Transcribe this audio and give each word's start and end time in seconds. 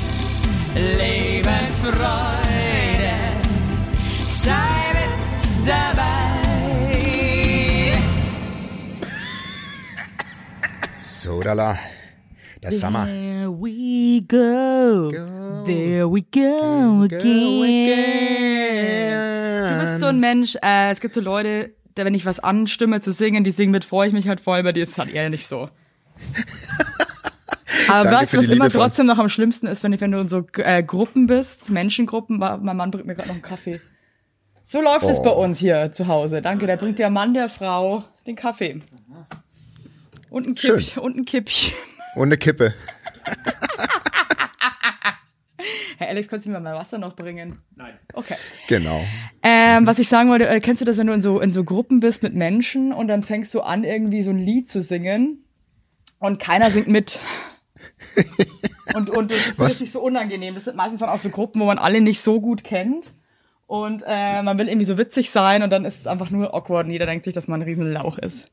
Lebensfreude. 0.99 3.13
Sei 4.27 4.93
mit 4.93 5.13
dabei. 5.67 6.11
So, 10.99 11.41
lala. 11.41 11.77
Das 12.61 12.79
Sommer. 12.79 13.05
There 13.05 13.49
we 13.49 14.21
go. 14.27 15.11
There 15.65 16.07
we 16.09 16.21
go 16.21 17.03
again. 17.03 17.89
Du 19.69 19.79
bist 19.81 19.99
so 19.99 20.05
ein 20.07 20.19
Mensch, 20.19 20.55
äh, 20.61 20.91
es 20.91 20.99
gibt 21.01 21.13
so 21.13 21.21
Leute, 21.21 21.71
wenn 21.95 22.13
ich 22.13 22.25
was 22.25 22.39
anstimme 22.39 23.01
zu 23.01 23.11
singen, 23.11 23.43
die 23.43 23.51
singen 23.51 23.71
mit, 23.71 23.85
freue 23.85 24.07
ich 24.07 24.13
mich 24.13 24.27
halt 24.27 24.41
voll, 24.41 24.63
bei 24.63 24.71
dir 24.71 24.83
ist 24.83 24.91
es 24.91 24.97
halt 24.97 25.13
eher 25.13 25.29
nicht 25.29 25.47
so. 25.47 25.69
Aber 27.89 28.09
Danke 28.09 28.27
die 28.31 28.37
was 28.37 28.45
immer 28.45 28.69
trotzdem 28.69 29.05
noch 29.05 29.19
am 29.19 29.29
schlimmsten 29.29 29.67
ist, 29.67 29.83
wenn, 29.83 29.93
ich, 29.93 30.01
wenn 30.01 30.11
du 30.11 30.19
in 30.19 30.29
so 30.29 30.45
äh, 30.57 30.81
Gruppen 30.83 31.27
bist, 31.27 31.69
Menschengruppen, 31.69 32.37
mein 32.37 32.77
Mann 32.77 32.91
bringt 32.91 33.05
mir 33.05 33.15
gerade 33.15 33.27
noch 33.29 33.35
einen 33.35 33.43
Kaffee. 33.43 33.79
So 34.63 34.81
läuft 34.81 35.03
es 35.05 35.19
Oh. 35.19 35.23
bei 35.23 35.29
uns 35.31 35.59
hier 35.59 35.91
zu 35.91 36.07
Hause. 36.07 36.41
Danke, 36.41 36.67
da 36.67 36.75
bringt 36.75 36.97
der 36.99 37.09
Mann 37.09 37.33
der 37.33 37.49
Frau 37.49 38.05
den 38.25 38.35
Kaffee. 38.35 38.81
Und 40.29 40.47
ein. 40.47 40.55
Kippchen, 40.55 41.01
und 41.03 41.17
ein 41.17 41.25
Kippchen. 41.25 41.73
Und 42.15 42.27
eine 42.29 42.37
Kippe. 42.37 42.73
Herr 45.97 46.09
Alex, 46.09 46.27
kannst 46.27 46.45
du 46.45 46.51
mir 46.51 46.59
mal 46.59 46.75
Wasser 46.75 46.97
noch 46.97 47.15
bringen? 47.15 47.59
Nein. 47.75 47.93
Okay. 48.13 48.35
Genau. 48.67 49.03
Ähm, 49.41 49.85
was 49.85 49.99
ich 49.99 50.07
sagen 50.07 50.29
wollte, 50.29 50.47
äh, 50.47 50.59
kennst 50.59 50.81
du 50.81 50.85
das, 50.85 50.97
wenn 50.97 51.07
du 51.07 51.13
in 51.13 51.21
so, 51.21 51.39
in 51.39 51.53
so 51.53 51.63
Gruppen 51.63 51.99
bist 51.99 52.23
mit 52.23 52.33
Menschen 52.33 52.93
und 52.93 53.07
dann 53.07 53.23
fängst 53.23 53.53
du 53.53 53.61
an, 53.61 53.83
irgendwie 53.83 54.23
so 54.23 54.31
ein 54.31 54.39
Lied 54.39 54.69
zu 54.69 54.81
singen 54.81 55.45
und 56.19 56.39
keiner 56.39 56.71
singt 56.71 56.87
mit. 56.87 57.19
und, 58.95 59.09
und 59.09 59.31
das 59.31 59.47
ist 59.47 59.59
Was? 59.59 59.71
richtig 59.71 59.91
so 59.91 60.01
unangenehm. 60.01 60.55
Das 60.55 60.65
sind 60.65 60.75
meistens 60.75 60.99
dann 60.99 61.09
auch 61.09 61.17
so 61.17 61.29
Gruppen, 61.29 61.61
wo 61.61 61.65
man 61.65 61.77
alle 61.77 62.01
nicht 62.01 62.21
so 62.21 62.41
gut 62.41 62.63
kennt. 62.63 63.13
Und 63.65 64.03
äh, 64.05 64.43
man 64.43 64.57
will 64.57 64.67
irgendwie 64.67 64.85
so 64.85 64.97
witzig 64.97 65.31
sein 65.31 65.63
und 65.63 65.69
dann 65.71 65.85
ist 65.85 66.01
es 66.01 66.07
einfach 66.07 66.29
nur 66.29 66.53
awkward 66.53 66.85
und 66.85 66.91
jeder 66.91 67.05
denkt 67.05 67.23
sich, 67.23 67.33
dass 67.33 67.47
man 67.47 67.61
ein 67.61 67.65
Riesenlauch 67.65 68.19
ist. 68.19 68.51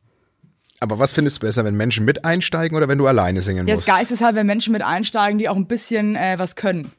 Aber 0.80 0.98
was 0.98 1.12
findest 1.12 1.36
du 1.36 1.46
besser, 1.46 1.64
wenn 1.64 1.76
Menschen 1.76 2.06
mit 2.06 2.24
einsteigen 2.24 2.74
oder 2.74 2.88
wenn 2.88 2.96
du 2.96 3.06
alleine 3.06 3.42
singen 3.42 3.68
Ja, 3.68 3.74
das 3.74 3.86
musst? 3.86 3.88
Geist 3.88 4.12
ist 4.12 4.22
halt, 4.22 4.34
wenn 4.34 4.46
Menschen 4.46 4.72
mit 4.72 4.82
einsteigen, 4.82 5.38
die 5.38 5.48
auch 5.50 5.56
ein 5.56 5.66
bisschen 5.66 6.16
äh, 6.16 6.38
was 6.38 6.56
können. 6.56 6.90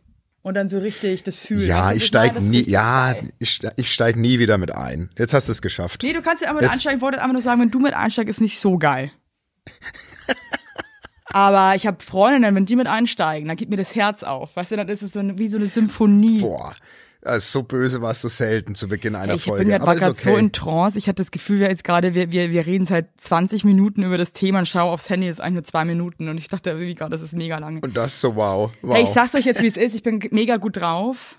Und 0.43 0.55
dann 0.55 0.69
so 0.69 0.79
richtig 0.79 1.21
das 1.23 1.37
fühlen. 1.39 1.67
Ja, 1.67 1.83
Also 1.83 1.95
ich 1.97 1.99
das- 2.01 2.07
steig 2.07 2.33
das 2.33 2.43
ist 2.43 2.49
nie, 2.49 2.63
ja, 2.67 3.13
ich, 3.37 3.59
ich 3.75 3.91
steig 3.93 4.15
nie 4.15 4.39
wieder 4.39 4.57
mit 4.57 4.73
ein. 4.73 5.09
Jetzt 5.17 5.33
hast 5.35 5.47
du 5.47 5.51
es 5.51 5.61
geschafft. 5.61 6.01
Nee, 6.03 6.13
du 6.13 6.21
kannst 6.23 6.43
ja 6.43 6.49
auch 6.49 6.55
mit 6.59 6.69
einsteigen. 6.69 6.97
Ich 6.97 7.01
wollte 7.03 7.19
einfach 7.19 7.33
nur 7.33 7.41
sagen, 7.43 7.61
wenn 7.61 7.69
du 7.71 7.79
mit 7.79 7.93
einsteigst, 7.93 8.29
ist 8.29 8.41
nicht 8.41 8.59
so 8.59 8.77
geil. 8.79 9.11
Aber 11.33 11.75
ich 11.75 11.87
habe 11.87 12.03
Freundinnen, 12.03 12.55
wenn 12.55 12.65
die 12.65 12.75
mit 12.75 12.87
einsteigen, 12.87 13.47
dann 13.47 13.55
geht 13.55 13.69
mir 13.69 13.77
das 13.77 13.95
Herz 13.95 14.23
auf. 14.23 14.55
Weißt 14.55 14.71
du, 14.71 14.75
dann 14.75 14.89
ist 14.89 15.01
es 15.01 15.13
so 15.13 15.21
wie 15.37 15.47
so 15.47 15.57
eine 15.57 15.67
Symphonie. 15.67 16.39
Boah, 16.41 16.75
so 17.39 17.63
böse 17.63 18.01
warst 18.01 18.23
du 18.23 18.27
selten 18.29 18.73
zu 18.73 18.87
Beginn 18.87 19.15
einer 19.15 19.35
ich 19.35 19.43
Folge. 19.43 19.65
bin 19.65 19.69
grad, 19.71 19.85
war 19.85 19.95
gerade 19.95 20.11
okay. 20.11 20.23
so 20.23 20.35
in 20.35 20.51
Trance. 20.51 20.97
Ich 20.97 21.07
hatte 21.07 21.21
das 21.21 21.31
Gefühl, 21.31 21.59
wir 21.59 21.69
jetzt 21.69 21.83
gerade, 21.83 22.15
wir, 22.15 22.31
wir, 22.31 22.49
wir 22.51 22.65
reden 22.65 22.85
seit 22.85 23.09
20 23.17 23.63
Minuten 23.63 24.03
über 24.03 24.17
das 24.17 24.33
Thema 24.33 24.59
und 24.59 24.67
schau 24.67 24.89
aufs 24.89 25.09
Handy, 25.09 25.27
ist 25.27 25.39
eigentlich 25.39 25.53
nur 25.53 25.63
zwei 25.63 25.85
Minuten. 25.85 26.29
Und 26.29 26.37
ich 26.37 26.47
dachte 26.47 26.71
irgendwie 26.71 26.95
gerade, 26.95 27.11
das 27.11 27.21
ist 27.21 27.35
mega 27.35 27.59
lange. 27.59 27.81
Und 27.81 27.95
das 27.95 28.19
so 28.19 28.35
wow. 28.35 28.71
wow. 28.81 28.95
Hey, 28.95 29.03
ich 29.03 29.09
sag's 29.09 29.35
euch 29.35 29.45
jetzt, 29.45 29.61
wie 29.61 29.67
es 29.67 29.77
ist. 29.77 29.93
Ich 29.93 30.01
bin 30.01 30.19
mega 30.31 30.57
gut 30.57 30.77
drauf. 30.77 31.37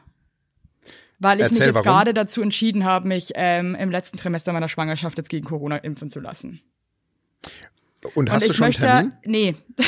Weil 1.19 1.39
ich 1.39 1.45
mich 1.45 1.53
Erzähl, 1.53 1.67
jetzt 1.69 1.75
warum? 1.75 1.85
gerade 1.85 2.15
dazu 2.15 2.43
entschieden 2.43 2.85
habe, 2.85 3.07
mich 3.07 3.33
ähm, 3.37 3.77
im 3.77 3.91
letzten 3.91 4.19
Trimester 4.19 4.53
meiner 4.53 4.69
Schwangerschaft 4.69 5.19
jetzt 5.19 5.29
gegen 5.29 5.47
Corona 5.47 5.77
impfen 5.77 6.11
zu 6.11 6.19
lassen. 6.19 6.61
Und 8.15 8.31
hast 8.31 8.43
und 8.43 8.49
du 8.49 8.51
ich 8.51 8.57
schon 8.57 8.67
möchte, 8.67 8.83
Termin? 8.83 9.13
nee. 9.25 9.55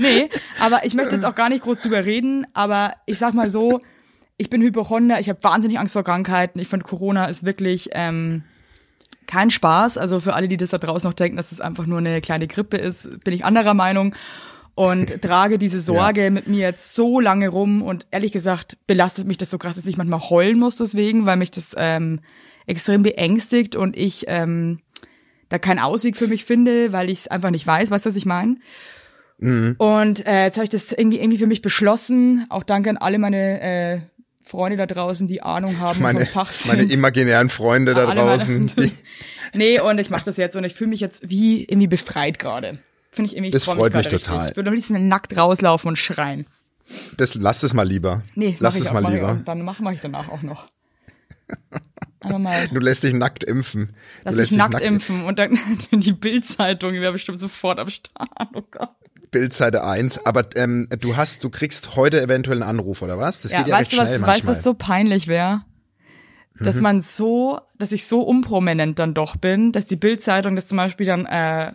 nee, 0.00 0.28
aber 0.58 0.84
ich 0.84 0.94
möchte 0.94 1.14
jetzt 1.14 1.24
auch 1.24 1.34
gar 1.34 1.48
nicht 1.48 1.62
groß 1.62 1.80
drüber 1.80 2.04
reden, 2.04 2.46
aber 2.54 2.92
ich 3.06 3.18
sag 3.18 3.34
mal 3.34 3.50
so, 3.50 3.80
ich 4.36 4.48
bin 4.48 4.62
Hypochonder, 4.62 5.20
ich 5.20 5.28
habe 5.28 5.42
wahnsinnig 5.42 5.78
Angst 5.78 5.92
vor 5.92 6.02
Krankheiten. 6.02 6.58
Ich 6.60 6.68
finde, 6.68 6.86
Corona 6.86 7.26
ist 7.26 7.44
wirklich 7.44 7.90
ähm, 7.92 8.42
kein 9.26 9.50
Spaß. 9.50 9.98
Also 9.98 10.18
für 10.18 10.34
alle, 10.34 10.48
die 10.48 10.56
das 10.56 10.70
da 10.70 10.78
draußen 10.78 11.08
noch 11.08 11.14
denken, 11.14 11.36
dass 11.36 11.52
es 11.52 11.60
einfach 11.60 11.84
nur 11.84 11.98
eine 11.98 12.22
kleine 12.22 12.46
Grippe 12.46 12.78
ist, 12.78 13.22
bin 13.22 13.34
ich 13.34 13.44
anderer 13.44 13.74
Meinung 13.74 14.14
und 14.74 15.20
trage 15.22 15.58
diese 15.58 15.80
Sorge 15.80 16.30
mit 16.30 16.46
mir 16.46 16.60
jetzt 16.60 16.94
so 16.94 17.20
lange 17.20 17.50
rum 17.50 17.82
und 17.82 18.06
ehrlich 18.10 18.32
gesagt 18.32 18.78
belastet 18.86 19.26
mich 19.26 19.36
das 19.36 19.50
so 19.50 19.58
krass, 19.58 19.76
dass 19.76 19.86
ich 19.86 19.98
manchmal 19.98 20.20
heulen 20.20 20.58
muss 20.58 20.76
deswegen, 20.76 21.26
weil 21.26 21.36
mich 21.36 21.50
das 21.50 21.74
ähm, 21.76 22.20
extrem 22.66 23.02
beängstigt 23.02 23.76
und 23.76 23.94
ich 23.94 24.24
ähm, 24.28 24.80
da 25.50 25.58
keinen 25.58 25.80
Ausweg 25.80 26.16
für 26.16 26.28
mich 26.28 26.46
finde, 26.46 26.92
weil 26.92 27.10
ich 27.10 27.18
es 27.18 27.28
einfach 27.28 27.50
nicht 27.50 27.66
weiß, 27.66 27.90
weißt 27.90 28.06
du, 28.06 28.08
was 28.08 28.16
ich 28.16 28.26
meine? 28.26 28.56
Und 29.78 30.26
äh, 30.26 30.44
jetzt 30.44 30.56
habe 30.56 30.64
ich 30.64 30.70
das 30.70 30.92
irgendwie, 30.92 31.18
irgendwie 31.18 31.38
für 31.38 31.46
mich 31.46 31.62
beschlossen. 31.62 32.46
Auch 32.50 32.62
danke 32.62 32.90
an 32.90 32.96
alle 32.98 33.18
meine 33.18 33.60
äh, 33.60 34.00
Freunde 34.44 34.76
da 34.76 34.86
draußen, 34.86 35.28
die 35.28 35.42
Ahnung 35.42 35.78
haben 35.78 36.02
Meine, 36.02 36.26
vom 36.26 36.28
Fach 36.28 36.52
meine 36.66 36.82
imaginären 36.82 37.50
Freunde 37.50 37.94
da 37.94 38.12
draußen. 38.12 38.72
nee, 39.54 39.80
und 39.80 39.98
ich 39.98 40.10
mache 40.10 40.24
das 40.24 40.36
jetzt 40.36 40.56
und 40.56 40.64
ich 40.64 40.74
fühle 40.74 40.90
mich 40.90 41.00
jetzt 41.00 41.28
wie 41.30 41.64
irgendwie 41.64 41.86
befreit 41.86 42.38
gerade. 42.38 42.78
Finde 43.10 43.30
ich 43.30 43.36
irgendwie. 43.36 43.50
Das 43.50 43.64
freu 43.64 43.76
freut 43.76 43.94
mich 43.94 44.06
richtig. 44.06 44.24
total. 44.24 44.50
Ich 44.50 44.56
würde 44.56 44.68
am 44.68 44.74
liebsten 44.74 45.08
nackt 45.08 45.36
rauslaufen 45.36 45.88
und 45.88 45.96
schreien. 45.96 46.46
das, 47.16 47.34
lass 47.34 47.62
es 47.62 47.74
mal 47.74 47.86
lieber. 47.86 48.22
Nee, 48.34 48.56
lass 48.58 48.78
es 48.78 48.92
mal 48.92 49.04
ich 49.04 49.10
lieber. 49.10 49.40
Dann 49.44 49.62
mache 49.62 49.82
mach 49.82 49.92
ich 49.92 50.00
danach 50.00 50.28
auch 50.28 50.42
noch. 50.42 50.68
Mal. 52.22 52.68
Du 52.68 52.80
lässt 52.80 53.02
dich 53.02 53.14
nackt 53.14 53.44
impfen. 53.44 53.92
Lass 54.24 54.34
du 54.34 54.40
mich 54.40 54.50
lässt 54.50 54.58
nackt 54.58 54.80
impfen 54.82 55.24
und 55.24 55.38
dann 55.38 55.58
die 55.92 56.12
Bildzeitung, 56.12 56.92
wäre 56.92 57.12
bestimmt 57.12 57.40
sofort 57.40 57.78
am 57.78 57.88
Start. 57.88 58.28
Oh 58.54 58.62
Gott. 58.70 58.90
Bildseite 59.30 59.84
1. 59.84 60.26
Aber 60.26 60.44
ähm, 60.56 60.88
du 61.00 61.16
hast, 61.16 61.44
du 61.44 61.50
kriegst 61.50 61.96
heute 61.96 62.20
eventuell 62.20 62.62
einen 62.62 62.68
Anruf, 62.70 63.02
oder 63.02 63.18
was? 63.18 63.40
Das 63.42 63.52
Ja, 63.52 63.58
geht 63.58 63.68
ja 63.68 63.74
weißt 63.74 63.80
recht 63.90 63.92
du, 63.92 63.96
was, 64.02 64.08
schnell 64.16 64.26
weißt. 64.26 64.44
Mhm. 64.44 64.48
was 64.48 64.62
so 64.62 64.74
peinlich 64.74 65.28
wäre? 65.28 65.62
Dass 66.62 66.76
man 66.76 67.00
so, 67.00 67.58
dass 67.78 67.90
ich 67.90 68.06
so 68.06 68.20
unprominent 68.20 68.98
dann 68.98 69.14
doch 69.14 69.36
bin, 69.36 69.72
dass 69.72 69.86
die 69.86 69.96
Bildzeitung 69.96 70.56
das 70.56 70.66
zum 70.66 70.76
Beispiel 70.76 71.06
dann 71.06 71.24
äh, 71.24 71.72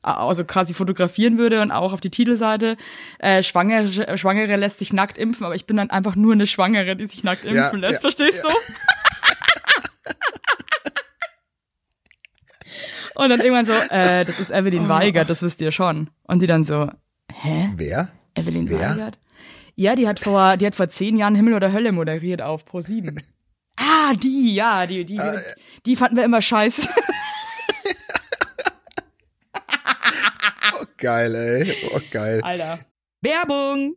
also 0.00 0.44
quasi 0.46 0.72
fotografieren 0.72 1.36
würde 1.36 1.60
und 1.60 1.70
auch 1.70 1.92
auf 1.92 2.00
die 2.00 2.08
Titelseite, 2.10 2.78
äh, 3.18 3.42
Schwangere, 3.42 4.16
Schwangere 4.16 4.56
lässt 4.56 4.78
sich 4.78 4.94
nackt 4.94 5.18
impfen, 5.18 5.44
aber 5.44 5.54
ich 5.54 5.66
bin 5.66 5.76
dann 5.76 5.90
einfach 5.90 6.16
nur 6.16 6.32
eine 6.32 6.46
Schwangere, 6.46 6.96
die 6.96 7.06
sich 7.06 7.24
nackt 7.24 7.44
Ja, 7.44 7.64
impfen 7.66 7.80
lässt, 7.80 7.94
ja, 7.94 8.00
verstehst 8.00 8.42
du? 8.42 8.48
und 13.14 13.28
dann 13.28 13.40
irgendwann 13.40 13.66
so, 13.66 13.72
äh, 13.72 14.24
das 14.24 14.40
ist 14.40 14.50
Evelyn 14.50 14.88
Weigert, 14.88 15.30
das 15.30 15.42
wisst 15.42 15.60
ihr 15.60 15.72
schon. 15.72 16.10
Und 16.24 16.40
die 16.40 16.46
dann 16.46 16.64
so, 16.64 16.90
hä? 17.32 17.70
Wer? 17.76 18.08
Evelyn 18.34 18.68
Wer? 18.68 18.90
Weigert? 18.90 19.18
Ja, 19.74 19.94
die 19.94 20.06
hat 20.06 20.20
vor, 20.20 20.56
die 20.56 20.66
hat 20.66 20.74
vor 20.74 20.88
zehn 20.88 21.16
Jahren 21.16 21.34
Himmel 21.34 21.54
oder 21.54 21.72
Hölle 21.72 21.92
moderiert 21.92 22.42
auf 22.42 22.64
Pro 22.64 22.80
7. 22.80 23.20
ah, 23.76 24.12
die, 24.14 24.54
ja, 24.54 24.86
die, 24.86 25.04
die, 25.04 25.16
die, 25.16 25.22
die 25.86 25.96
fanden 25.96 26.16
wir 26.16 26.24
immer 26.24 26.42
scheiße. 26.42 26.88
Oh, 30.80 30.84
geil, 30.96 31.34
ey. 31.34 31.74
Oh, 31.94 32.00
geil. 32.10 32.40
Alter. 32.42 32.78
Werbung! 33.20 33.96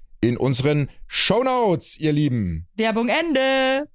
in 0.21 0.37
unseren 0.37 0.89
Shownotes, 1.07 1.97
ihr 1.97 2.13
Lieben. 2.13 2.67
Werbung 2.75 3.09
Ende. 3.09 3.89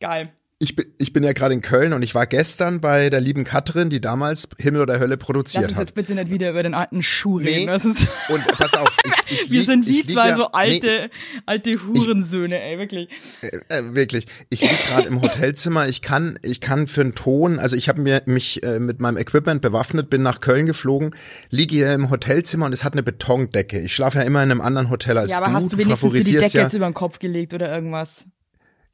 Geil 0.00 0.32
ich 0.62 0.76
bin, 0.76 0.86
ich 0.98 1.12
bin 1.12 1.24
ja 1.24 1.32
gerade 1.32 1.54
in 1.54 1.60
Köln 1.60 1.92
und 1.92 2.02
ich 2.02 2.14
war 2.14 2.24
gestern 2.26 2.80
bei 2.80 3.10
der 3.10 3.20
lieben 3.20 3.42
Katrin, 3.42 3.90
die 3.90 4.00
damals 4.00 4.48
Himmel 4.58 4.82
oder 4.82 5.00
Hölle 5.00 5.16
produziert 5.16 5.64
hat. 5.64 5.70
Lass 5.70 5.78
uns 5.80 5.88
jetzt 5.88 5.94
bitte 5.96 6.14
nicht 6.14 6.30
wieder 6.30 6.50
über 6.50 6.62
den 6.62 6.74
alten 6.74 7.02
Schuh 7.02 7.40
nee. 7.40 7.66
reden. 7.66 7.72
Und 8.28 8.46
pass 8.46 8.74
auf, 8.74 8.96
ich, 9.04 9.40
ich 9.40 9.50
Wir 9.50 9.58
lieg, 9.58 9.68
sind 9.68 9.86
wie 9.88 10.06
zwei 10.06 10.28
ja, 10.28 10.36
so 10.36 10.52
alte, 10.52 10.86
nee, 10.86 11.42
alte 11.46 11.72
Hurensöhne, 11.72 12.62
ey, 12.62 12.78
wirklich. 12.78 13.08
Äh, 13.40 13.76
äh, 13.76 13.94
wirklich. 13.94 14.26
Ich 14.50 14.60
lieg 14.60 14.86
gerade 14.86 15.08
im 15.08 15.20
Hotelzimmer. 15.20 15.88
Ich 15.88 16.00
kann, 16.00 16.38
ich 16.42 16.60
kann 16.60 16.86
für 16.86 17.00
einen 17.00 17.16
Ton, 17.16 17.58
also 17.58 17.74
ich 17.74 17.88
habe 17.88 18.00
mir 18.00 18.22
mich 18.26 18.62
äh, 18.62 18.78
mit 18.78 19.00
meinem 19.00 19.16
Equipment 19.16 19.62
bewaffnet, 19.62 20.10
bin 20.10 20.22
nach 20.22 20.40
Köln 20.40 20.66
geflogen, 20.66 21.16
liege 21.50 21.74
hier 21.74 21.92
im 21.92 22.08
Hotelzimmer 22.08 22.66
und 22.66 22.72
es 22.72 22.84
hat 22.84 22.92
eine 22.92 23.02
Betondecke. 23.02 23.80
Ich 23.80 23.94
schlafe 23.94 24.18
ja 24.18 24.24
immer 24.24 24.40
in 24.44 24.52
einem 24.52 24.60
anderen 24.60 24.90
Hotel 24.90 25.18
als 25.18 25.32
ja, 25.32 25.38
aber 25.38 25.48
du. 25.48 25.52
hast 25.54 25.72
du 25.72 25.78
wenigstens 25.78 26.12
du 26.12 26.16
die 26.16 26.38
Decke 26.38 26.56
ja, 26.58 26.62
jetzt 26.62 26.74
über 26.74 26.88
den 26.88 26.94
Kopf 26.94 27.18
gelegt 27.18 27.52
oder 27.52 27.74
irgendwas? 27.74 28.26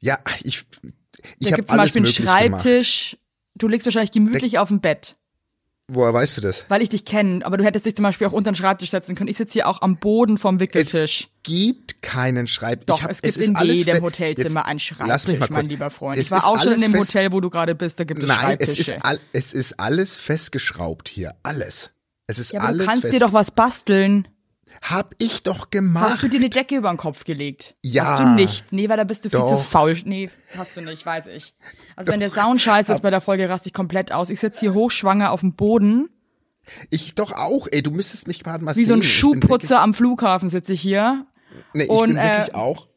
Ja, 0.01 0.17
ich 0.43 0.65
ich 1.39 1.49
da 1.49 1.55
gibt 1.55 1.69
zum 1.69 1.77
Beispiel 1.77 2.01
einen 2.01 2.11
Schreibtisch. 2.11 3.11
Gemacht. 3.11 3.25
Du 3.55 3.67
liegst 3.67 3.85
wahrscheinlich 3.85 4.11
gemütlich 4.11 4.57
auf 4.57 4.69
dem 4.69 4.79
Bett. 4.79 5.17
Woher 5.91 6.13
weißt 6.13 6.37
du 6.37 6.41
das? 6.41 6.65
Weil 6.69 6.83
ich 6.83 6.89
dich 6.89 7.03
kenne, 7.03 7.43
aber 7.43 7.57
du 7.57 7.63
hättest 7.63 7.85
dich 7.85 7.95
zum 7.95 8.03
Beispiel 8.03 8.27
auch 8.27 8.31
unter 8.31 8.51
den 8.51 8.55
Schreibtisch 8.55 8.91
setzen 8.91 9.15
können. 9.15 9.27
Ich 9.27 9.37
sitze 9.37 9.53
hier 9.53 9.67
auch 9.67 9.81
am 9.81 9.97
Boden 9.97 10.37
vom 10.37 10.59
Wickeltisch. 10.59 11.21
Es 11.21 11.27
gibt 11.43 12.03
keinen 12.03 12.47
Schreibtisch. 12.47 12.85
Doch, 12.85 13.01
hab, 13.01 13.09
es 13.09 13.23
gibt 13.23 13.37
es 13.37 13.47
in 13.47 13.55
jedem 13.55 14.03
Hotelzimmer 14.03 14.65
einen 14.65 14.79
Schreibtisch, 14.79 15.49
mein 15.49 15.65
lieber 15.65 15.89
Freund. 15.89 16.19
Es 16.19 16.27
ich 16.27 16.31
war 16.31 16.47
auch 16.47 16.61
schon 16.61 16.73
in 16.73 16.81
dem 16.81 16.95
Hotel, 16.95 17.31
wo 17.31 17.41
du 17.41 17.49
gerade 17.49 17.73
bist, 17.73 17.99
da 17.99 18.03
gibt 18.03 18.21
es 18.21 18.27
Nein, 18.27 18.37
Schreibtische. 18.37 18.71
Es 18.81 18.87
ist, 18.87 18.97
all, 19.01 19.19
es 19.33 19.53
ist 19.53 19.79
alles 19.79 20.19
festgeschraubt 20.19 21.09
hier. 21.09 21.35
Alles. 21.41 21.89
Es 22.27 22.37
ist 22.37 22.51
ja, 22.51 22.59
aber 22.59 22.69
alles 22.69 22.85
du 22.85 22.91
kannst 22.91 23.11
dir 23.11 23.19
doch 23.19 23.33
was 23.33 23.49
basteln. 23.49 24.27
Hab 24.81 25.13
ich 25.17 25.43
doch 25.43 25.69
gemacht. 25.71 26.11
Hast 26.11 26.23
du 26.23 26.27
dir 26.27 26.37
eine 26.37 26.49
Decke 26.49 26.75
über 26.75 26.89
den 26.89 26.97
Kopf 26.97 27.23
gelegt? 27.23 27.75
Ja. 27.83 28.05
Hast 28.05 28.19
du 28.19 28.27
nicht? 28.35 28.71
Nee, 28.71 28.87
weil 28.89 28.97
da 28.97 29.03
bist 29.03 29.25
du 29.25 29.29
viel 29.29 29.39
Doch. 29.39 29.57
zu 29.57 29.57
faul. 29.57 29.97
Nee, 30.05 30.29
hast 30.57 30.77
du 30.77 30.81
nicht, 30.81 31.05
weiß 31.05 31.27
ich. 31.27 31.53
Also 31.95 32.11
wenn 32.11 32.19
der 32.19 32.29
Sound 32.29 32.61
scheiße 32.61 32.93
ist 32.93 33.01
bei 33.01 33.09
der 33.09 33.21
Folge, 33.21 33.49
raste 33.49 33.67
ich 33.67 33.73
komplett 33.73 34.11
aus. 34.11 34.29
Ich 34.29 34.39
sitze 34.39 34.61
hier 34.61 34.73
hochschwanger 34.73 35.31
auf 35.31 35.41
dem 35.41 35.53
Boden. 35.53 36.09
Ich 36.89 37.15
doch 37.15 37.31
auch, 37.31 37.67
ey, 37.71 37.81
du 37.81 37.91
müsstest 37.91 38.27
mich 38.27 38.43
gerade 38.43 38.63
mal 38.63 38.75
Wie 38.75 38.83
sehen. 38.83 38.87
so 38.87 38.93
ein 38.93 39.01
Schuhputzer 39.01 39.81
am 39.81 39.93
Flughafen 39.93 40.49
sitze 40.49 40.73
ich 40.73 40.81
hier. 40.81 41.25
Wirklich, 41.49 41.65
nee, 41.73 41.83
ich 41.83 41.89
Und, 41.89 42.07
bin 42.09 42.17
wirklich 42.17 42.49
äh, 42.49 42.53
auch. 42.53 42.87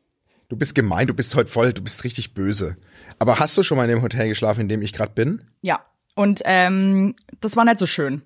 Du 0.48 0.56
bist 0.56 0.74
gemein, 0.74 1.06
du 1.06 1.14
bist 1.14 1.34
heute 1.34 1.50
voll, 1.50 1.72
du 1.72 1.80
bist 1.82 2.04
richtig 2.04 2.34
böse. 2.34 2.76
Aber 3.18 3.38
hast 3.38 3.56
du 3.56 3.62
schon 3.62 3.78
mal 3.78 3.84
in 3.84 3.90
dem 3.90 4.02
Hotel 4.02 4.28
geschlafen, 4.28 4.60
in 4.60 4.68
dem 4.68 4.82
ich 4.82 4.92
gerade 4.92 5.12
bin? 5.14 5.42
Ja. 5.62 5.80
Und 6.14 6.42
ähm, 6.44 7.14
das 7.40 7.56
war 7.56 7.64
nicht 7.64 7.78
so 7.78 7.86
schön. 7.86 8.20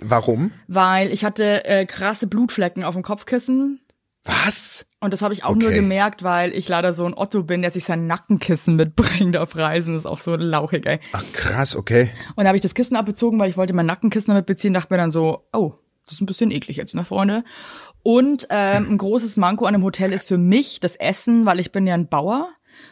Warum? 0.00 0.52
Weil 0.68 1.12
ich 1.12 1.24
hatte 1.24 1.64
äh, 1.64 1.84
krasse 1.86 2.26
Blutflecken 2.26 2.84
auf 2.84 2.94
dem 2.94 3.02
Kopfkissen. 3.02 3.80
Was? 4.24 4.84
Und 5.00 5.12
das 5.12 5.22
habe 5.22 5.32
ich 5.32 5.44
auch 5.44 5.54
nur 5.54 5.68
Okay. 5.68 5.80
gemerkt, 5.80 6.22
weil 6.22 6.52
ich 6.52 6.68
leider 6.68 6.92
so 6.92 7.06
ein 7.06 7.14
Otto 7.14 7.44
bin, 7.44 7.62
der 7.62 7.70
sich 7.70 7.84
sein 7.84 8.06
Nackenkissen 8.06 8.76
mitbringt 8.76 9.36
auf 9.36 9.56
Reisen. 9.56 9.94
Das 9.94 10.02
ist 10.02 10.06
auch 10.06 10.20
so 10.20 10.34
lauchig, 10.34 10.86
ey. 10.86 10.98
Ach 11.12 11.24
krass, 11.32 11.74
okay. 11.76 12.10
Und 12.36 12.44
da 12.44 12.48
habe 12.48 12.56
ich 12.56 12.62
das 12.62 12.74
Kissen 12.74 12.96
abbezogen, 12.96 13.38
weil 13.38 13.48
ich 13.48 13.56
wollte 13.56 13.72
mein 13.72 13.86
Nackenkissen 13.86 14.28
damit 14.28 14.46
beziehen, 14.46 14.74
dachte 14.74 14.92
mir 14.92 14.98
dann 14.98 15.10
so, 15.10 15.48
oh, 15.52 15.74
das 16.04 16.14
ist 16.14 16.20
ein 16.20 16.26
bisschen 16.26 16.50
eklig 16.50 16.76
jetzt, 16.76 16.94
ne, 16.94 17.04
Freunde? 17.04 17.42
Und 18.02 18.46
ähm, 18.50 18.90
ein 18.90 18.98
großes 18.98 19.36
Manko 19.36 19.66
an 19.66 19.74
dem 19.74 19.82
Hotel 19.82 20.12
ist 20.12 20.28
für 20.28 20.38
mich 20.38 20.80
das 20.80 20.96
Essen, 20.96 21.46
weil 21.46 21.60
ich 21.60 21.72
bin 21.72 21.86
ja 21.86 21.94
ein 21.94 22.08
Bauer 22.08 22.48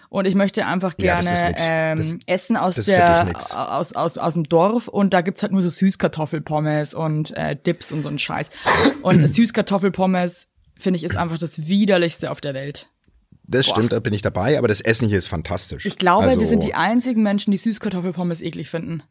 und 0.08 0.26
ich 0.26 0.34
möchte 0.34 0.66
einfach 0.66 0.94
Ja, 0.98 1.20
gerne 1.20 1.48
nix. 1.48 1.62
ähm, 1.66 1.98
Das- 1.98 2.14
Essen 2.26 2.56
aus 2.56 2.74
der 2.76 3.28
aus, 3.54 3.92
aus, 3.92 4.18
aus 4.18 4.34
dem 4.34 4.44
Dorf 4.44 4.88
und 4.88 5.12
da 5.14 5.20
gibt's 5.20 5.42
halt 5.42 5.52
nur 5.52 5.62
so 5.62 5.68
Süßkartoffelpommes 5.68 6.94
und 6.94 7.36
äh, 7.36 7.56
Dips 7.56 7.92
und 7.92 8.02
so 8.02 8.08
ein 8.08 8.18
Scheiß. 8.18 8.48
Und 9.02 9.26
Süßkartoffelpommes 9.34 10.46
finde 10.78 10.98
ich 10.98 11.04
ist 11.04 11.16
einfach 11.16 11.38
das 11.38 11.66
widerlichste 11.66 12.30
auf 12.30 12.40
der 12.40 12.54
Welt. 12.54 12.88
Das 13.48 13.66
stimmt, 13.66 13.92
da 13.92 14.00
bin 14.00 14.12
ich 14.12 14.22
dabei, 14.22 14.58
aber 14.58 14.66
das 14.66 14.80
Essen 14.80 15.08
hier 15.08 15.18
ist 15.18 15.28
fantastisch. 15.28 15.86
Ich 15.86 15.98
glaube, 15.98 16.24
also, 16.26 16.40
wir 16.40 16.48
sind 16.48 16.64
die 16.64 16.74
einzigen 16.74 17.22
Menschen, 17.22 17.52
die 17.52 17.56
Süßkartoffelpommes 17.58 18.40
eklig 18.40 18.68
finden. 18.68 19.04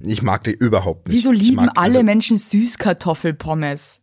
Ich 0.00 0.22
mag 0.22 0.42
die 0.44 0.52
überhaupt 0.52 1.06
nicht. 1.08 1.16
Wieso 1.18 1.32
Ich 1.32 1.40
lieben 1.42 1.56
mag, 1.66 1.72
alle 1.76 1.88
also, 1.96 2.02
Menschen 2.02 2.38
Süßkartoffelpommes? 2.38 4.00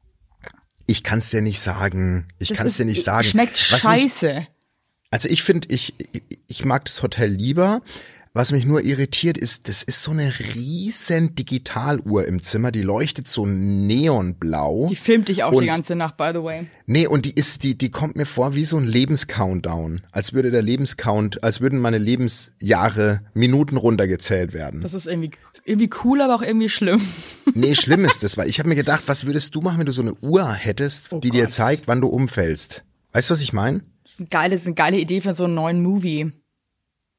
Ich 0.88 1.03
kann 1.03 1.19
es 1.19 1.29
dir 1.29 1.41
nicht 1.41 1.59
sagen. 1.59 2.27
Ich 2.39 2.50
Das 2.50 2.57
kann 2.57 2.67
es 2.67 2.74
ist- 2.74 2.79
dir 2.79 2.85
nicht 2.85 3.03
sagen. 3.03 3.24
Schmeckt 3.27 3.71
Was 3.71 3.81
scheiße. 3.81 4.47
Also 5.12 5.30
ich 5.30 5.44
finde, 5.44 5.68
ich, 5.69 5.94
ich, 6.48 6.66
mag 6.66 6.86
das 6.86 7.04
Hotel 7.04 7.30
lieber. 7.30 7.81
Was 8.34 8.54
mich 8.54 8.63
nur 8.63 8.81
irritiert 8.81 9.38
ist, 9.38 9.68
das 9.68 9.84
ist 9.84 10.02
so 10.04 10.12
eine 10.12 10.31
riesen 10.56 11.36
Digitaluhr 11.36 12.25
im 12.25 12.42
Zimmer, 12.42 12.72
die 12.72 12.81
leuchtet 12.81 13.28
so 13.28 13.46
neonblau. 13.46 14.88
Die 14.90 14.96
filmt 14.96 15.28
dich 15.28 15.44
auch 15.44 15.52
Und- 15.52 15.63
die 15.63 15.68
ganze 15.68 15.96
Nacht, 15.98 16.16
by 16.16 16.30
the 16.34 16.42
way. 16.42 16.66
Nee, 16.86 17.08
und 17.08 17.25
die 17.25 17.34
ist, 17.36 17.63
die, 17.63 17.78
die 17.78 17.92
kommt 17.92 18.16
mir 18.16 18.25
vor 18.25 18.56
wie 18.56 18.63
so 18.63 18.78
ein 18.78 18.88
Lebenscountdown. 18.88 20.04
Als 20.13 20.31
würde 20.31 20.50
der 20.50 20.62
Lebenscount, 20.62 21.44
als 21.44 21.60
würden 21.60 21.80
meine 21.80 21.98
Lebensjahre 21.98 23.22
Minuten 23.34 23.75
runtergezählt 23.75 24.54
werden. 24.54 24.80
Das 24.81 24.94
ist 24.94 25.08
irgendwie, 25.08 25.31
irgendwie 25.66 25.90
cool, 26.06 26.22
aber 26.22 26.36
auch 26.36 26.42
irgendwie 26.42 26.69
schlimm. 26.69 27.02
Nee, 27.54 27.75
schlimm 27.81 28.06
ist 28.06 28.24
das, 28.24 28.38
weil 28.38 28.48
ich 28.50 28.60
habe 28.60 28.69
mir 28.69 28.75
gedacht, 28.75 29.04
was 29.08 29.25
würdest 29.25 29.56
du 29.56 29.62
machen, 29.62 29.80
wenn 29.80 29.86
du 29.86 29.92
so 29.92 30.02
eine 30.04 30.13
Uhr 30.16 30.50
hättest, 30.54 31.12
Oh 31.12 31.19
die 31.19 31.31
dir 31.31 31.44
Gott. 31.44 31.52
zeigt, 31.52 31.88
wann 31.90 32.02
du 32.02 32.08
umfällst? 32.08 32.84
Weißt 33.13 33.30
du, 33.30 33.34
was 33.34 33.42
ich 33.42 33.52
meine? 33.52 33.81
Das 34.12 34.19
ist, 34.19 34.19
ein 34.19 34.30
geile, 34.30 34.56
ist 34.56 34.66
eine 34.66 34.75
geile 34.75 34.98
Idee 34.98 35.22
für 35.22 35.34
so 35.34 35.46
einen 35.46 35.54
neuen 35.54 35.81
Movie. 35.81 36.34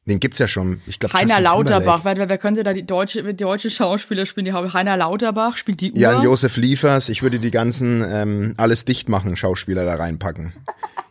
Den 0.07 0.21
gibt's 0.21 0.39
ja 0.39 0.47
schon. 0.47 0.83
Ich 0.87 0.99
glaube, 0.99 1.15
Heiner 1.15 1.41
Lauterbach, 1.41 2.05
wer, 2.05 2.29
wer 2.29 2.37
könnte 2.37 2.65
da 2.65 2.75
die 2.75 2.85
deutsche, 2.85 3.23
die 3.23 3.35
deutsche 3.35 3.71
Schauspieler 3.71 4.27
spielen? 4.27 4.45
Die 4.45 4.53
Heiner 4.53 4.99
Lauterbach 4.99 5.57
spielt 5.57 5.81
die 5.81 5.93
Uhr. 5.93 5.99
Jan-Josef 5.99 6.59
Liefers, 6.59 7.09
ich 7.09 7.23
würde 7.23 7.39
die 7.39 7.51
ganzen 7.51 8.05
ähm, 8.07 8.53
alles 8.59 8.85
dicht 8.85 9.09
machen 9.09 9.39
Schauspieler 9.39 9.87
da 9.87 9.95
reinpacken. 9.95 10.53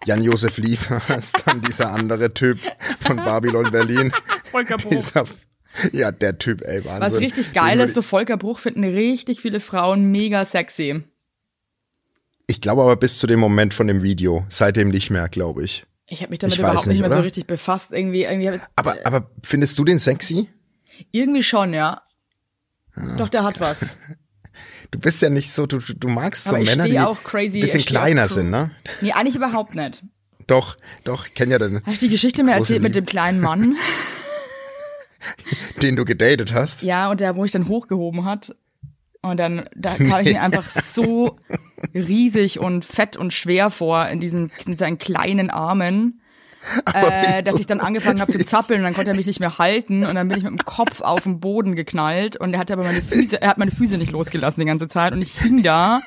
Jan-Josef 0.05 0.59
Liefers, 0.59 1.31
dann 1.45 1.61
dieser 1.61 1.91
andere 1.91 2.31
Typ 2.31 2.59
von 2.99 3.15
Babylon 3.15 3.71
Berlin. 3.71 4.13
Volker 4.51 4.77
Bruch. 4.77 4.91
Dieser, 4.91 5.25
ja, 5.93 6.11
der 6.11 6.37
Typ, 6.37 6.61
ey, 6.61 6.85
Wahnsinn. 6.85 7.01
Was 7.01 7.19
richtig 7.19 7.53
geil 7.53 7.79
ist, 7.79 7.95
so 7.95 8.03
Volker 8.03 8.37
Bruch 8.37 8.59
finden 8.59 8.83
richtig 8.83 9.41
viele 9.41 9.59
Frauen 9.59 10.11
mega 10.11 10.45
sexy. 10.45 11.03
Ich 12.47 12.61
glaube 12.61 12.81
aber 12.81 12.95
bis 12.95 13.17
zu 13.17 13.27
dem 13.27 13.39
Moment 13.39 13.73
von 13.73 13.87
dem 13.87 14.03
Video, 14.03 14.45
seitdem 14.49 14.89
nicht 14.89 15.09
mehr, 15.09 15.29
glaube 15.29 15.63
ich. 15.63 15.85
Ich 16.07 16.21
habe 16.21 16.31
mich 16.31 16.39
damit 16.39 16.53
Ich 16.55 16.59
überhaupt 16.59 16.87
nicht 16.87 16.95
nicht, 16.95 17.01
mehr 17.01 17.09
so 17.09 17.15
oder? 17.17 17.25
richtig 17.25 17.47
befasst. 17.47 17.93
Irgendwie, 17.93 18.23
irgendwie, 18.23 18.49
hab 18.49 18.55
ich- 18.55 18.61
Aber, 18.75 18.95
aber 19.05 19.31
findest 19.43 19.79
du 19.79 19.85
den 19.85 19.99
sexy? 19.99 20.49
irgendwie 21.11 21.43
schon, 21.43 21.73
ja. 21.73 22.01
Ah. 22.95 23.15
Doch, 23.17 23.29
der 23.29 23.43
hat 23.43 23.59
was. 23.59 23.93
Du 24.89 24.99
bist 24.99 25.21
ja 25.21 25.29
nicht 25.29 25.53
so, 25.53 25.67
du, 25.67 25.77
du 25.79 26.09
magst 26.09 26.43
so 26.43 26.49
Aber 26.55 26.65
Männer, 26.65 26.85
die 26.85 26.99
auch 26.99 27.23
crazy, 27.23 27.59
ein 27.59 27.61
bisschen 27.61 27.85
kleiner 27.85 28.27
sind, 28.27 28.49
ne? 28.49 28.71
Nee, 28.99 29.13
eigentlich 29.13 29.37
überhaupt 29.37 29.73
nicht. 29.73 30.03
Doch, 30.47 30.75
doch, 31.05 31.27
ich 31.27 31.33
kenn 31.33 31.49
ja 31.49 31.59
den, 31.59 31.77
Habe 31.81 31.93
ich 31.93 31.99
die 31.99 32.09
Geschichte 32.09 32.43
mir 32.43 32.55
erzählt 32.55 32.81
mit 32.81 32.93
Liebe. 32.93 33.05
dem 33.05 33.09
kleinen 33.09 33.39
Mann? 33.39 33.77
den 35.81 35.95
du 35.95 36.03
gedatet 36.03 36.53
hast. 36.53 36.81
Ja, 36.81 37.09
und 37.09 37.21
der, 37.21 37.37
wo 37.37 37.45
ich 37.45 37.53
dann 37.53 37.69
hochgehoben 37.69 38.25
hat. 38.25 38.53
Und 39.21 39.37
dann, 39.37 39.69
da 39.75 39.95
kam 39.95 40.25
ich 40.25 40.33
mir 40.33 40.41
einfach 40.41 40.69
so 40.69 41.37
riesig 41.93 42.59
und 42.59 42.85
fett 42.85 43.17
und 43.17 43.33
schwer 43.33 43.69
vor 43.69 44.07
in 44.07 44.19
diesen, 44.19 44.51
in 44.65 44.77
seinen 44.77 44.97
kleinen 44.97 45.49
Armen, 45.49 46.21
äh, 46.93 47.41
dass 47.41 47.59
ich 47.59 47.65
dann 47.65 47.79
angefangen 47.79 48.21
habe 48.21 48.31
zu 48.31 48.37
zappeln 48.45 48.81
und 48.81 48.83
dann 48.85 48.93
konnte 48.93 49.09
er 49.11 49.15
mich 49.15 49.25
nicht 49.25 49.39
mehr 49.39 49.57
halten 49.57 50.05
und 50.05 50.13
dann 50.15 50.27
bin 50.27 50.37
ich 50.37 50.43
mit 50.43 50.51
dem 50.51 50.63
Kopf 50.65 51.01
auf 51.01 51.21
den 51.21 51.39
Boden 51.39 51.75
geknallt 51.75 52.37
und 52.37 52.53
er 52.53 52.59
hat 52.59 52.69
aber 52.69 52.83
meine 52.83 53.01
Füße, 53.01 53.41
er 53.41 53.49
hat 53.49 53.57
meine 53.57 53.71
Füße 53.71 53.97
nicht 53.97 54.11
losgelassen 54.11 54.59
die 54.61 54.67
ganze 54.67 54.87
Zeit 54.87 55.11
und 55.13 55.21
ich 55.23 55.39
hing 55.39 55.63
da 55.63 56.01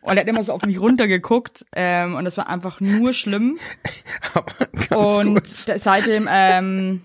und 0.00 0.16
er 0.16 0.20
hat 0.22 0.26
immer 0.26 0.42
so 0.42 0.52
auf 0.54 0.62
mich 0.62 0.80
runtergeguckt 0.80 1.66
ähm, 1.76 2.14
und 2.14 2.24
das 2.24 2.36
war 2.38 2.48
einfach 2.48 2.80
nur 2.80 3.12
schlimm. 3.12 3.58
Und 4.90 5.68
da- 5.68 5.78
seitdem 5.78 6.28
ähm, 6.30 7.02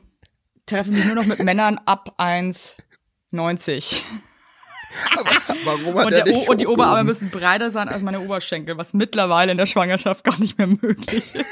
treffe 0.66 0.90
ich 0.92 0.96
mich 0.96 1.06
nur 1.06 1.16
noch 1.16 1.26
mit 1.26 1.44
Männern 1.44 1.80
ab 1.86 2.16
1,90. 2.18 4.04
Warum 5.66 5.98
hat 6.00 6.06
Und, 6.08 6.14
er 6.14 6.24
der 6.24 6.36
o 6.36 6.46
und 6.52 6.60
die 6.62 6.68
Oberarme 6.68 7.04
müssen 7.04 7.30
breiter 7.30 7.72
sein 7.72 7.90
als 7.90 8.02
meine 8.02 8.22
Oberschenkel, 8.22 8.78
was 8.78 8.94
mittlerweile 8.94 9.52
in 9.52 9.58
der 9.58 9.66
Schwangerschaft 9.66 10.24
gar 10.24 10.40
nicht 10.40 10.58
mehr 10.58 10.68
möglich 10.68 11.36
ist. 11.36 11.46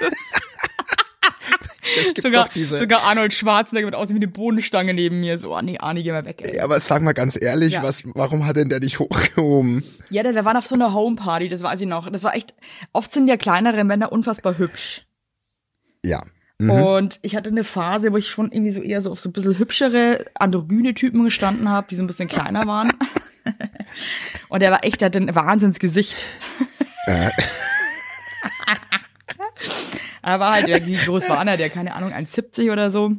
Es 1.99 2.13
gibt 2.13 2.23
Sogar, 2.27 2.49
diese, 2.53 2.79
sogar 2.79 3.03
Arnold 3.03 3.33
Schwarzenegger 3.33 3.87
wird 3.87 3.95
aussehen 3.95 4.17
wie 4.17 4.19
eine 4.19 4.27
Bodenstange 4.27 4.93
neben 4.93 5.19
mir. 5.19 5.39
So, 5.39 5.55
oh 5.55 5.61
nee, 5.61 5.77
Arnie, 5.79 6.03
geh 6.03 6.11
mal 6.11 6.25
weg. 6.25 6.41
Ey. 6.43 6.57
Ja, 6.57 6.63
aber 6.63 6.79
sag 6.79 7.01
mal 7.01 7.13
ganz 7.13 7.41
ehrlich, 7.41 7.73
Ja. 7.73 7.83
was, 7.83 8.03
warum 8.13 8.45
hat 8.45 8.57
denn 8.57 8.69
der 8.69 8.79
dich 8.81 8.99
hochgehoben? 8.99 9.83
Ja, 10.09 10.23
wir 10.23 10.45
waren 10.45 10.57
auf 10.57 10.65
so 10.65 10.75
einer 10.75 10.93
Homeparty, 10.93 11.47
das 11.49 11.63
weiß 11.63 11.81
ich 11.81 11.87
noch. 11.87 12.09
Das 12.11 12.23
war 12.23 12.35
echt, 12.35 12.53
oft 12.91 13.11
sind 13.13 13.27
ja 13.27 13.37
kleinere 13.37 13.83
Männer 13.83 14.11
unfassbar 14.11 14.57
hübsch. 14.57 15.05
Ja. 16.03 16.21
Und 16.59 17.19
ich 17.21 17.35
hatte 17.35 17.51
eine 17.51 17.63
Phase, 17.63 18.11
wo 18.11 18.17
ich 18.17 18.29
schon 18.29 18.51
irgendwie 18.51 18.71
so 18.71 18.81
eher 18.81 19.01
so 19.03 19.11
auf 19.11 19.19
so 19.19 19.29
ein 19.29 19.33
bisschen 19.33 19.57
hübschere, 19.59 20.25
androgyne 20.35 20.95
Typen 20.95 21.23
gestanden 21.23 21.69
habe, 21.69 21.87
die 21.89 21.95
so 21.95 22.03
ein 22.03 22.07
bisschen 22.07 22.27
kleiner 22.27 22.65
waren. 22.65 22.91
Und 24.49 24.61
der 24.61 24.71
war 24.71 24.83
echt, 24.83 25.01
der 25.01 25.07
hatte 25.07 25.19
ein 25.19 25.33
Wahnsinnsgesicht. 25.35 26.25
Äh, 27.05 27.29
Er 30.27 30.41
war 30.41 30.51
halt, 30.53 30.85
wie 30.85 30.95
groß 30.97 31.29
war 31.29 31.47
er? 31.47 31.55
Der, 31.55 31.69
keine 31.69 31.95
Ahnung, 31.95 32.11
1,70 32.11 32.71
oder 32.73 32.91
so. 32.91 33.13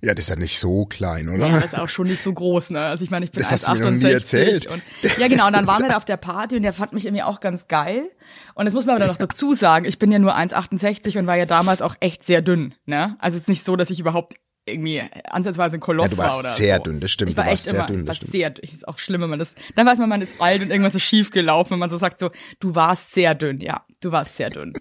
ja, 0.00 0.14
das 0.14 0.22
ist 0.24 0.28
ja 0.30 0.36
nicht 0.36 0.58
so 0.58 0.86
klein, 0.86 1.28
oder? 1.28 1.46
Ja, 1.46 1.54
das 1.60 1.74
ist 1.74 1.78
auch 1.78 1.90
schon 1.90 2.06
nicht 2.06 2.22
so 2.22 2.32
groß, 2.32 2.70
ne? 2.70 2.80
Also 2.86 3.04
ich 3.04 3.10
meine, 3.10 3.26
ich 3.26 3.32
bin 3.32 3.42
Das 3.42 3.52
hast 3.52 3.68
du 3.68 3.74
mir 3.74 3.80
noch 3.80 3.90
nie 3.90 4.06
1,68 4.06 4.12
erzählt. 4.12 4.66
Und, 4.66 4.82
ja, 5.18 5.28
genau, 5.28 5.46
und 5.48 5.52
dann 5.52 5.66
waren 5.66 5.82
wir 5.82 5.90
da 5.90 5.98
auf 5.98 6.06
der 6.06 6.16
Party 6.16 6.56
und 6.56 6.62
der 6.62 6.72
fand 6.72 6.94
mich 6.94 7.04
irgendwie 7.04 7.22
auch 7.22 7.40
ganz 7.40 7.68
geil. 7.68 8.10
Und 8.54 8.64
das 8.64 8.72
muss 8.72 8.86
man 8.86 8.96
aber 8.96 9.06
noch 9.06 9.18
dazu 9.18 9.52
sagen, 9.52 9.84
ich 9.84 9.98
bin 9.98 10.10
ja 10.10 10.18
nur 10.18 10.34
1,68 10.36 11.18
und 11.18 11.26
war 11.26 11.36
ja 11.36 11.44
damals 11.44 11.82
auch 11.82 11.96
echt 12.00 12.24
sehr 12.24 12.40
dünn, 12.40 12.74
ne? 12.86 13.16
Also 13.18 13.36
es 13.36 13.42
ist 13.42 13.48
nicht 13.48 13.64
so, 13.64 13.76
dass 13.76 13.90
ich 13.90 14.00
überhaupt 14.00 14.34
irgendwie 14.68 15.02
ansatzweise 15.24 15.76
ein 15.76 15.80
Koloss 15.80 16.04
Ja, 16.04 16.10
du 16.10 16.18
warst 16.18 16.44
war 16.44 16.50
sehr 16.50 16.76
so. 16.76 16.82
dünn, 16.84 17.00
das 17.00 17.10
stimmt, 17.10 17.30
Ich 17.30 17.36
war 17.36 17.44
du 17.44 17.50
warst 17.50 17.62
echt 17.66 17.70
sehr 17.70 17.78
immer, 17.78 17.86
dünn, 17.86 18.06
das 18.06 18.22
war 18.22 18.28
sehr 18.28 18.50
dünn. 18.50 18.70
Ist 18.70 18.86
auch 18.88 18.98
schlimm, 18.98 19.22
wenn 19.22 19.30
man 19.30 19.38
das, 19.38 19.54
dann 19.74 19.86
weiß 19.86 19.98
man, 19.98 20.08
man 20.08 20.22
ist 20.22 20.40
alt 20.40 20.62
und 20.62 20.70
irgendwas 20.70 20.94
ist 20.94 21.02
schief 21.02 21.30
gelaufen, 21.30 21.72
wenn 21.72 21.78
man 21.78 21.90
so 21.90 21.98
sagt 21.98 22.18
so, 22.20 22.30
du 22.60 22.74
warst 22.74 23.12
sehr 23.12 23.34
dünn. 23.34 23.60
Ja, 23.60 23.84
du 24.00 24.12
warst 24.12 24.36
sehr 24.36 24.50
dünn. 24.50 24.74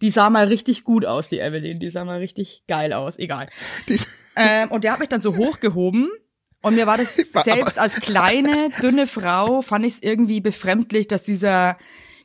Die 0.00 0.10
sah 0.10 0.30
mal 0.30 0.46
richtig 0.46 0.84
gut 0.84 1.04
aus, 1.04 1.28
die 1.28 1.38
Evelyn. 1.38 1.80
Die 1.80 1.90
sah 1.90 2.04
mal 2.04 2.18
richtig 2.18 2.64
geil 2.68 2.92
aus. 2.92 3.18
Egal. 3.18 3.46
Ähm, 4.38 4.70
und 4.70 4.84
der 4.84 4.92
hat 4.92 5.00
mich 5.00 5.08
dann 5.08 5.22
so 5.22 5.34
hochgehoben. 5.34 6.10
Und 6.60 6.74
mir 6.74 6.86
war 6.86 6.98
das 6.98 7.14
selbst 7.44 7.78
als 7.78 7.94
kleine, 7.94 8.68
dünne 8.82 9.06
Frau, 9.06 9.62
fand 9.62 9.86
ich 9.86 9.94
es 9.94 10.02
irgendwie 10.02 10.42
befremdlich, 10.42 11.08
dass 11.08 11.22
dieser, 11.22 11.78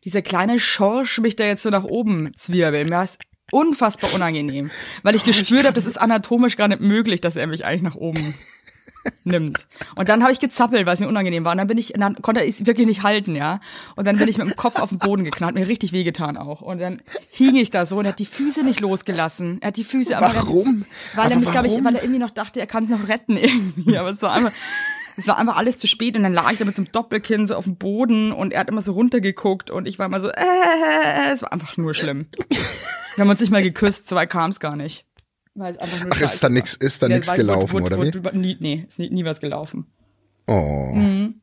dieser 0.03 0.21
kleine 0.21 0.59
Schorsch 0.59 1.19
mich 1.19 1.37
da 1.37 1.45
jetzt 1.45 1.63
so 1.63 1.69
nach 1.69 1.85
oben 1.85 2.31
zwirbelt. 2.35 2.89
Mir 2.89 2.95
war 2.97 3.03
es 3.05 3.17
unfassbar 3.51 4.13
unangenehm. 4.13 4.71
Weil 5.03 5.15
ich 5.15 5.23
gespürt 5.23 5.65
habe, 5.65 5.73
das 5.73 5.85
ist 5.85 5.99
anatomisch 5.99 6.57
gar 6.57 6.67
nicht 6.67 6.81
möglich, 6.81 7.21
dass 7.21 7.35
er 7.35 7.47
mich 7.47 7.65
eigentlich 7.65 7.81
nach 7.83 7.95
oben 7.95 8.33
nimmt. 9.23 9.67
Und 9.95 10.09
dann 10.09 10.21
habe 10.23 10.31
ich 10.31 10.39
gezappelt, 10.39 10.85
weil 10.85 10.93
es 10.93 10.99
mir 10.99 11.07
unangenehm 11.07 11.43
war. 11.45 11.51
Und 11.51 11.57
dann 11.57 11.67
bin 11.67 11.77
ich, 11.77 11.93
dann 11.95 12.21
konnte 12.21 12.43
ich 12.43 12.59
es 12.59 12.65
wirklich 12.65 12.87
nicht 12.87 13.03
halten, 13.03 13.35
ja. 13.35 13.59
Und 13.95 14.05
dann 14.05 14.17
bin 14.17 14.27
ich 14.27 14.37
mit 14.37 14.47
dem 14.47 14.55
Kopf 14.55 14.79
auf 14.81 14.89
den 14.89 14.97
Boden 14.99 15.23
geknallt, 15.23 15.55
mir 15.55 15.67
richtig 15.67 15.91
wehgetan 15.91 16.37
auch. 16.37 16.61
Und 16.61 16.79
dann 16.79 17.01
hing 17.31 17.55
ich 17.55 17.69
da 17.69 17.85
so 17.85 17.97
und 17.97 18.05
er 18.05 18.09
hat 18.09 18.19
die 18.19 18.25
Füße 18.25 18.63
nicht 18.63 18.79
losgelassen. 18.79 19.57
Er 19.61 19.67
hat 19.69 19.77
die 19.77 19.83
Füße 19.83 20.17
einfach. 20.17 20.35
Warum? 20.35 20.85
Weil 21.15 21.25
er 21.25 21.31
Aber 21.31 21.39
mich, 21.39 21.51
glaube 21.51 21.67
ich, 21.67 21.73
warum? 21.73 21.85
weil 21.85 21.95
er 21.95 22.03
irgendwie 22.03 22.19
noch 22.19 22.31
dachte, 22.31 22.59
er 22.59 22.67
kann 22.67 22.83
es 22.85 22.89
noch 22.89 23.07
retten 23.07 23.37
irgendwie. 23.37 23.97
Aber 23.97 24.09
es 24.09 24.21
war 24.21 24.33
einfach. 24.33 24.51
Es 25.17 25.27
war 25.27 25.37
einfach 25.37 25.57
alles 25.57 25.77
zu 25.77 25.87
spät 25.87 26.15
und 26.15 26.23
dann 26.23 26.33
lag 26.33 26.49
ich 26.53 26.57
da 26.57 26.63
mit 26.63 26.73
so 26.75 26.81
einem 26.81 26.91
Doppelkinn 26.93 27.45
so 27.45 27.55
auf 27.55 27.65
dem 27.65 27.75
Boden 27.75 28.31
und 28.31 28.53
er 28.53 28.61
hat 28.61 28.69
immer 28.69 28.81
so 28.81 28.93
runtergeguckt 28.93 29.69
und 29.69 29.85
ich 29.85 29.99
war 29.99 30.05
immer 30.05 30.21
so, 30.21 30.29
äh, 30.29 31.33
es 31.33 31.41
war 31.41 31.51
einfach 31.51 31.75
nur 31.75 31.93
schlimm. 31.93 32.27
Wir 33.15 33.23
haben 33.23 33.29
uns 33.29 33.39
nicht 33.39 33.51
mal 33.51 33.61
geküsst, 33.63 34.07
so 34.07 34.15
weit 34.15 34.29
kam 34.29 34.51
es 34.51 34.59
gar 34.59 34.75
nicht. 34.75 35.05
Weil 35.53 35.73
es 35.73 35.79
einfach 35.79 35.99
nur 36.05 36.13
Ach, 36.13 36.21
ist 36.21 36.41
da 36.43 36.49
nix, 36.49 36.73
ist 36.75 37.01
da 37.01 37.07
Ja, 37.07 37.15
nix 37.15 37.31
gelaufen, 37.33 37.73
wurde- 37.73 37.85
oder 37.85 37.97
wurde- 37.97 38.13
wie? 38.19 38.23
wurde- 38.23 38.37
Nie, 38.37 38.57
nee, 38.59 38.85
ist 38.87 38.99
nie, 38.99 39.09
nie 39.09 39.25
was 39.25 39.39
gelaufen. 39.41 39.85
Oh. 40.47 40.91
Mhm. 40.93 41.41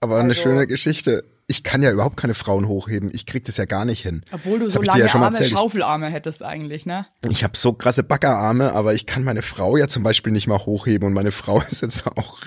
Aber 0.00 0.16
eine 0.16 0.30
Also- 0.30 0.40
schöne 0.42 0.66
Geschichte. 0.66 1.24
Ich 1.46 1.62
kann 1.62 1.82
ja 1.82 1.90
überhaupt 1.92 2.16
keine 2.16 2.32
Frauen 2.32 2.66
hochheben. 2.68 3.10
Ich 3.12 3.26
krieg 3.26 3.44
das 3.44 3.58
ja 3.58 3.66
gar 3.66 3.84
nicht 3.84 4.00
hin. 4.02 4.22
Obwohl 4.32 4.58
du 4.58 4.64
Das 4.64 4.72
so 4.74 4.80
lange 4.80 5.00
ja 5.04 5.12
Arme, 5.14 5.26
erzählt. 5.26 5.50
Schaufelarme 5.50 6.08
hättest 6.08 6.42
eigentlich, 6.42 6.86
ne? 6.86 7.06
Ich 7.28 7.44
habe 7.44 7.54
so 7.58 7.74
krasse 7.74 8.02
Backerarme, 8.02 8.72
aber 8.72 8.94
ich 8.94 9.04
kann 9.04 9.24
meine 9.24 9.42
Frau 9.42 9.76
ja 9.76 9.86
zum 9.86 10.02
Beispiel 10.02 10.32
nicht 10.32 10.46
mal 10.46 10.58
hochheben. 10.58 11.06
Und 11.06 11.12
meine 11.12 11.32
Frau 11.32 11.60
ist 11.70 11.82
jetzt 11.82 12.06
auch 12.06 12.38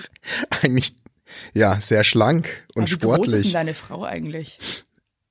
eigentlich 0.62 0.96
ja 1.54 1.80
sehr 1.80 2.02
schlank 2.02 2.48
und 2.74 2.82
Aber 2.82 2.90
Wie 2.90 2.96
groß 2.96 3.14
ist 3.18 3.20
denn 3.20 3.28
sportlich. 3.28 3.52
deine 3.52 3.74
Frau 3.74 4.02
eigentlich? 4.02 4.58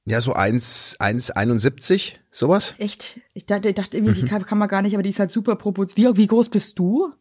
Ja, 0.08 0.22
so 0.22 0.32
1, 0.32 0.96
1,71, 1.02 2.14
sowas. 2.32 2.76
Echt? 2.78 3.20
Ich 3.34 3.46
dachte, 3.46 3.68
ich 3.68 3.76
dachte 3.76 3.98
irgendwie, 3.98 4.14
Mhm. 4.22 4.26
die 4.26 4.46
kann, 4.46 4.58
man 4.58 4.70
gar 4.70 4.82
nicht, 4.82 4.94
aber 4.94 5.04
die 5.04 5.10
ist 5.10 5.20
halt 5.20 5.32
super 5.32 5.58
proportioniert. 5.58 6.16
Wie, 6.16 6.22
wie 6.24 6.28
groß 6.28 6.48
bist 6.48 6.80
du? 6.80 7.12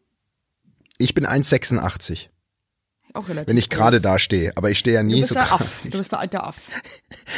Ich 0.97 1.13
bin 1.13 1.25
1,86, 1.25 2.29
Auch 3.13 3.27
relativ 3.27 3.49
wenn 3.49 3.57
ich 3.57 3.69
gerade 3.69 3.99
da 3.99 4.17
stehe. 4.19 4.55
Aber 4.55 4.71
ich 4.71 4.79
stehe 4.79 4.95
ja 4.95 5.01
Du 5.01 5.07
nie 5.09 5.19
bist 5.19 5.29
so 5.29 5.33
der. 5.35 5.51
Aff. 5.51 5.81
Du 5.91 5.97
bist 5.97 6.13
der 6.13 6.19
alte 6.19 6.41
Aff. 6.43 6.55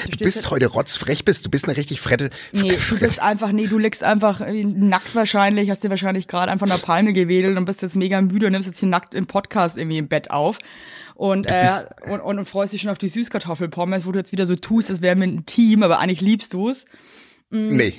Du 0.07 0.17
bist 0.17 0.51
heute 0.51 0.67
rotzfrech 0.67 1.25
bist. 1.25 1.45
Du 1.45 1.49
bist 1.49 1.65
eine 1.67 1.75
richtig 1.75 1.99
frette. 1.99 2.29
Nee, 2.51 2.77
du 2.89 2.99
bist 2.99 3.19
einfach, 3.19 3.51
nee, 3.51 3.65
du 3.65 3.79
liegst 3.79 4.03
einfach 4.03 4.41
nackt 4.45 5.15
wahrscheinlich, 5.15 5.71
hast 5.71 5.83
dir 5.83 5.89
wahrscheinlich 5.89 6.27
gerade 6.27 6.51
einfach 6.51 6.69
eine 6.69 6.77
Palme 6.77 7.11
gewedelt 7.13 7.57
und 7.57 7.65
bist 7.65 7.81
jetzt 7.81 7.95
mega 7.95 8.21
müde 8.21 8.45
und 8.45 8.51
nimmst 8.51 8.67
jetzt 8.67 8.81
hier 8.81 8.89
nackt 8.89 9.15
im 9.15 9.25
Podcast 9.25 9.77
irgendwie 9.77 9.97
im 9.97 10.09
Bett 10.09 10.29
auf. 10.29 10.59
Und, 11.19 11.51
äh, 11.51 11.67
und, 12.09 12.21
und, 12.21 12.39
und 12.39 12.45
freust 12.45 12.71
dich 12.71 12.83
schon 12.83 12.91
auf 12.91 12.97
die 12.97 13.09
Süßkartoffelpommes, 13.09 14.05
wo 14.05 14.13
du 14.13 14.19
jetzt 14.19 14.31
wieder 14.31 14.45
so 14.45 14.55
tust, 14.55 14.89
als 14.89 15.01
wären 15.01 15.19
wir 15.19 15.27
ein 15.27 15.45
Team, 15.45 15.83
aber 15.83 15.99
eigentlich 15.99 16.21
liebst 16.21 16.53
du's. 16.53 16.85
Nee, 17.49 17.93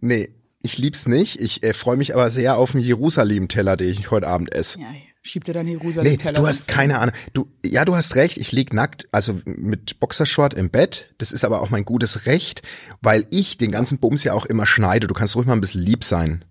nee. 0.00 0.30
Ich 0.62 0.78
lieb's 0.78 1.06
nicht. 1.06 1.38
Ich 1.38 1.62
äh, 1.64 1.74
freue 1.74 1.98
mich 1.98 2.14
aber 2.14 2.30
sehr 2.30 2.56
auf 2.56 2.72
den 2.72 2.80
Jerusalem-Teller, 2.80 3.76
den 3.76 3.90
ich 3.90 4.10
heute 4.10 4.26
Abend 4.26 4.54
esse. 4.54 4.80
Ja, 4.80 4.86
schieb 5.20 5.44
dir 5.44 5.52
dann 5.52 5.66
Nee, 5.66 5.72
Jerusalem-Teller. 5.72 6.40
du 6.40 6.46
hast 6.46 6.66
keine 6.66 6.98
Ahnung. 6.98 7.14
Du, 7.34 7.46
ja, 7.62 7.84
du 7.84 7.94
hast 7.94 8.14
recht. 8.14 8.38
Ich 8.38 8.52
lieg 8.52 8.72
nackt, 8.72 9.06
also 9.12 9.38
mit 9.44 10.00
Boxershort 10.00 10.54
im 10.54 10.70
Bett. 10.70 11.14
Das 11.18 11.30
ist 11.30 11.44
aber 11.44 11.60
auch 11.60 11.68
mein 11.68 11.84
gutes 11.84 12.24
Recht, 12.24 12.62
weil 13.02 13.26
ich 13.28 13.58
den 13.58 13.70
ganzen 13.70 13.98
Bums 13.98 14.24
ja 14.24 14.32
auch 14.32 14.46
immer 14.46 14.64
schneide. 14.64 15.08
Du 15.08 15.14
kannst 15.14 15.36
ruhig 15.36 15.46
mal 15.46 15.52
ein 15.52 15.60
bisschen 15.60 15.82
lieb 15.82 16.04
sein. 16.04 16.42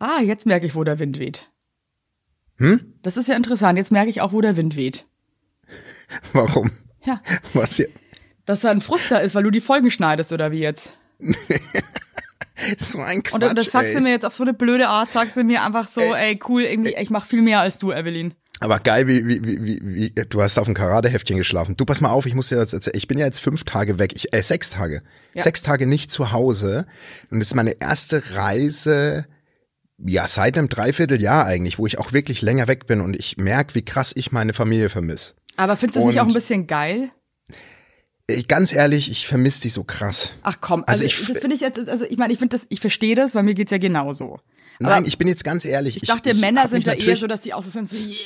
Ah, 0.00 0.20
jetzt 0.22 0.44
merke 0.44 0.66
ich, 0.66 0.74
wo 0.74 0.82
der 0.82 0.98
Wind 0.98 1.20
weht. 1.20 1.48
Hm? 2.56 2.94
Das 3.02 3.16
ist 3.16 3.28
ja 3.28 3.36
interessant. 3.36 3.78
Jetzt 3.78 3.92
merke 3.92 4.10
ich 4.10 4.22
auch, 4.22 4.32
wo 4.32 4.40
der 4.40 4.56
Wind 4.56 4.74
weht. 4.74 5.06
Warum? 6.32 6.70
Ja. 7.04 7.20
Was 7.54 7.76
hier? 7.76 7.88
Dass 8.46 8.60
da 8.60 8.70
ein 8.70 8.80
Frust 8.80 9.10
da 9.10 9.18
ist, 9.18 9.34
weil 9.34 9.44
du 9.44 9.50
die 9.50 9.60
Folgen 9.60 9.90
schneidest, 9.90 10.32
oder 10.32 10.50
wie 10.50 10.60
jetzt? 10.60 10.98
So 12.78 12.98
ein 12.98 13.22
Quatsch. 13.22 13.42
Und 13.42 13.56
das 13.56 13.70
sagst 13.70 13.90
ey. 13.90 13.94
du 13.94 14.00
mir 14.02 14.10
jetzt 14.10 14.26
auf 14.26 14.34
so 14.34 14.44
eine 14.44 14.52
blöde 14.52 14.88
Art, 14.88 15.10
sagst 15.10 15.36
du 15.36 15.44
mir 15.44 15.64
einfach 15.64 15.88
so, 15.88 16.00
ey, 16.00 16.38
cool, 16.48 16.62
irgendwie, 16.62 16.94
ich 16.94 17.10
mach 17.10 17.24
viel 17.24 17.42
mehr 17.42 17.60
als 17.60 17.78
du, 17.78 17.90
Evelyn. 17.90 18.34
Aber 18.60 18.78
geil, 18.78 19.06
wie, 19.08 19.26
wie, 19.26 19.42
wie, 19.42 19.80
wie, 19.82 20.10
du 20.10 20.42
hast 20.42 20.58
auf 20.58 20.66
dem 20.66 20.74
Karateheftchen 20.74 21.38
geschlafen. 21.38 21.76
Du, 21.78 21.86
pass 21.86 22.02
mal 22.02 22.10
auf, 22.10 22.26
ich 22.26 22.34
muss 22.34 22.48
dir 22.48 22.58
jetzt 22.58 22.74
erzählen, 22.74 22.96
ich 22.96 23.08
bin 23.08 23.16
ja 23.16 23.24
jetzt 23.24 23.40
fünf 23.40 23.64
Tage 23.64 23.98
weg, 23.98 24.12
ich, 24.14 24.34
äh, 24.34 24.42
sechs 24.42 24.68
Tage. 24.68 25.02
Ja. 25.32 25.42
Sechs 25.42 25.62
Tage 25.62 25.86
nicht 25.86 26.12
zu 26.12 26.32
Hause. 26.32 26.86
Und 27.30 27.38
das 27.38 27.48
ist 27.48 27.54
meine 27.54 27.80
erste 27.80 28.34
Reise, 28.34 29.24
ja, 29.96 30.28
seit 30.28 30.58
einem 30.58 30.68
Dreivierteljahr 30.68 31.46
eigentlich, 31.46 31.78
wo 31.78 31.86
ich 31.86 31.98
auch 31.98 32.12
wirklich 32.12 32.42
länger 32.42 32.68
weg 32.68 32.86
bin 32.86 33.00
und 33.00 33.16
ich 33.16 33.38
merke, 33.38 33.74
wie 33.74 33.84
krass 33.84 34.12
ich 34.14 34.30
meine 34.30 34.52
Familie 34.52 34.90
vermisse. 34.90 35.34
Aber 35.60 35.76
findest 35.76 35.96
du 35.96 36.00
es 36.00 36.06
nicht 36.06 36.20
auch 36.20 36.26
ein 36.26 36.32
bisschen 36.32 36.66
geil? 36.66 37.10
Ganz 38.46 38.72
ehrlich, 38.72 39.10
ich 39.10 39.26
vermisse 39.26 39.62
dich 39.62 39.72
so 39.72 39.82
krass. 39.82 40.30
Ach 40.42 40.58
komm, 40.60 40.84
Also 40.86 41.02
also, 41.02 41.04
ich- 41.04 41.26
das 41.28 41.40
finde 41.40 41.56
ich 41.56 41.62
jetzt, 41.62 41.78
also 41.88 42.04
ich 42.08 42.16
meine, 42.16 42.32
ich 42.32 42.38
finde 42.38 42.56
das, 42.56 42.66
ich 42.68 42.78
verstehe 42.80 43.16
das, 43.16 43.34
weil 43.34 43.42
mir 43.42 43.54
geht's 43.54 43.72
ja 43.72 43.78
genauso. 43.78 44.38
Nein, 44.78 44.92
Aber 44.92 45.06
ich 45.06 45.18
bin 45.18 45.26
jetzt 45.28 45.42
ganz 45.44 45.64
ehrlich. 45.64 45.96
ich 45.96 46.06
dachte, 46.08 46.32
Männer 46.34 46.62
hab 46.62 46.72
mich 46.72 46.84
sind 46.84 46.86
da 46.86 47.04
eher 47.06 47.16
so, 47.16 47.26
dass 47.26 47.40
die 47.40 47.52
auch 47.52 47.62
so 47.62 47.70
sind, 47.70 47.88
so, 47.90 47.96
yeah. 47.96 48.16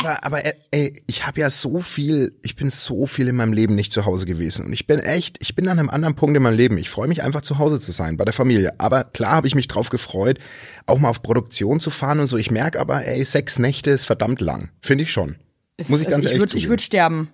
Aber, 0.00 0.24
aber 0.24 0.42
ey, 0.72 1.00
ich 1.06 1.24
habe 1.26 1.40
ja 1.40 1.48
so 1.48 1.80
viel, 1.80 2.36
ich 2.42 2.56
bin 2.56 2.68
so 2.68 3.06
viel 3.06 3.28
in 3.28 3.36
meinem 3.36 3.52
Leben 3.52 3.76
nicht 3.76 3.92
zu 3.92 4.04
Hause 4.04 4.26
gewesen. 4.26 4.66
Und 4.66 4.72
ich 4.72 4.86
bin 4.88 4.98
echt, 4.98 5.38
ich 5.40 5.54
bin 5.54 5.68
an 5.68 5.78
einem 5.78 5.88
anderen 5.88 6.16
Punkt 6.16 6.36
in 6.36 6.42
meinem 6.42 6.56
Leben. 6.56 6.76
Ich 6.76 6.90
freue 6.90 7.06
mich 7.08 7.22
einfach 7.22 7.42
zu 7.42 7.58
Hause 7.58 7.80
zu 7.80 7.92
sein, 7.92 8.16
bei 8.16 8.24
der 8.24 8.34
Familie. 8.34 8.74
Aber 8.78 9.04
klar 9.04 9.30
habe 9.32 9.46
ich 9.46 9.54
mich 9.54 9.68
drauf 9.68 9.88
gefreut, 9.88 10.38
auch 10.86 10.98
mal 10.98 11.08
auf 11.08 11.22
Produktion 11.22 11.78
zu 11.78 11.90
fahren 11.90 12.18
und 12.18 12.26
so. 12.26 12.36
Ich 12.36 12.50
merke 12.50 12.80
aber, 12.80 13.06
ey, 13.06 13.24
sechs 13.24 13.58
Nächte 13.60 13.90
ist 13.92 14.04
verdammt 14.04 14.40
lang. 14.40 14.70
Finde 14.82 15.04
ich 15.04 15.12
schon. 15.12 15.36
Es- 15.80 15.88
Muss 15.88 16.00
ich 16.00 16.06
ganz 16.08 16.26
also 16.26 16.28
ich 16.28 16.32
ehrlich 16.34 16.52
würd, 16.52 16.54
Ich 16.54 16.68
würde 16.68 16.82
sterben. 16.82 17.32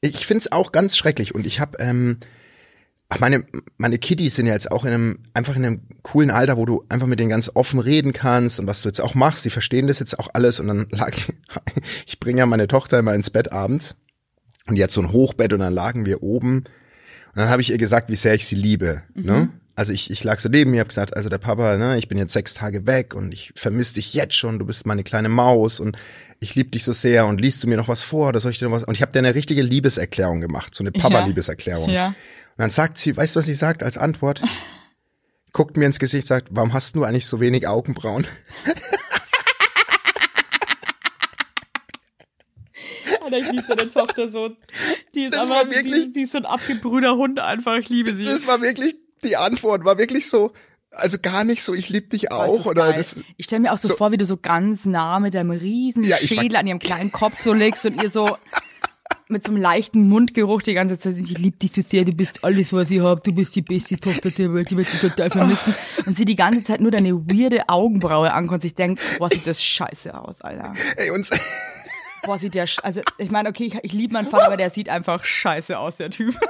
Ich 0.00 0.26
find's 0.26 0.50
auch 0.52 0.72
ganz 0.72 0.96
schrecklich 0.96 1.34
und 1.34 1.46
ich 1.46 1.60
habe 1.60 1.78
ähm, 1.80 2.18
ach, 3.08 3.20
meine 3.20 3.44
meine 3.78 3.98
Kiddies 3.98 4.36
sind 4.36 4.46
ja 4.46 4.52
jetzt 4.52 4.70
auch 4.70 4.84
in 4.84 4.92
einem 4.92 5.18
einfach 5.32 5.56
in 5.56 5.64
einem 5.64 5.80
coolen 6.02 6.30
Alter, 6.30 6.56
wo 6.56 6.66
du 6.66 6.84
einfach 6.88 7.06
mit 7.06 7.18
denen 7.20 7.30
ganz 7.30 7.50
offen 7.54 7.78
reden 7.80 8.12
kannst 8.12 8.60
und 8.60 8.66
was 8.66 8.82
du 8.82 8.88
jetzt 8.88 9.00
auch 9.00 9.14
machst. 9.14 9.42
Sie 9.44 9.50
verstehen 9.50 9.86
das 9.86 9.98
jetzt 10.00 10.18
auch 10.18 10.28
alles 10.34 10.60
und 10.60 10.66
dann 10.68 10.86
lag 10.90 11.12
ich 12.06 12.20
bringe 12.20 12.40
ja 12.40 12.46
meine 12.46 12.68
Tochter 12.68 12.98
immer 12.98 13.14
ins 13.14 13.30
Bett 13.30 13.52
abends 13.52 13.96
und 14.66 14.74
die 14.76 14.82
hat 14.82 14.90
so 14.90 15.00
ein 15.00 15.12
Hochbett 15.12 15.52
und 15.52 15.60
dann 15.60 15.72
lagen 15.72 16.04
wir 16.06 16.22
oben 16.22 16.58
und 16.58 16.66
dann 17.36 17.48
habe 17.48 17.62
ich 17.62 17.70
ihr 17.70 17.78
gesagt, 17.78 18.10
wie 18.10 18.16
sehr 18.16 18.34
ich 18.34 18.46
sie 18.46 18.56
liebe. 18.56 19.02
Ne? 19.14 19.48
Also 19.76 19.92
ich, 19.92 20.08
ich 20.10 20.22
lag 20.22 20.38
so 20.38 20.48
neben 20.48 20.70
mir, 20.70 20.78
habe 20.80 20.88
gesagt, 20.88 21.16
also 21.16 21.28
der 21.28 21.38
Papa, 21.38 21.76
ne, 21.76 21.98
ich 21.98 22.06
bin 22.06 22.16
jetzt 22.16 22.32
sechs 22.32 22.54
Tage 22.54 22.86
weg 22.86 23.12
und 23.12 23.32
ich 23.32 23.52
vermisse 23.56 23.94
dich 23.94 24.14
jetzt 24.14 24.34
schon, 24.36 24.60
du 24.60 24.64
bist 24.66 24.86
meine 24.86 25.02
kleine 25.02 25.28
Maus 25.28 25.80
und 25.80 25.96
ich 26.44 26.54
liebe 26.54 26.70
dich 26.70 26.84
so 26.84 26.92
sehr 26.92 27.26
und 27.26 27.40
liest 27.40 27.62
du 27.62 27.66
mir 27.68 27.76
noch 27.76 27.88
was 27.88 28.02
vor 28.02 28.28
oder 28.28 28.38
soll 28.40 28.50
ich 28.52 28.58
dir 28.58 28.66
noch 28.66 28.72
was? 28.72 28.84
Und 28.84 28.94
ich 28.94 29.02
habe 29.02 29.12
dir 29.12 29.18
eine 29.20 29.34
richtige 29.34 29.62
Liebeserklärung 29.62 30.40
gemacht, 30.40 30.74
so 30.74 30.82
eine 30.84 30.92
Papa-Liebeserklärung. 30.92 31.88
Ja. 31.90 32.08
Und 32.08 32.14
dann 32.58 32.70
sagt 32.70 32.98
sie, 32.98 33.16
weißt 33.16 33.34
du, 33.34 33.38
was 33.38 33.46
sie 33.46 33.54
sagt 33.54 33.82
als 33.82 33.96
Antwort? 33.98 34.42
Guckt 35.52 35.76
mir 35.76 35.86
ins 35.86 35.98
Gesicht, 35.98 36.26
sagt, 36.26 36.48
warum 36.50 36.72
hast 36.72 36.96
du 36.96 37.04
eigentlich 37.04 37.26
so 37.26 37.40
wenig 37.40 37.66
Augenbrauen? 37.66 38.26
Alter, 43.22 43.38
ich 43.38 43.50
liebe 43.50 43.62
deine 43.76 43.90
Tochter 43.90 44.30
so. 44.30 44.50
Die 45.14 45.24
ist 45.24 45.34
Das 45.34 45.50
einfach, 45.50 45.64
war 45.64 45.70
wirklich- 45.70 46.06
die, 46.06 46.12
die 46.12 46.22
ist 46.22 46.32
so 46.32 46.38
ein 46.38 46.46
abgebrühter 46.46 47.16
Hund 47.16 47.40
einfach, 47.40 47.78
ich 47.78 47.88
liebe 47.88 48.14
sie. 48.14 48.24
Das 48.24 48.46
war 48.46 48.60
wirklich, 48.60 48.96
die 49.22 49.36
Antwort 49.36 49.84
war 49.84 49.98
wirklich 49.98 50.28
so, 50.28 50.52
also 50.96 51.18
gar 51.20 51.44
nicht 51.44 51.62
so, 51.62 51.74
ich 51.74 51.88
liebe 51.88 52.08
dich 52.08 52.30
auch 52.32 52.64
oder 52.66 52.88
geil. 52.88 52.94
das, 52.98 53.16
ich 53.36 53.46
stelle 53.46 53.60
mir 53.60 53.72
auch 53.72 53.78
so, 53.78 53.88
so- 53.88 53.96
vor, 53.96 54.12
wie 54.12 54.16
du 54.16 54.24
so 54.26 54.36
ganz 54.36 54.84
nah 54.84 55.20
mit 55.20 55.34
deinem 55.34 55.50
riesen 55.50 56.02
Ja, 56.02 56.16
Schädel 56.16 56.56
an 56.56 56.66
ihrem 56.66 56.78
kleinen 56.78 57.12
Kopf 57.12 57.40
so 57.40 57.52
legst 57.52 57.84
und 57.86 58.02
ihr 58.02 58.10
so 58.10 58.36
mit 59.28 59.42
so 59.44 59.52
einem 59.52 59.60
leichten 59.62 60.08
Mundgeruch 60.08 60.60
die 60.62 60.74
ganze 60.74 60.98
Zeit. 60.98 61.16
Ich 61.16 61.38
liebe 61.38 61.56
dich 61.56 61.72
so 61.74 61.80
sehr, 61.82 62.04
du 62.04 62.12
bist 62.12 62.44
alles, 62.44 62.72
was 62.72 62.90
ich 62.90 63.00
habe, 63.00 63.20
du 63.24 63.32
bist 63.34 63.56
die 63.56 63.62
beste 63.62 63.96
Tochter 63.96 64.30
der 64.30 64.52
Welt, 64.54 64.70
ich 64.70 64.76
werde 64.76 64.90
dich 64.90 65.00
total 65.00 65.30
vermissen. 65.30 65.74
Und 66.06 66.16
sie 66.16 66.24
die 66.26 66.36
ganze 66.36 66.62
Zeit 66.62 66.80
nur 66.80 66.90
deine 66.90 67.12
weirde 67.14 67.68
Augenbraue 67.68 68.32
anguckt 68.32 68.56
und 68.56 68.62
sich 68.62 68.74
denkt, 68.74 69.00
boah, 69.18 69.30
sieht 69.30 69.46
das 69.46 69.62
scheiße 69.64 70.16
aus, 70.16 70.42
Alter. 70.42 70.72
Ey, 70.96 71.10
uns. 71.10 71.30
Boah, 72.24 72.38
sieht 72.38 72.54
der, 72.54 72.66
also 72.82 73.00
ich 73.18 73.30
meine, 73.30 73.48
okay, 73.48 73.64
ich, 73.64 73.74
ich 73.82 73.92
liebe 73.92 74.12
meinen 74.12 74.26
Vater, 74.26 74.46
aber 74.46 74.56
der 74.58 74.68
sieht 74.70 74.88
einfach 74.90 75.24
scheiße 75.24 75.78
aus, 75.78 75.96
der 75.96 76.10
Typ. 76.10 76.34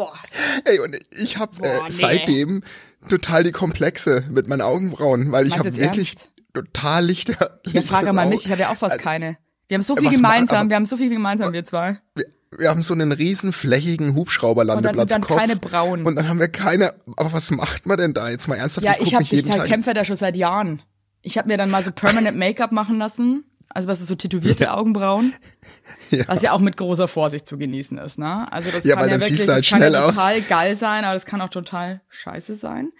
Boah. 0.00 0.18
Ey, 0.64 0.78
und 0.78 0.96
ich 1.10 1.36
habe 1.36 1.52
äh, 1.62 1.76
nee. 1.82 1.90
seitdem 1.90 2.62
total 3.08 3.44
die 3.44 3.52
Komplexe 3.52 4.24
mit 4.30 4.48
meinen 4.48 4.62
Augenbrauen, 4.62 5.30
weil 5.30 5.46
ich 5.46 5.58
habe 5.58 5.76
wirklich 5.76 6.12
ernst? 6.14 6.30
total 6.54 7.04
lichte. 7.04 7.34
Ja, 7.66 7.82
frage 7.82 8.12
mal 8.14 8.22
Auge. 8.22 8.30
mich, 8.34 8.46
ich 8.46 8.50
habe 8.50 8.62
ja 8.62 8.70
auch 8.70 8.76
fast 8.76 8.98
keine. 8.98 9.36
Wir 9.68 9.74
haben 9.76 9.82
so 9.82 9.94
viel 9.96 10.06
was 10.06 10.20
ma- 10.20 10.32
gemeinsam, 10.32 10.58
aber- 10.62 10.68
wir 10.70 10.76
haben 10.76 10.86
so 10.86 10.96
viel 10.96 11.10
gemeinsam, 11.10 11.52
wir 11.52 11.64
zwei. 11.64 11.98
Wir, 12.14 12.24
wir 12.58 12.68
haben 12.70 12.82
so 12.82 12.94
einen 12.94 13.12
riesen 13.12 13.52
flächigen 13.52 14.08
Und 14.10 14.14
Hubschrauberlandeplatz 14.16 15.10
dann- 15.10 15.22
und 15.22 15.30
dann 15.30 15.38
keine 15.38 15.56
Brauen. 15.56 16.04
Und 16.04 16.16
dann 16.16 16.28
haben 16.28 16.40
wir 16.40 16.48
keine. 16.48 16.94
Aber 17.18 17.32
was 17.34 17.50
macht 17.50 17.84
man 17.86 17.98
denn 17.98 18.14
da 18.14 18.28
jetzt 18.30 18.48
mal 18.48 18.56
ernsthaft? 18.56 18.84
Ja, 18.86 18.94
guck 18.98 19.06
ich 19.06 19.14
habe 19.14 19.22
mich 19.22 19.32
ich 19.34 19.50
halt 19.50 19.60
Tag. 19.60 19.68
kämpfe 19.68 19.92
da 19.94 20.04
schon 20.04 20.16
seit 20.16 20.34
Jahren. 20.36 20.82
Ich 21.22 21.36
habe 21.36 21.46
mir 21.48 21.58
dann 21.58 21.70
mal 21.70 21.84
so 21.84 21.92
Permanent 21.92 22.36
Make-up 22.38 22.72
machen 22.72 22.96
lassen. 22.98 23.44
Also 23.72 23.88
was 23.88 24.00
ist 24.00 24.08
so 24.08 24.14
tätowierte 24.16 24.72
Augenbrauen, 24.74 25.32
Ja. 26.10 26.24
was 26.26 26.42
ja 26.42 26.52
auch 26.52 26.58
mit 26.60 26.76
großer 26.76 27.06
Vorsicht 27.08 27.46
zu 27.46 27.56
genießen 27.56 27.98
ist, 27.98 28.18
ne? 28.18 28.50
Also 28.52 28.70
das 28.70 28.84
Ja, 28.84 28.96
kann 28.96 29.08
ja 29.08 29.20
wirklich, 29.20 29.40
du 29.40 29.46
halt 29.52 29.58
das 29.64 29.70
kann 29.70 29.80
ja 29.92 30.04
aus. 30.04 30.14
total 30.14 30.40
geil 30.42 30.76
sein, 30.76 31.04
aber 31.04 31.14
das 31.14 31.24
kann 31.24 31.40
auch 31.40 31.48
total 31.50 32.00
scheiße 32.08 32.54
sein. 32.56 32.90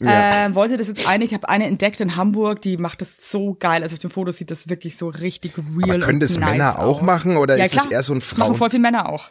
Ja. 0.00 0.46
Ähm, 0.46 0.54
wollte 0.54 0.76
das 0.78 0.88
jetzt 0.88 1.06
eine, 1.06 1.24
ich 1.24 1.34
habe 1.34 1.48
eine 1.48 1.66
entdeckt 1.66 2.00
in 2.00 2.16
Hamburg, 2.16 2.62
die 2.62 2.76
macht 2.78 3.02
das 3.02 3.30
so 3.30 3.54
geil. 3.58 3.82
Also 3.82 3.94
auf 3.94 3.98
dem 4.00 4.10
Foto 4.10 4.32
sieht 4.32 4.50
das 4.50 4.68
wirklich 4.68 4.96
so 4.96 5.08
richtig 5.08 5.52
real 5.58 5.96
Aber 5.96 6.06
können 6.06 6.20
das 6.20 6.38
nice 6.38 6.50
Männer 6.52 6.78
auch 6.78 6.98
aus. 6.98 7.02
machen 7.02 7.36
oder 7.36 7.56
ja, 7.56 7.64
ist 7.64 7.76
es 7.76 7.86
eher 7.86 8.02
so 8.02 8.14
ein 8.14 8.20
Das 8.20 8.32
Machen 8.36 8.46
Frauen? 8.48 8.56
voll 8.56 8.70
viele 8.70 8.80
Männer 8.82 9.08
auch. 9.10 9.30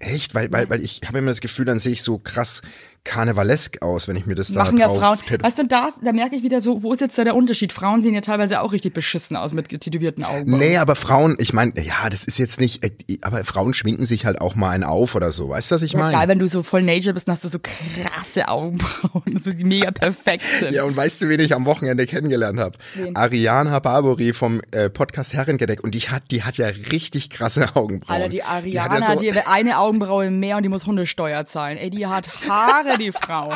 Echt? 0.00 0.34
Weil, 0.34 0.50
weil, 0.50 0.68
weil 0.68 0.82
ich 0.82 1.00
habe 1.06 1.18
immer 1.18 1.30
das 1.30 1.40
Gefühl, 1.40 1.64
dann 1.64 1.78
sehe 1.78 1.92
ich 1.92 2.02
so 2.02 2.18
krass 2.18 2.62
karnevalesk 3.04 3.82
aus, 3.82 4.06
wenn 4.08 4.16
ich 4.16 4.26
mir 4.26 4.34
das 4.34 4.52
da 4.52 4.64
Machen 4.64 4.78
ja 4.78 4.88
Frauen. 4.88 5.18
Weißt 5.40 5.58
du, 5.58 5.66
da, 5.66 5.90
da 6.02 6.12
merke 6.12 6.36
ich 6.36 6.42
wieder 6.42 6.60
so, 6.60 6.82
wo 6.82 6.92
ist 6.92 7.00
jetzt 7.00 7.18
da 7.18 7.24
der 7.24 7.34
Unterschied? 7.34 7.72
Frauen 7.72 8.02
sehen 8.02 8.14
ja 8.14 8.20
teilweise 8.20 8.60
auch 8.60 8.72
richtig 8.72 8.94
beschissen 8.94 9.36
aus 9.36 9.54
mit 9.54 9.68
tätowierten 9.68 10.24
Augen. 10.24 10.56
Nee, 10.58 10.76
aber 10.76 10.94
Frauen, 10.94 11.36
ich 11.38 11.52
meine, 11.52 11.72
ja, 11.82 12.08
das 12.10 12.24
ist 12.24 12.38
jetzt 12.38 12.60
nicht, 12.60 12.84
äh, 12.84 12.90
aber 13.22 13.44
Frauen 13.44 13.74
schminken 13.74 14.06
sich 14.06 14.24
halt 14.24 14.40
auch 14.40 14.54
mal 14.54 14.70
einen 14.70 14.84
auf 14.84 15.14
oder 15.14 15.32
so. 15.32 15.48
Weißt 15.48 15.70
du, 15.70 15.74
was 15.74 15.82
ich 15.82 15.92
Ja, 15.92 15.98
meine? 15.98 16.16
geil, 16.16 16.28
wenn 16.28 16.38
du 16.38 16.46
so 16.46 16.62
voll 16.62 16.82
Nature 16.82 17.14
bist, 17.14 17.26
dann 17.26 17.34
hast 17.34 17.44
du 17.44 17.48
so 17.48 17.58
krasse 17.58 18.48
Augenbrauen, 18.48 19.22
so 19.38 19.50
die 19.52 19.64
mega 19.64 19.90
perfekt 19.90 20.44
sind. 20.60 20.72
Ja, 20.72 20.84
und 20.84 20.96
weißt 20.96 21.22
du, 21.22 21.28
wen 21.28 21.40
ich 21.40 21.54
am 21.54 21.64
Wochenende 21.66 22.06
kennengelernt 22.06 22.58
habe? 22.60 22.78
Ariana 23.14 23.78
Barbori 23.80 24.32
vom 24.32 24.60
äh, 24.70 24.88
Podcast 24.90 25.32
Herrengedeck. 25.32 25.82
Und 25.82 25.94
die 25.94 26.00
hat, 26.00 26.24
die 26.30 26.44
hat 26.44 26.56
ja 26.56 26.68
richtig 26.68 27.30
krasse 27.30 27.74
Augenbrauen. 27.74 28.22
Alter, 28.22 28.28
die 28.28 28.42
hat 28.42 28.50
Ariana, 28.62 28.98
ja 29.00 29.06
so, 29.06 29.18
die 29.18 29.32
hat 29.34 29.48
eine 29.48 29.78
Augenbraue 29.78 30.30
mehr 30.30 30.56
und 30.56 30.62
die 30.62 30.68
muss 30.68 30.86
Hundesteuer 30.86 31.46
zahlen. 31.46 31.78
Ey, 31.78 31.90
die 31.90 32.06
hat 32.06 32.28
Haare, 32.48 32.91
die 32.98 33.12
Frau. 33.12 33.50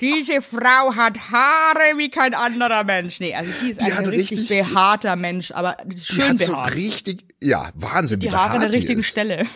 Diese 0.00 0.42
Frau 0.42 0.94
hat 0.96 1.16
Haare 1.30 1.96
wie 1.96 2.10
kein 2.10 2.34
anderer 2.34 2.82
Mensch. 2.84 3.20
Nee, 3.20 3.34
also 3.34 3.52
die 3.62 3.70
ist 3.70 3.80
Die 3.80 3.84
ein 3.86 3.96
hat 3.96 4.06
richtig, 4.08 4.40
richtig- 4.40 4.48
behaarter 4.64 5.14
Mensch, 5.16 5.52
aber 5.52 5.76
die 5.84 6.00
schön 6.00 6.30
hat 6.30 6.38
so 6.40 6.52
behaart. 6.52 6.74
richtig, 6.74 7.24
ja, 7.40 7.70
Wahnsinn. 7.74 8.20
die 8.20 8.30
Haare 8.32 8.54
an 8.54 8.60
der 8.62 8.70
die 8.70 8.78
richtigen 8.78 9.00
ist. 9.00 9.06
Stelle. 9.06 9.46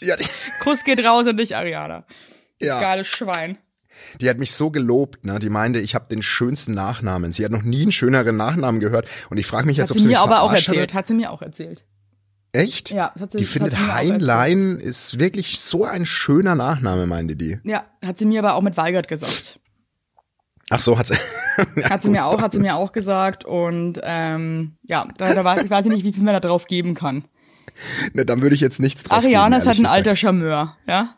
Ja, 0.00 0.16
die, 0.16 0.24
Kuss 0.60 0.84
geht 0.84 1.04
raus 1.04 1.26
und 1.26 1.36
dich, 1.38 1.54
Ariana. 1.56 2.04
ja. 2.60 2.80
Geiles 2.80 3.06
Schwein. 3.06 3.58
Die 4.20 4.28
hat 4.28 4.38
mich 4.38 4.52
so 4.52 4.70
gelobt, 4.70 5.24
ne? 5.24 5.38
Die 5.38 5.48
meinte, 5.50 5.78
ich 5.78 5.94
habe 5.94 6.06
den 6.10 6.22
schönsten 6.22 6.74
Nachnamen. 6.74 7.32
Sie 7.32 7.44
hat 7.44 7.50
noch 7.52 7.62
nie 7.62 7.80
einen 7.82 7.92
schöneren 7.92 8.36
Nachnamen 8.36 8.78
gehört. 8.80 9.08
Und 9.30 9.38
ich 9.38 9.46
frage 9.46 9.66
mich 9.66 9.78
jetzt, 9.78 9.84
Hat 9.90 9.92
ob 9.92 9.96
sie 9.98 10.02
sie 10.02 10.08
mir 10.08 10.20
aber 10.20 10.42
auch 10.42 10.50
hat. 10.52 10.58
erzählt. 10.66 10.92
Hat 10.92 11.06
sie 11.06 11.14
mir 11.14 11.30
auch 11.30 11.40
erzählt. 11.40 11.84
Echt? 12.56 12.90
Ja, 12.90 13.12
sie- 13.30 13.38
Die 13.38 13.44
findet 13.44 13.76
Heinlein 13.76 14.76
ist 14.76 15.18
wirklich 15.18 15.60
so 15.60 15.84
ein 15.84 16.06
schöner 16.06 16.54
Nachname, 16.54 17.06
meinte 17.06 17.36
die. 17.36 17.58
Ja, 17.64 17.84
hat 18.04 18.18
sie 18.18 18.24
mir 18.24 18.38
aber 18.40 18.54
auch 18.54 18.62
mit 18.62 18.76
Weigert 18.76 19.08
gesagt. 19.08 19.60
Ach 20.70 20.80
so, 20.80 20.98
hat 20.98 21.06
sie. 21.06 21.14
Hat 21.84 22.02
sie 22.02 22.10
mir 22.10 22.24
auch, 22.26 22.42
hat 22.42 22.52
sie 22.52 22.58
mir 22.58 22.74
auch 22.76 22.92
gesagt. 22.92 23.44
Und 23.44 24.00
ähm, 24.02 24.76
ja, 24.82 25.06
da, 25.16 25.32
da 25.32 25.42
weiß, 25.44 25.62
ich 25.62 25.70
weiß 25.70 25.86
nicht, 25.86 26.04
wie 26.04 26.12
viel 26.12 26.22
man 26.24 26.34
da 26.34 26.40
drauf 26.40 26.66
geben 26.66 26.94
kann. 26.94 27.24
ne, 28.12 28.26
dann 28.26 28.42
würde 28.42 28.54
ich 28.54 28.60
jetzt 28.60 28.78
nichts 28.80 29.04
drauf 29.04 29.18
Ariana 29.18 29.48
geben, 29.48 29.60
ist 29.60 29.66
halt 29.66 29.78
ein 29.78 29.86
alter. 29.86 30.16
Charmeur, 30.16 30.76
ja? 30.86 31.14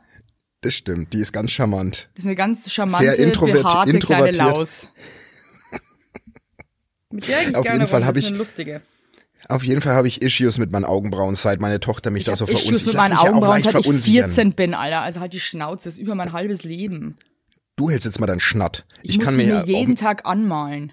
Das 0.61 0.75
stimmt, 0.75 1.13
die 1.13 1.19
ist 1.21 1.33
ganz 1.33 1.51
charmant. 1.51 2.09
Das 2.15 2.25
ist 2.25 2.27
eine 2.29 2.37
ganz 2.37 2.71
charmante, 2.71 3.03
Sehr 3.05 3.19
introvert- 3.19 3.63
behaarte 3.63 3.99
kleine 3.99 4.29
introvertiert. 4.29 4.37
Laus. 4.57 4.87
Mit 7.11 7.27
der 7.27 7.49
ich 7.49 7.57
Auf 7.57 7.65
gerne 7.65 7.79
jeden 7.81 7.91
Fall 7.91 8.01
rum, 8.01 8.07
hab 8.09 8.15
das 8.15 8.23
ist 8.23 8.25
ich- 8.25 8.29
eine 8.33 8.39
lustige. 8.39 8.83
Auf 9.49 9.63
jeden 9.63 9.81
Fall 9.83 9.95
habe 9.95 10.09
ich 10.09 10.21
Issues 10.23 10.59
mit 10.59 10.73
meinen 10.73 10.85
Augenbrauen, 10.85 11.35
seit 11.35 11.61
meine 11.61 11.81
Tochter 11.81 12.11
mich 12.11 12.25
da 12.25 12.35
so 12.37 12.47
Ich 12.47 12.51
verunsichert. 12.61 12.87
mit 12.87 12.95
lass 12.95 13.09
meinen 13.09 13.13
ja 13.19 13.21
Augenbrauen, 13.31 13.51
leicht 13.51 13.65
seit 13.65 13.75
ich 13.77 13.83
verunsichern. 13.85 14.25
14 14.31 14.53
bin, 14.55 14.75
Alter. 14.75 15.01
Also 15.03 15.21
halt 15.21 15.33
die 15.33 15.41
Schnauze, 15.41 15.85
das 15.85 15.95
ist 15.95 16.01
über 16.01 16.15
mein 16.15 16.33
halbes 16.33 16.65
Leben. 16.65 17.17
Du 17.77 17.91
hältst 17.91 18.05
jetzt 18.07 18.19
mal 18.19 18.27
deinen 18.27 18.41
Schnatt. 18.41 18.85
Ich, 19.03 19.11
Ich, 19.11 19.17
muss 19.19 19.25
kann 19.27 19.37
mir 19.37 19.45
mir 19.47 19.55
ja 19.55 19.63
jeden 19.65 19.95
Tag 19.97 20.27
anmalen. 20.27 20.93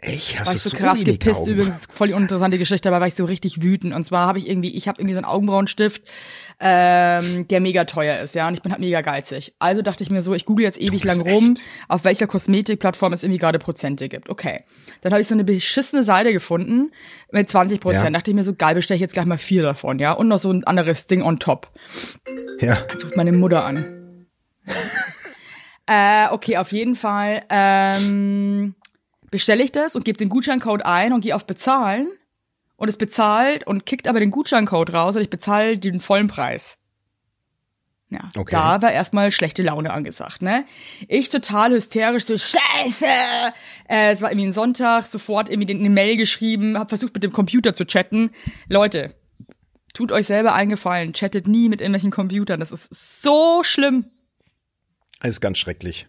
Echt, 0.00 0.38
hast 0.38 0.46
War 0.46 0.54
ich 0.54 0.62
so 0.62 0.70
so 0.70 0.76
krass 0.76 1.02
gepisst 1.02 1.40
Augen? 1.40 1.50
übrigens, 1.50 1.86
voll 1.90 2.06
die 2.06 2.14
uninteressante 2.14 2.56
Geschichte, 2.56 2.88
aber 2.88 3.00
war 3.00 3.08
ich 3.08 3.16
so 3.16 3.24
richtig 3.24 3.62
wütend. 3.62 3.92
Und 3.92 4.04
zwar 4.04 4.28
habe 4.28 4.38
ich 4.38 4.48
irgendwie, 4.48 4.76
ich 4.76 4.86
habe 4.86 5.00
irgendwie 5.00 5.14
so 5.14 5.18
einen 5.18 5.24
Augenbrauenstift, 5.24 6.02
ähm, 6.60 7.48
der 7.48 7.58
mega 7.58 7.84
teuer 7.84 8.20
ist, 8.20 8.36
ja, 8.36 8.46
und 8.46 8.54
ich 8.54 8.62
bin 8.62 8.70
halt 8.70 8.80
mega 8.80 9.00
geizig. 9.00 9.54
Also 9.58 9.82
dachte 9.82 10.04
ich 10.04 10.10
mir 10.10 10.22
so, 10.22 10.34
ich 10.34 10.44
google 10.44 10.64
jetzt 10.64 10.80
ewig 10.80 11.02
lang 11.02 11.20
rum, 11.20 11.56
auf 11.88 12.04
welcher 12.04 12.28
Kosmetikplattform 12.28 13.12
es 13.12 13.24
irgendwie 13.24 13.40
gerade 13.40 13.58
Prozente 13.58 14.08
gibt. 14.08 14.28
Okay. 14.28 14.62
Dann 15.00 15.10
habe 15.10 15.20
ich 15.20 15.26
so 15.26 15.34
eine 15.34 15.42
beschissene 15.42 16.04
Seite 16.04 16.32
gefunden 16.32 16.92
mit 17.32 17.50
20 17.50 17.80
Prozent. 17.80 18.04
Ja. 18.04 18.10
Dachte 18.10 18.30
ich 18.30 18.36
mir 18.36 18.44
so, 18.44 18.54
geil, 18.54 18.76
bestelle 18.76 18.96
ich 18.96 19.02
jetzt 19.02 19.14
gleich 19.14 19.26
mal 19.26 19.36
vier 19.36 19.64
davon, 19.64 19.98
ja, 19.98 20.12
und 20.12 20.28
noch 20.28 20.38
so 20.38 20.52
ein 20.52 20.62
anderes 20.62 21.08
Ding 21.08 21.22
on 21.22 21.40
top. 21.40 21.72
Ja, 22.60 22.78
Jetzt 22.92 23.04
ruft 23.04 23.16
meine 23.16 23.32
Mutter 23.32 23.64
an. 23.64 24.26
äh, 25.86 26.28
okay, 26.30 26.56
auf 26.56 26.70
jeden 26.70 26.94
Fall 26.94 27.42
ähm, 27.50 28.76
bestelle 29.30 29.62
ich 29.62 29.72
das 29.72 29.96
und 29.96 30.04
gebe 30.04 30.18
den 30.18 30.28
Gutscheincode 30.28 30.84
ein 30.84 31.12
und 31.12 31.20
gehe 31.20 31.34
auf 31.36 31.46
Bezahlen 31.46 32.08
und 32.76 32.88
es 32.88 32.96
bezahlt 32.96 33.66
und 33.66 33.86
kickt 33.86 34.08
aber 34.08 34.20
den 34.20 34.30
Gutscheincode 34.30 34.92
raus 34.92 35.16
und 35.16 35.22
ich 35.22 35.30
bezahle 35.30 35.78
den 35.78 36.00
vollen 36.00 36.28
Preis. 36.28 36.76
Ja, 38.10 38.30
Okay. 38.38 38.54
da 38.54 38.80
war 38.80 38.90
erstmal 38.90 39.30
schlechte 39.30 39.62
Laune 39.62 39.92
angesagt, 39.92 40.40
ne? 40.40 40.64
Ich 41.08 41.28
total 41.28 41.72
hysterisch, 41.72 42.24
so 42.24 42.38
Scheiße! 42.38 43.04
Äh, 43.86 44.12
es 44.12 44.22
war 44.22 44.30
irgendwie 44.30 44.46
ein 44.48 44.52
Sonntag, 44.54 45.04
sofort 45.04 45.50
irgendwie 45.50 45.74
eine 45.74 45.90
Mail 45.90 46.16
geschrieben, 46.16 46.78
hab 46.78 46.88
versucht 46.88 47.12
mit 47.12 47.22
dem 47.22 47.32
Computer 47.32 47.74
zu 47.74 47.84
chatten. 47.84 48.30
Leute, 48.66 49.14
tut 49.92 50.10
euch 50.10 50.26
selber 50.26 50.54
einen 50.54 50.70
Gefallen, 50.70 51.12
chattet 51.12 51.46
nie 51.48 51.68
mit 51.68 51.82
irgendwelchen 51.82 52.10
Computern, 52.10 52.60
das 52.60 52.72
ist 52.72 52.88
so 52.90 53.62
schlimm. 53.62 54.06
das 55.20 55.30
ist 55.32 55.40
ganz 55.42 55.58
schrecklich. 55.58 56.06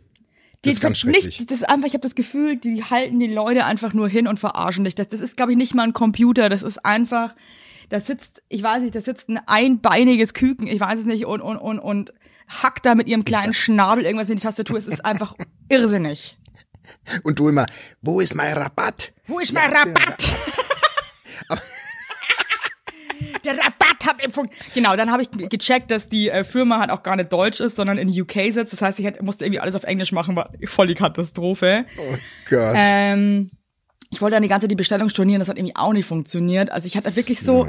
Das 0.62 0.74
ist 0.74 0.82
ganz 0.82 1.00
schrecklich. 1.00 1.40
Nicht, 1.40 1.52
das 1.52 1.62
ist 1.62 1.70
einfach, 1.70 1.88
ich 1.88 1.94
habe 1.94 2.02
das 2.02 2.16
Gefühl, 2.16 2.58
die 2.58 2.84
halten 2.84 3.20
die 3.20 3.28
Leute 3.28 3.66
einfach 3.66 3.94
nur 3.94 4.10
hin 4.10 4.28
und 4.28 4.40
verarschen 4.40 4.84
dich. 4.84 4.96
Das, 4.96 5.08
das 5.08 5.22
ist, 5.22 5.38
glaube 5.38 5.54
ich, 5.54 5.58
nicht 5.58 5.74
mal 5.74 5.84
ein 5.84 5.94
Computer. 5.94 6.50
Das 6.50 6.64
ist 6.64 6.86
einfach, 6.86 7.34
da 7.90 8.02
sitzt, 8.02 8.44
ich 8.50 8.62
weiß 8.62 8.82
nicht, 8.82 8.94
da 8.94 9.02
sitzt 9.02 9.30
ein 9.30 9.40
einbeiniges 9.48 10.34
Küken, 10.34 10.68
ich 10.68 10.80
weiß 10.80 11.00
es 11.00 11.06
nicht, 11.06 11.26
und, 11.26 11.42
und, 11.42 11.58
und, 11.58 11.80
und 11.80 12.14
hackt 12.48 12.86
da 12.86 12.96
mit 12.96 13.08
ihrem 13.08 13.24
kleinen 13.24 13.54
Schnabel 13.54 14.04
irgendwas 14.04 14.30
in 14.30 14.36
die 14.36 14.44
Tastatur. 14.44 14.78
Es 14.78 14.88
ist 14.88 15.06
einfach 15.06 15.36
irrsinnig. 15.70 16.38
Und 17.24 17.40
du 17.40 17.50
immer, 17.50 17.66
wo 18.02 18.20
ist 18.20 18.36
mein 18.36 18.58
Rabatt? 18.58 19.14
Wo 19.28 19.40
ist 19.40 19.54
mein 19.54 19.72
Rabatt? 19.72 20.28
Der 23.44 23.54
Rabatt 23.58 24.06
hat 24.06 24.24
im 24.24 24.32
Funk. 24.32 24.52
Genau, 24.74 24.96
dann 24.96 25.12
habe 25.12 25.24
ich 25.24 25.30
gecheckt, 25.50 25.92
dass 25.92 26.10
die 26.10 26.30
äh, 26.30 26.44
Firma 26.44 26.80
halt 26.80 26.90
auch 26.90 27.04
gar 27.04 27.16
nicht 27.16 27.32
deutsch 27.32 27.60
ist, 27.60 27.76
sondern 27.76 27.98
in 27.98 28.10
UK 28.10 28.52
sitzt. 28.52 28.74
Das 28.74 28.82
heißt, 28.82 29.00
ich 29.00 29.06
hätte, 29.06 29.24
musste 29.24 29.46
irgendwie 29.46 29.60
alles 29.60 29.76
auf 29.76 29.84
Englisch 29.84 30.12
machen, 30.12 30.36
war 30.36 30.52
voll 30.66 30.88
die 30.88 30.94
Katastrophe. 30.96 31.86
Oh 31.98 32.16
Gott. 32.50 32.74
Ähm, 32.76 33.52
ich 34.12 34.22
wollte 34.22 34.36
dann 34.36 34.44
die 34.44 34.50
ganze 34.50 34.66
Zeit 34.66 34.72
die 34.72 34.76
Bestellung 34.76 35.10
stornieren, 35.10 35.40
das 35.40 35.50
hat 35.50 35.58
irgendwie 35.58 35.76
auch 35.76 35.94
nicht 35.94 36.06
funktioniert. 36.06 36.72
Also 36.72 36.88
ich 36.88 36.98
hatte 36.98 37.16
wirklich 37.16 37.40
so, 37.42 37.68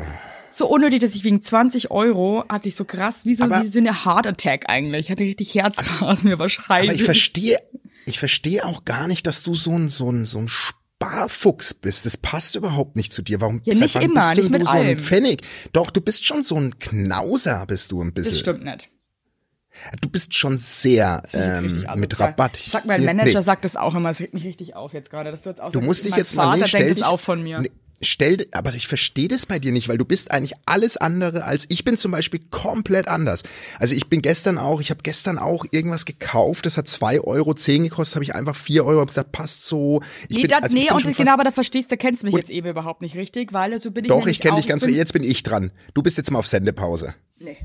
so 0.50 0.66
unnötig, 0.68 1.00
dass 1.00 1.14
ich 1.14 1.22
wegen 1.24 1.42
20 1.42 1.90
Euro 1.90 2.44
hatte 2.48 2.68
ich 2.68 2.76
so 2.76 2.84
krass, 2.84 3.26
wie 3.26 3.34
so, 3.34 3.44
Aber- 3.44 3.62
wie 3.62 3.68
so 3.68 3.78
eine 3.78 4.04
Heart 4.04 4.26
Attack 4.26 4.64
eigentlich. 4.68 5.00
Ich 5.06 5.10
hatte 5.10 5.22
richtig 5.24 5.54
Herzrasen, 5.54 6.28
mir 6.30 6.38
war 6.38 6.48
schreien. 6.48 6.88
Aber 6.88 6.94
ich 6.94 7.04
verstehe, 7.04 7.58
ich 8.06 8.18
verstehe 8.18 8.64
auch 8.64 8.84
gar 8.84 9.06
nicht, 9.06 9.26
dass 9.26 9.42
du 9.42 9.54
so 9.54 9.72
ein, 9.72 9.88
so 9.90 10.10
ein, 10.10 10.24
so 10.24 10.38
ein 10.38 10.48
Sparfuchs 11.00 11.72
bist. 11.74 12.04
Das 12.04 12.16
passt 12.16 12.56
überhaupt 12.56 12.96
nicht 12.96 13.12
zu 13.12 13.22
dir. 13.22 13.40
Warum 13.40 13.60
Ja, 13.64 13.72
seit 13.72 13.82
nicht 13.82 13.94
wann 13.94 14.02
immer, 14.02 14.20
bist 14.20 14.36
nicht 14.36 14.50
mit 14.50 14.62
du 14.62 14.66
so 14.66 14.72
ein 14.72 14.78
allem. 14.78 14.98
Pfennig? 14.98 15.42
Doch, 15.72 15.90
du 15.90 16.00
bist 16.00 16.26
schon 16.26 16.42
so 16.42 16.56
ein 16.56 16.78
Knauser, 16.78 17.64
bist 17.66 17.92
du 17.92 18.02
ein 18.02 18.12
bisschen. 18.12 18.32
Das 18.32 18.40
stimmt 18.40 18.64
nicht. 18.64 18.90
Du 20.02 20.10
bist 20.10 20.34
schon 20.34 20.56
sehr 20.58 21.22
ähm, 21.32 21.86
mit. 21.94 22.18
Rabatt. 22.20 22.56
Sag, 22.56 22.84
mein 22.84 23.04
Manager 23.04 23.38
nee. 23.38 23.44
sagt 23.44 23.64
das 23.64 23.76
auch 23.76 23.94
immer, 23.94 24.10
es 24.10 24.20
regt 24.20 24.34
mich 24.34 24.44
richtig 24.44 24.74
auf 24.74 24.92
jetzt 24.92 25.10
gerade. 25.10 25.30
dass 25.30 25.42
Du, 25.42 25.50
jetzt 25.50 25.60
auch 25.60 25.70
Du 25.70 25.80
musst 25.80 26.04
dich 26.04 26.16
jetzt 26.16 26.34
mal 26.34 26.44
Vater 26.44 26.58
nee, 26.58 26.66
stell 26.66 26.84
denkt 26.84 26.96
dich, 26.98 27.04
auch 27.04 27.20
von 27.20 27.42
mir. 27.42 27.60
Nee, 27.60 27.70
stell, 28.00 28.46
aber 28.52 28.74
ich 28.74 28.88
verstehe 28.88 29.28
das 29.28 29.46
bei 29.46 29.58
dir 29.58 29.72
nicht, 29.72 29.88
weil 29.88 29.98
du 29.98 30.04
bist 30.04 30.30
eigentlich 30.30 30.54
alles 30.66 30.96
andere 30.96 31.44
als 31.44 31.66
ich 31.68 31.84
bin 31.84 31.98
zum 31.98 32.12
Beispiel 32.12 32.40
komplett 32.50 33.08
anders. 33.08 33.42
Also 33.78 33.94
ich 33.94 34.08
bin 34.08 34.22
gestern 34.22 34.58
auch, 34.58 34.80
ich 34.80 34.90
habe 34.90 35.00
gestern 35.02 35.38
auch 35.38 35.64
irgendwas 35.70 36.06
gekauft, 36.06 36.66
das 36.66 36.76
hat 36.76 36.88
zwei 36.88 37.20
Euro 37.20 37.54
zehn 37.54 37.82
gekostet, 37.84 38.16
habe 38.16 38.24
ich 38.24 38.34
einfach 38.34 38.56
vier 38.56 38.84
Euro 38.84 39.04
gesagt, 39.06 39.32
passt 39.32 39.66
so. 39.66 40.00
Ich 40.28 40.36
nee, 40.36 40.42
bin, 40.42 40.50
das, 40.50 40.62
also 40.62 40.76
ich 40.76 40.82
nee 40.84 40.88
bin 40.88 41.06
und 41.06 41.16
genau, 41.16 41.32
aber 41.32 41.44
da 41.44 41.52
verstehst 41.52 41.90
du, 41.90 41.96
kennst 41.96 42.24
mich 42.24 42.34
jetzt 42.34 42.50
eben 42.50 42.68
überhaupt 42.68 43.02
nicht 43.02 43.16
richtig, 43.16 43.52
weil 43.52 43.78
so 43.80 43.90
bin 43.90 44.04
ich 44.04 44.08
Doch, 44.08 44.26
ich 44.26 44.40
kenne 44.40 44.56
dich 44.56 44.66
ganz, 44.66 44.84
bin, 44.84 44.94
jetzt 44.94 45.12
bin 45.12 45.24
ich 45.24 45.42
dran. 45.42 45.70
Du 45.94 46.02
bist 46.02 46.16
jetzt 46.16 46.30
mal 46.30 46.38
auf 46.38 46.46
Sendepause. 46.46 47.14
Nee. 47.38 47.56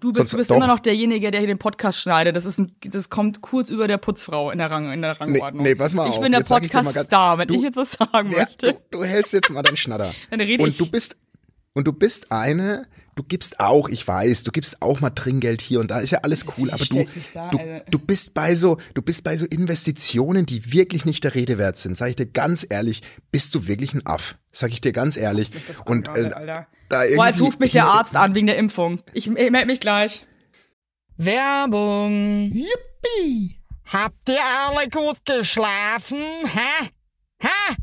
Du 0.00 0.08
bist, 0.12 0.18
Sonst- 0.18 0.32
du 0.32 0.36
bist 0.38 0.50
doch. 0.50 0.56
immer 0.56 0.66
noch 0.66 0.78
derjenige, 0.78 1.30
der 1.30 1.40
hier 1.40 1.46
den 1.48 1.58
Podcast 1.58 2.00
schneidet. 2.00 2.36
Das 2.36 2.44
ist 2.44 2.58
ein, 2.58 2.72
das 2.84 3.08
kommt 3.08 3.40
kurz 3.40 3.70
über 3.70 3.88
der 3.88 3.96
Putzfrau 3.96 4.50
in 4.50 4.58
der 4.58 4.70
Rang, 4.70 4.92
in 4.92 5.00
der 5.02 5.18
Rangordnung. 5.18 5.62
nee, 5.62 5.74
pass 5.74 5.94
mal 5.94 6.06
ich 6.08 6.16
auf, 6.16 6.20
bin 6.20 6.32
der 6.32 6.40
Podcast-Star, 6.40 7.38
wenn 7.38 7.48
du- 7.48 7.54
ich 7.54 7.62
jetzt 7.62 7.76
was 7.76 7.92
sagen 7.92 8.30
Ja, 8.30 8.38
möchte. 8.40 8.72
du, 8.74 8.80
du 8.98 9.04
hältst 9.04 9.32
jetzt 9.32 9.50
mal 9.50 9.62
deinen 9.62 9.76
Schnatter. 9.78 10.12
Dann 10.30 10.40
rede 10.40 10.62
und 10.62 10.68
ich. 10.70 10.76
du 10.78 10.86
bist 10.90 11.16
und 11.72 11.86
du 11.86 11.92
bist 11.92 12.30
eine, 12.30 12.86
du 13.16 13.24
gibst 13.24 13.58
auch, 13.58 13.88
ich 13.88 14.06
weiß, 14.06 14.44
du 14.44 14.52
gibst 14.52 14.80
auch 14.82 15.00
mal 15.00 15.10
Trinkgeld 15.10 15.60
hier 15.60 15.80
und 15.80 15.90
da, 15.90 15.98
ist 15.98 16.10
ja 16.10 16.20
alles 16.22 16.44
cool, 16.56 16.70
aber 16.70 16.84
du, 16.84 17.04
du, 17.04 17.82
du 17.90 17.98
bist 17.98 18.34
bei 18.34 18.54
so, 18.54 18.78
du 18.94 19.02
bist 19.02 19.24
bei 19.24 19.36
so 19.36 19.46
Investitionen, 19.46 20.46
die 20.46 20.72
wirklich 20.72 21.04
nicht 21.04 21.24
der 21.24 21.34
Rede 21.34 21.58
wert 21.58 21.78
sind. 21.78 21.96
Sag 21.96 22.10
ich 22.10 22.16
dir 22.16 22.26
ganz 22.26 22.64
ehrlich, 22.68 23.02
bist 23.32 23.54
du 23.54 23.66
wirklich 23.66 23.94
ein 23.94 24.06
Aff. 24.06 24.36
Sag 24.52 24.70
ich 24.70 24.80
dir 24.80 24.92
ganz 24.92 25.16
ehrlich. 25.16 25.50
Und 25.86 26.08
äh, 26.14 26.30
da 26.30 26.66
Boah, 26.88 27.26
jetzt 27.26 27.40
ruft 27.40 27.58
mich 27.58 27.72
der 27.72 27.86
Arzt 27.86 28.14
an 28.14 28.34
wegen 28.34 28.46
der 28.46 28.58
Impfung. 28.58 29.02
Ich, 29.12 29.26
ich 29.26 29.50
melde 29.50 29.66
mich 29.66 29.80
gleich. 29.80 30.26
Werbung. 31.16 32.52
Yippie! 32.52 33.60
Habt 33.92 34.28
ihr 34.28 34.38
alle 34.38 34.88
gut 34.90 35.24
geschlafen? 35.24 36.18
Hä? 36.44 36.90
Hä? 37.40 37.76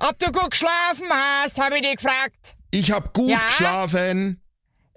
Ob 0.00 0.18
du 0.18 0.30
gut 0.30 0.50
geschlafen 0.50 1.06
hast, 1.10 1.58
habe 1.60 1.76
ich 1.76 1.82
dich 1.82 1.96
gefragt. 1.96 2.57
Ich 2.70 2.90
hab 2.92 3.12
gut 3.14 3.30
Ja? 3.30 3.38
geschlafen. 3.48 4.42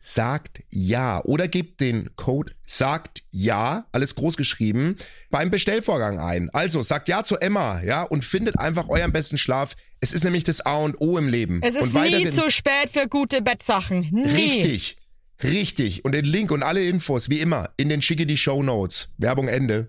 sagt 0.00 0.62
ja 0.70 1.22
oder 1.24 1.46
gebt 1.46 1.80
den 1.80 2.10
Code 2.16 2.52
sagt 2.64 3.22
ja, 3.30 3.84
alles 3.92 4.14
groß 4.14 4.36
geschrieben, 4.36 4.96
beim 5.30 5.50
Bestellvorgang 5.50 6.18
ein. 6.18 6.50
Also 6.50 6.82
sagt 6.82 7.08
ja 7.08 7.22
zu 7.22 7.36
Emma, 7.36 7.80
ja, 7.82 8.02
und 8.02 8.24
findet 8.24 8.58
einfach 8.58 8.88
euren 8.88 9.12
besten 9.12 9.38
Schlaf. 9.38 9.76
Es 10.00 10.12
ist 10.12 10.24
nämlich 10.24 10.44
das 10.44 10.62
A 10.62 10.78
und 10.78 11.00
O 11.00 11.18
im 11.18 11.28
Leben. 11.28 11.60
Es 11.62 11.74
ist 11.74 11.94
und 11.94 11.94
nie 11.94 12.30
zu 12.30 12.50
spät 12.50 12.88
für 12.90 13.06
gute 13.06 13.42
Bettsachen. 13.42 14.08
Nie. 14.10 14.26
Richtig. 14.26 14.96
Richtig. 15.42 16.04
Und 16.04 16.12
den 16.12 16.24
Link 16.24 16.50
und 16.50 16.62
alle 16.62 16.82
Infos, 16.84 17.28
wie 17.30 17.40
immer, 17.40 17.70
in 17.76 17.88
den 17.88 18.02
schicke 18.02 18.26
die 18.26 18.36
Show 18.36 18.62
Notes. 18.62 19.08
Werbung 19.18 19.48
Ende. 19.48 19.88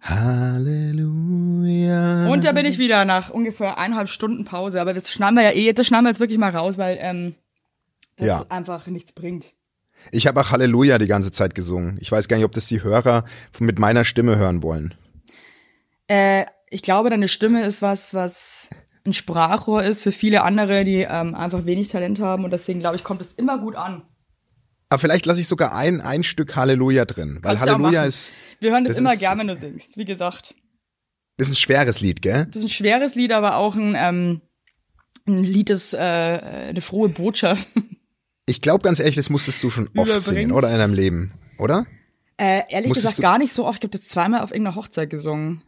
Halleluja. 0.00 1.08
Und 2.28 2.44
da 2.44 2.52
bin 2.52 2.66
ich 2.66 2.78
wieder 2.78 3.04
nach 3.04 3.30
ungefähr 3.30 3.78
eineinhalb 3.78 4.08
Stunden 4.08 4.44
Pause. 4.44 4.80
Aber 4.80 4.94
das 4.94 5.10
schneiden 5.10 5.34
wir 5.36 5.42
ja 5.42 5.52
eh, 5.52 5.72
das 5.72 5.88
schneiden 5.88 6.04
wir 6.04 6.10
jetzt 6.10 6.20
wirklich 6.20 6.38
mal 6.38 6.54
raus, 6.54 6.78
weil 6.78 6.98
ähm, 7.00 7.34
das 8.18 8.26
Ja. 8.26 8.46
einfach 8.48 8.86
nichts 8.88 9.12
bringt. 9.12 9.54
Ich 10.12 10.26
habe 10.26 10.40
auch 10.40 10.50
Halleluja 10.52 10.98
die 10.98 11.06
ganze 11.08 11.30
Zeit 11.32 11.54
gesungen. 11.54 11.98
Ich 12.00 12.12
weiß 12.12 12.28
gar 12.28 12.36
nicht, 12.36 12.44
ob 12.44 12.52
das 12.52 12.66
die 12.68 12.82
Hörer 12.82 13.24
mit 13.58 13.78
meiner 13.78 14.04
Stimme 14.04 14.36
hören 14.36 14.62
wollen. 14.62 14.94
Äh, 16.06 16.46
ich 16.70 16.82
glaube, 16.82 17.10
deine 17.10 17.28
Stimme 17.28 17.64
ist 17.64 17.82
was, 17.82 18.14
was 18.14 18.70
ein 19.04 19.12
Sprachrohr 19.12 19.82
ist 19.82 20.02
für 20.02 20.12
viele 20.12 20.42
andere, 20.42 20.84
die 20.84 21.00
ähm, 21.08 21.34
einfach 21.34 21.66
wenig 21.66 21.88
Talent 21.88 22.20
haben. 22.20 22.44
Und 22.44 22.52
deswegen, 22.52 22.80
glaube 22.80 22.96
ich, 22.96 23.04
kommt 23.04 23.20
es 23.22 23.32
immer 23.32 23.58
gut 23.58 23.74
an. 23.74 24.02
Aber 24.90 24.98
vielleicht 24.98 25.26
lasse 25.26 25.40
ich 25.40 25.48
sogar 25.48 25.74
ein, 25.74 26.00
ein 26.00 26.22
Stück 26.24 26.56
Halleluja 26.56 27.04
drin. 27.04 27.40
Weil 27.42 27.56
Kannst 27.56 27.72
Halleluja 27.74 28.04
ist, 28.04 28.32
Wir 28.60 28.70
hören 28.72 28.84
das, 28.84 28.92
das 28.92 29.00
immer 29.00 29.14
ist- 29.14 29.20
gern, 29.20 29.38
wenn 29.38 29.48
du 29.48 29.56
singst, 29.56 29.96
wie 29.96 30.04
gesagt. 30.04 30.54
ist 31.36 31.50
ein 31.50 31.56
schweres 31.56 32.00
Lied, 32.00 32.22
gell? 32.22 32.46
Das 32.46 32.56
ist 32.56 32.62
ein 32.64 32.68
schweres 32.70 33.14
Lied, 33.14 33.32
aber 33.32 33.56
auch 33.56 33.74
ein, 33.74 33.94
ähm, 33.96 34.40
ein 35.26 35.38
Lied, 35.42 35.70
das 35.70 35.92
äh, 35.92 35.98
eine 35.98 36.80
frohe 36.80 37.08
Botschaft. 37.08 37.66
Ich 38.48 38.62
glaube 38.62 38.82
ganz 38.82 38.98
ehrlich, 38.98 39.16
das 39.16 39.28
musstest 39.28 39.62
du 39.62 39.70
schon 39.70 39.90
oft 39.96 40.20
singen, 40.22 40.52
oder? 40.52 40.70
In 40.70 40.78
deinem 40.78 40.94
Leben, 40.94 41.30
oder? 41.58 41.86
Äh, 42.38 42.62
ehrlich 42.70 42.88
Musstest 42.88 43.16
gesagt 43.16 43.22
gar 43.22 43.38
nicht 43.38 43.52
so 43.52 43.66
oft. 43.66 43.84
Ich 43.84 43.88
habe 43.88 43.98
das 43.98 44.08
zweimal 44.08 44.40
auf 44.40 44.52
irgendeiner 44.52 44.76
Hochzeit 44.76 45.10
gesungen. 45.10 45.62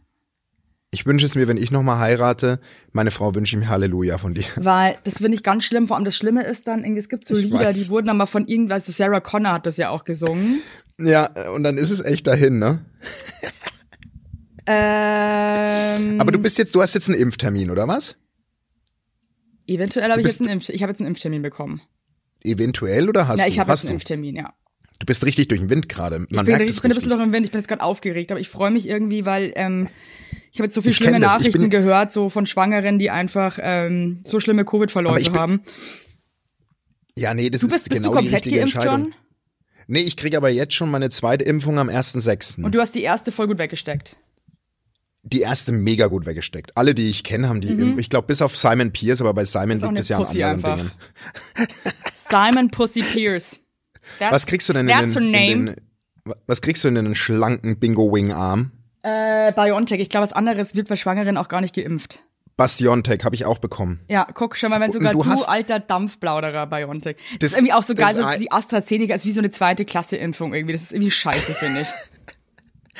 Ich 0.89 1.05
wünsche 1.05 1.25
es 1.25 1.35
mir, 1.35 1.47
wenn 1.47 1.57
ich 1.57 1.71
nochmal 1.71 1.99
heirate, 1.99 2.59
meine 2.91 3.11
Frau 3.11 3.35
wünsche 3.35 3.55
mir 3.55 3.69
Halleluja 3.69 4.17
von 4.17 4.33
dir. 4.33 4.45
Weil 4.55 4.97
das 5.03 5.19
finde 5.19 5.35
ich 5.35 5.43
ganz 5.43 5.63
schlimm. 5.63 5.87
Vor 5.87 5.95
allem 5.95 6.05
das 6.05 6.17
Schlimme 6.17 6.43
ist 6.43 6.67
dann, 6.67 6.83
irgendwie, 6.83 6.99
es 6.99 7.07
gibt 7.07 7.23
so 7.23 7.37
Ich 7.37 7.45
Lieder, 7.45 7.59
weiß. 7.59 7.83
die 7.85 7.89
wurden 7.89 8.07
dann 8.07 8.17
mal 8.17 8.25
von 8.25 8.47
irgendwas, 8.47 8.87
also 8.87 8.91
Sarah 8.93 9.21
Connor 9.21 9.53
hat 9.53 9.65
das 9.65 9.77
ja 9.77 9.89
auch 9.89 10.03
gesungen. 10.03 10.61
Ja, 10.99 11.29
und 11.53 11.63
dann 11.63 11.77
ist 11.77 11.91
es 11.91 12.01
echt 12.01 12.27
dahin, 12.27 12.59
ne? 12.59 12.83
Ähm, 14.67 16.19
Aber 16.19 16.31
du 16.31 16.39
bist 16.39 16.57
jetzt, 16.57 16.75
du 16.75 16.81
hast 16.81 16.93
jetzt 16.93 17.09
einen 17.09 17.19
Impftermin, 17.19 17.69
oder 17.71 17.87
was? 17.87 18.15
eventuell 19.67 20.11
habe 20.11 20.21
ich 20.21 20.27
jetzt 20.27 20.41
einen 20.41 20.49
Impf 20.49 20.69
ich 20.69 20.81
habe 20.83 20.91
jetzt 20.91 20.99
einen 20.99 21.07
Impftermin 21.07 21.41
bekommen. 21.41 21.81
Eventuell 22.43 23.09
oder 23.09 23.27
hast 23.27 23.39
Ja, 23.39 23.45
du? 23.45 23.49
ich 23.51 23.59
habe 23.59 23.71
einen 23.71 23.93
Impftermin, 23.93 24.35
ja. 24.35 24.53
Du 24.99 25.05
bist 25.05 25.23
richtig 25.25 25.47
durch 25.47 25.61
den 25.61 25.69
Wind 25.71 25.89
gerade. 25.89 26.19
Man 26.19 26.27
ich 26.29 26.37
bin, 26.37 26.45
merkt 26.45 26.61
ich 26.69 26.71
es 26.77 26.81
bin 26.81 26.91
ein 26.91 26.95
bisschen 26.95 27.09
noch 27.09 27.19
im 27.19 27.33
Wind, 27.33 27.45
ich 27.45 27.51
bin 27.51 27.59
jetzt 27.59 27.67
gerade 27.67 27.81
aufgeregt, 27.81 28.31
aber 28.31 28.39
ich 28.39 28.49
freue 28.49 28.69
mich 28.71 28.87
irgendwie, 28.87 29.25
weil 29.25 29.51
ähm, 29.55 29.89
ich 30.51 30.59
habe 30.59 30.67
jetzt 30.67 30.75
so 30.75 30.81
viele 30.81 30.91
Ich 30.91 30.97
schlimme 30.97 31.17
ich 31.17 31.23
Nachrichten 31.23 31.69
gehört, 31.71 32.11
so 32.11 32.29
von 32.29 32.45
Schwangeren, 32.45 32.99
die 32.99 33.09
einfach 33.09 33.57
ähm, 33.61 34.21
so 34.25 34.39
schlimme 34.39 34.61
ich 34.61 34.67
Covid-Verläufe 34.67 35.33
haben. 35.33 35.61
ja, 37.17 37.33
nee, 37.33 37.49
das 37.49 37.61
Du 37.61 37.67
bist, 37.67 37.77
ist 37.77 37.89
bist 37.89 38.01
genau 38.01 38.09
du 38.09 38.15
komplett 38.15 38.45
die 38.45 38.49
richtige 38.49 38.57
geimpft 38.59 38.75
Entscheidung. 38.75 39.05
schon? 39.05 39.13
Nee, 39.87 40.01
ich 40.01 40.15
kriege 40.17 40.37
aber 40.37 40.49
jetzt 40.49 40.73
schon 40.75 40.91
meine 40.91 41.09
zweite 41.09 41.43
Impfung 41.45 41.79
am 41.79 41.89
1.6. 41.89 42.63
Und 42.63 42.75
du 42.75 42.79
hast 42.79 42.93
die 42.95 43.01
erste 43.01 43.31
voll 43.31 43.47
gut 43.47 43.57
weggesteckt. 43.57 44.17
Die 45.23 45.41
erste 45.41 45.71
mega 45.71 46.07
gut 46.07 46.25
weggesteckt. 46.25 46.75
Alle, 46.77 46.95
die 46.95 47.09
ich 47.09 47.23
kenne, 47.23 47.49
haben 47.49 47.61
die 47.61 47.69
Impf 47.71 47.99
Ich 47.99 48.09
glaube, 48.09 48.27
bis 48.27 48.41
auf 48.41 48.55
Simon 48.55 48.91
Pierce, 48.91 49.21
aber 49.21 49.33
bei 49.33 49.45
Simon 49.45 49.77
Mhm. 49.79 49.83
liegt 49.83 49.99
es 49.99 50.09
ja 50.09 50.17
an 50.17 50.25
anderen 50.27 50.53
einfach. 50.53 50.77
Dingen. 50.77 50.91
Simon 52.31 52.71
Pussy 52.71 53.03
Pierce. 53.03 53.59
That's, 54.19 54.31
Was 54.31 54.45
kriegst 54.47 54.67
du 54.69 54.73
denn 54.73 54.87
in 54.89 55.11
den, 55.13 55.33
in 55.33 55.65
den 55.67 55.75
was 56.47 56.61
kriegst 56.61 56.83
du 56.83 56.87
in 56.87 56.95
den 56.95 57.15
schlanken 57.15 57.77
Bingo-Wing-Arm? 57.79 58.71
Äh, 59.03 59.51
BioNTech. 59.53 59.99
Ich 59.99 60.09
glaube, 60.09 60.23
was 60.23 60.33
anderes 60.33 60.75
wird 60.75 60.87
bei 60.87 60.95
Schwangeren 60.95 61.37
auch 61.37 61.47
gar 61.47 61.61
nicht 61.61 61.75
geimpft. 61.75 62.19
Bastiontech 62.57 63.23
habe 63.23 63.33
ich 63.33 63.45
auch 63.45 63.57
bekommen. 63.57 64.01
Ja, 64.07 64.27
guck 64.31 64.55
schon 64.55 64.69
mal, 64.69 64.79
wenn 64.79 64.91
sogar 64.91 65.13
du 65.13 65.23
du, 65.23 65.31
alter 65.47 65.79
Dampfplauderer 65.79 66.67
BioNTech. 66.67 67.17
Das, 67.17 67.39
Das- 67.39 67.51
ist 67.51 67.57
irgendwie 67.57 67.73
auch 67.73 67.83
so 67.83 67.95
geil, 67.95 68.13
so 68.15 68.39
die 68.39 68.51
AstraZeneca 68.51 69.15
ist 69.15 69.25
wie 69.25 69.31
so 69.31 69.41
eine 69.41 69.49
zweite 69.49 69.83
Klasse 69.85 70.17
Impfung 70.17 70.53
irgendwie. 70.53 70.73
Das 70.73 70.83
ist 70.83 70.91
irgendwie 70.91 71.11
scheiße, 71.11 71.53
finde 71.53 71.81
ich. 71.81 71.87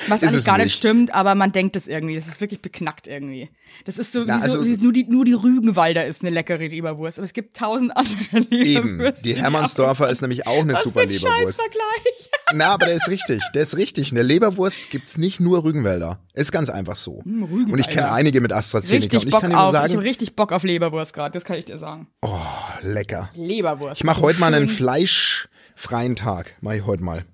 Was 0.08 0.22
eigentlich 0.22 0.44
gar 0.44 0.56
nicht 0.56 0.64
nicht. 0.66 0.76
stimmt, 0.76 1.14
aber 1.14 1.34
man 1.34 1.52
denkt 1.52 1.76
es 1.76 1.88
irgendwie. 1.88 2.14
Das 2.14 2.26
ist 2.26 2.40
wirklich 2.40 2.60
beknackt 2.62 3.06
irgendwie. 3.06 3.48
Das 3.84 3.98
ist 3.98 4.12
so, 4.12 4.24
Na, 4.26 4.38
wie 4.38 4.42
also- 4.42 4.58
so 4.60 4.66
wie 4.66 4.76
nur, 4.76 4.92
die, 4.92 5.04
nur 5.04 5.24
die 5.24 5.32
Rügenwalder 5.32 6.06
ist 6.06 6.22
eine 6.22 6.30
leckere 6.30 6.66
Leberwurst. 6.68 7.18
Aber 7.18 7.24
es 7.24 7.32
gibt 7.32 7.56
tausend 7.56 7.96
andere 7.96 8.16
Eben. 8.50 8.98
Leberwürste. 8.98 9.22
Die 9.22 9.34
Hermannsdorfer 9.34 10.08
ist 10.10 10.20
nämlich 10.22 10.46
auch 10.46 10.60
eine 10.60 10.74
Was 10.74 10.84
super 10.84 11.06
Leberwurst. 11.06 11.58
Scheißvergleich. 11.58 12.30
Na, 12.54 12.66
aber 12.74 12.86
der 12.86 12.96
ist 12.96 13.08
richtig. 13.08 13.40
Der 13.54 13.62
ist 13.62 13.76
richtig. 13.76 14.10
Eine 14.12 14.22
Leberwurst 14.22 14.90
gibt's 14.90 15.16
nicht 15.16 15.40
nur 15.40 15.64
Rügenwälder. 15.64 16.18
Ist 16.34 16.52
ganz 16.52 16.68
einfach 16.68 16.96
so. 16.96 17.22
Und 17.24 17.78
ich 17.78 17.88
kenne 17.88 18.12
einige 18.12 18.40
mit 18.42 18.52
AstraZeneca. 18.52 19.04
und 19.06 19.12
Richtig 19.14 19.24
ich 19.24 19.30
Bock 19.30 19.40
kann 19.40 19.54
auf. 19.54 19.68
Ich 19.68 19.72
sagen, 19.80 19.92
habe 19.94 20.02
richtig 20.04 20.36
Bock 20.36 20.52
auf 20.52 20.62
Leberwurst 20.64 21.14
gerade. 21.14 21.32
Das 21.32 21.44
kann 21.44 21.56
ich 21.58 21.64
dir 21.64 21.78
sagen. 21.78 22.08
oh, 22.22 22.38
lecker. 22.82 23.30
Leberwurst. 23.34 24.00
Ich 24.00 24.04
mache 24.04 24.20
heute 24.20 24.38
mal 24.40 24.52
einen 24.52 24.68
fleischfreien 24.68 26.16
Tag. 26.16 26.56
Mache 26.60 26.76
ich 26.76 26.86
heute 26.86 27.02
mal. 27.02 27.24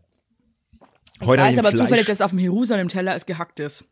Ich 1.21 1.27
Heute 1.27 1.43
hab 1.43 1.49
weiß 1.49 1.55
ich 1.55 1.59
aber 1.61 1.71
Fleisch. 1.71 1.81
zufällig, 1.89 2.07
dass 2.07 2.21
auf 2.21 2.31
dem 2.31 2.39
Jerusalem-Teller 2.39 3.15
es 3.17 3.27
gehackt 3.27 3.61
ist. 3.61 3.85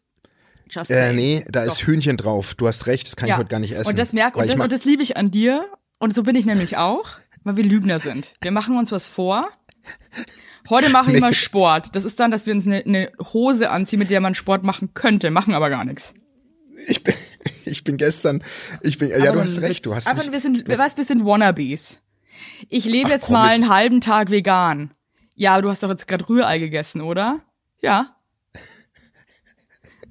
Just 0.70 0.90
Äh, 0.90 1.12
nee, 1.12 1.44
da 1.48 1.62
ist 1.64 1.80
Doch. 1.82 1.86
Hühnchen 1.88 2.16
drauf. 2.16 2.54
Du 2.54 2.66
hast 2.66 2.86
recht, 2.86 3.06
das 3.06 3.16
kann 3.16 3.28
ich 3.28 3.36
heute 3.36 3.48
gar 3.48 3.60
nicht 3.60 3.72
essen. 3.72 3.90
Und 3.90 3.98
das 3.98 4.12
merke 4.12 4.38
und 4.38 4.44
ich 4.44 4.52
das, 4.52 4.60
und 4.60 4.72
das 4.72 4.84
liebe 4.84 5.02
ich 5.02 5.16
an 5.16 5.30
dir. 5.30 5.64
Und 5.98 6.12
so 6.14 6.22
bin 6.22 6.34
ich 6.36 6.44
nämlich 6.46 6.76
auch, 6.76 7.04
weil 7.44 7.56
wir 7.56 7.64
Lügner 7.64 8.00
sind. 8.00 8.34
Wir 8.40 8.50
machen 8.50 8.76
uns 8.76 8.92
was 8.92 9.08
vor. 9.08 9.48
Heute 10.68 10.90
mache 10.90 11.08
ich 11.10 11.14
Nee. 11.14 11.20
mal 11.20 11.32
Sport. 11.34 11.94
Das 11.94 12.04
ist 12.04 12.18
dann, 12.20 12.30
dass 12.30 12.46
wir 12.46 12.52
uns 12.54 12.66
eine, 12.66 12.78
eine 12.84 13.12
Hose 13.32 13.70
anziehen, 13.70 13.98
mit 14.00 14.10
der 14.10 14.20
man 14.20 14.34
Sport 14.34 14.62
machen 14.64 14.92
könnte, 14.94 15.30
machen 15.30 15.54
aber 15.54 15.70
gar 15.70 15.84
nichts. 15.84 16.14
ich, 16.88 17.02
bin, 17.04 17.14
ich 17.64 17.84
bin 17.84 17.96
gestern, 17.96 18.42
ich 18.82 18.98
bin, 18.98 19.08
ja, 19.08 19.16
Aber 19.16 19.26
du 19.26 19.32
man 19.34 19.44
hast 19.44 19.58
recht, 19.60 19.86
du 19.86 19.94
hast 19.94 20.06
Aber 20.08 20.22
mich, 20.22 20.32
wir 20.32 20.40
sind, 20.40 20.68
du 20.68 20.78
weißt, 20.78 20.98
wir 20.98 21.04
sind 21.04 21.24
Wannabes. 21.24 21.98
Ich 22.68 22.84
lebe 22.84 23.06
Ach, 23.06 23.10
jetzt 23.12 23.26
komm, 23.26 23.34
mal 23.34 23.50
jetzt- 23.52 23.62
einen 23.62 23.70
halben 23.70 24.00
Tag 24.00 24.30
vegan. 24.30 24.92
Ja, 25.36 25.52
aber 25.52 25.62
du 25.62 25.70
hast 25.70 25.82
doch 25.82 25.90
jetzt 25.90 26.08
gerade 26.08 26.28
Rührei 26.28 26.58
gegessen, 26.58 27.02
oder? 27.02 27.40
Ja. 27.80 28.16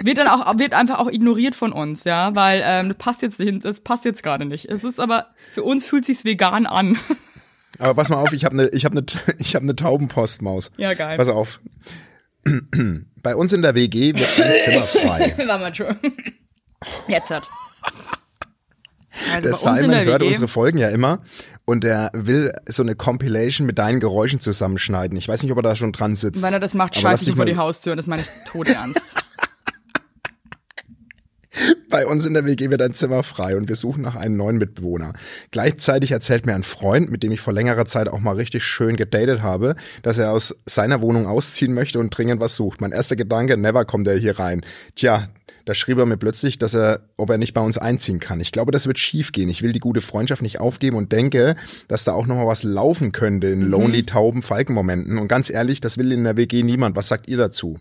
Wird 0.03 0.19
dann 0.19 0.27
auch, 0.27 0.59
wird 0.59 0.73
einfach 0.73 0.99
auch 0.99 1.09
ignoriert 1.09 1.55
von 1.55 1.71
uns, 1.71 2.03
ja, 2.03 2.35
weil 2.35 2.61
ähm, 2.63 2.89
das 2.89 2.97
passt 2.97 3.21
jetzt 3.21 3.39
nicht, 3.39 3.65
das 3.65 3.79
passt 3.79 4.05
jetzt 4.05 4.21
gerade 4.23 4.45
nicht. 4.45 4.65
Es 4.65 4.83
ist 4.83 4.99
aber 4.99 5.27
für 5.53 5.63
uns 5.63 5.85
fühlt 5.85 6.05
sich's 6.05 6.25
vegan 6.25 6.67
an. 6.67 6.97
aber 7.79 7.95
pass 7.95 8.09
mal 8.09 8.17
auf, 8.17 8.33
ich 8.33 8.45
habe 8.45 8.53
eine, 8.59 8.67
ich 8.69 8.85
habe 8.85 8.97
eine, 8.97 9.05
ich 9.39 9.55
habe 9.55 9.63
eine 9.63 9.75
Taubenpostmaus. 9.75 10.71
Ja, 10.77 10.93
geil. 10.93 11.17
Pass 11.17 11.29
auf. 11.29 11.59
Bei 13.23 13.35
uns 13.35 13.53
in 13.53 13.63
der 13.63 13.73
WG 13.73 14.13
wird 14.13 14.39
ein 14.39 14.59
Zimmer 14.59 14.83
frei. 14.83 15.33
War 15.47 15.57
mal 15.57 15.73
schon. 15.73 15.95
Jetzt 17.07 17.29
hat. 17.31 17.43
Also 19.31 19.43
Der 19.43 19.53
Simon 19.53 19.95
hört 19.95 20.21
WG 20.21 20.27
unsere 20.27 20.49
Folgen 20.49 20.77
ja 20.77 20.89
immer 20.89 21.21
und 21.65 21.83
der 21.83 22.11
will 22.13 22.53
so 22.67 22.83
eine 22.83 22.95
Compilation 22.95 23.65
mit 23.67 23.79
deinen 23.79 23.99
Geräuschen 23.99 24.39
zusammenschneiden. 24.39 25.17
Ich 25.17 25.27
weiß 25.27 25.43
nicht, 25.43 25.51
ob 25.51 25.57
er 25.57 25.63
da 25.63 25.75
schon 25.75 25.91
dran 25.91 26.15
sitzt. 26.15 26.43
Wenn 26.43 26.53
er 26.53 26.59
das 26.59 26.73
macht, 26.73 26.95
scheiße 26.95 27.31
ich 27.31 27.35
vor 27.35 27.45
die 27.45 27.57
Haustür 27.57 27.93
und 27.93 27.97
das 27.97 28.07
meine 28.07 28.21
ich 28.21 28.29
tot 28.51 28.69
ernst. 28.69 29.23
Bei 31.95 32.05
uns 32.05 32.25
in 32.25 32.33
der 32.33 32.43
WG 32.43 32.71
wird 32.71 32.81
ein 32.81 32.93
Zimmer 32.93 33.23
frei 33.23 33.55
und 33.55 33.69
wir 33.69 33.77
suchen 33.77 34.01
nach 34.01 34.17
einem 34.17 34.35
neuen 34.35 34.57
Mitbewohner. 34.57 35.13
Gleichzeitig 35.51 36.11
erzählt 36.11 36.45
mir 36.45 36.53
ein 36.53 36.63
Freund, 36.63 37.09
mit 37.09 37.23
dem 37.23 37.31
ich 37.31 37.39
vor 37.39 37.53
längerer 37.53 37.85
Zeit 37.85 38.09
auch 38.09 38.19
mal 38.19 38.35
richtig 38.35 38.65
schön 38.65 38.97
gedatet 38.97 39.41
habe, 39.41 39.77
dass 40.03 40.17
er 40.17 40.33
aus 40.33 40.57
seiner 40.65 40.99
Wohnung 40.99 41.25
ausziehen 41.25 41.73
möchte 41.73 41.99
und 41.99 42.09
dringend 42.09 42.41
was 42.41 42.57
sucht. 42.57 42.81
Mein 42.81 42.91
erster 42.91 43.15
Gedanke, 43.15 43.55
never 43.55 43.85
kommt 43.85 44.09
er 44.09 44.17
hier 44.17 44.37
rein. 44.37 44.65
Tja, 44.95 45.29
da 45.63 45.73
schrieb 45.73 45.97
er 45.97 46.05
mir 46.05 46.17
plötzlich, 46.17 46.59
dass 46.59 46.73
er, 46.73 46.99
ob 47.15 47.29
er 47.29 47.37
nicht 47.37 47.53
bei 47.53 47.61
uns 47.61 47.77
einziehen 47.77 48.19
kann. 48.19 48.41
Ich 48.41 48.51
glaube, 48.51 48.73
das 48.73 48.87
wird 48.87 48.99
schief 48.99 49.31
gehen. 49.31 49.47
Ich 49.47 49.61
will 49.61 49.71
die 49.71 49.79
gute 49.79 50.01
Freundschaft 50.01 50.41
nicht 50.41 50.59
aufgeben 50.59 50.97
und 50.97 51.13
denke, 51.13 51.55
dass 51.87 52.03
da 52.03 52.11
auch 52.11 52.27
noch 52.27 52.35
mal 52.35 52.45
was 52.45 52.63
laufen 52.63 53.13
könnte 53.13 53.47
in 53.47 53.61
lonely 53.61 54.05
tauben 54.05 54.41
Falken-Momenten. 54.41 55.17
Und 55.17 55.29
ganz 55.29 55.49
ehrlich, 55.49 55.79
das 55.79 55.97
will 55.97 56.11
in 56.11 56.25
der 56.25 56.35
WG 56.35 56.61
niemand. 56.61 56.97
Was 56.97 57.07
sagt 57.07 57.29
ihr 57.29 57.37
dazu? 57.37 57.79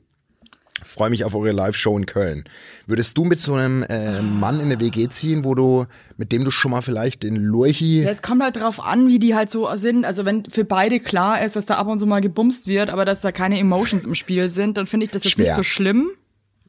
Freue 0.85 1.11
mich 1.11 1.25
auf 1.25 1.35
eure 1.35 1.51
Live-Show 1.53 1.97
in 1.99 2.07
Köln. 2.07 2.45
Würdest 2.87 3.17
du 3.19 3.25
mit 3.25 3.41
so 3.41 3.55
einem 3.55 3.83
äh, 3.85 4.21
Mann 4.23 4.57
in 4.61 4.67
eine 4.67 4.79
WG 4.81 5.09
ziehen, 5.09 5.45
wo 5.45 5.55
du, 5.55 5.87
mit 6.17 6.31
dem 6.31 6.45
du 6.45 6.51
schon 6.51 6.71
mal 6.71 6.83
vielleicht 6.83 7.23
den 7.23 7.37
Lurchi. 7.37 8.03
Ja, 8.03 8.11
es 8.11 8.23
kommt 8.23 8.43
halt 8.43 8.57
drauf 8.57 8.79
an, 8.85 9.09
wie 9.09 9.19
die 9.19 9.35
halt 9.35 9.51
so 9.51 9.69
sind. 9.77 10.05
Also 10.05 10.25
wenn 10.25 10.45
für 10.51 10.65
beide 10.65 11.01
klar 11.01 11.43
ist, 11.43 11.57
dass 11.57 11.67
da 11.67 11.75
ab 11.77 11.87
und 11.87 11.99
zu 11.99 12.07
mal 12.07 12.21
gebumst 12.21 12.67
wird, 12.69 12.91
aber 12.91 13.05
dass 13.05 13.21
da 13.23 13.33
keine 13.33 13.59
Emotions 13.59 14.05
im 14.05 14.15
Spiel 14.15 14.49
sind, 14.49 14.77
dann 14.77 14.87
finde 14.87 15.07
ich 15.07 15.13
das 15.13 15.25
jetzt 15.25 15.33
Schwer. 15.33 15.47
nicht 15.47 15.57
so 15.57 15.63
schlimm. 15.63 16.11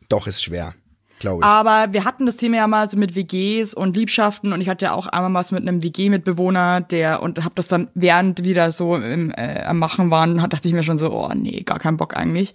Doch, 0.10 0.28
ist 0.28 0.44
schwer, 0.44 0.74
glaube 1.20 1.42
ich. 1.42 1.46
Aber 1.46 1.92
wir 1.92 2.06
hatten 2.06 2.26
das 2.26 2.38
Thema 2.38 2.58
ja 2.58 2.68
mal 2.68 2.90
so 2.90 2.96
mit 2.98 3.16
WGs 3.16 3.74
und 3.74 3.98
Liebschaften 3.98 4.54
und 4.54 4.62
ich 4.62 4.70
hatte 4.70 4.86
ja 4.86 4.94
auch 4.94 5.08
einmal 5.08 5.34
was 5.34 5.52
mit 5.52 5.62
einem 5.68 5.82
WG-Mitbewohner, 5.84 6.82
der 6.82 7.22
und 7.24 7.44
habe 7.44 7.56
das 7.56 7.68
dann 7.68 7.90
während 7.96 8.44
wieder 8.44 8.72
so 8.72 8.96
im, 8.96 9.32
äh, 9.32 9.64
am 9.64 9.80
Machen 9.80 10.12
waren, 10.12 10.42
hat- 10.42 10.54
dachte 10.54 10.68
ich 10.68 10.74
mir 10.74 10.84
schon 10.84 10.98
so, 10.98 11.12
oh 11.12 11.32
nee, 11.36 11.62
gar 11.64 11.80
keinen 11.80 11.98
Bock 11.98 12.16
eigentlich. 12.16 12.54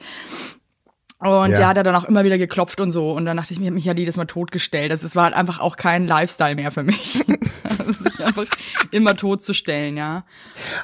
Und 1.21 1.51
Ja. 1.51 1.59
der 1.59 1.69
hat 1.69 1.77
ja 1.77 1.83
dann 1.83 1.95
auch 1.95 2.05
immer 2.05 2.25
wieder 2.25 2.39
geklopft 2.39 2.81
und 2.81 2.93
so. 2.93 3.13
Und 3.13 3.27
dann 3.27 3.37
dachte 3.37 3.53
ich 3.53 3.59
mir, 3.61 3.65
ich 3.65 3.69
hab 3.71 3.75
mich 3.75 3.85
ja 3.85 3.93
jedes 3.95 4.17
Mal 4.17 4.25
totgestellt. 4.25 4.91
Das, 4.91 5.01
das 5.03 5.15
war 5.17 5.25
halt 5.25 5.35
einfach 5.35 5.61
auch 5.61 5.77
kein 5.77 6.07
Lifestyle 6.07 6.55
mehr 6.55 6.71
für 6.71 6.83
mich. 6.83 7.23
sich 8.03 8.25
einfach 8.25 8.45
immer 8.91 9.17
totzustellen, 9.17 9.97
ja. 9.97 10.25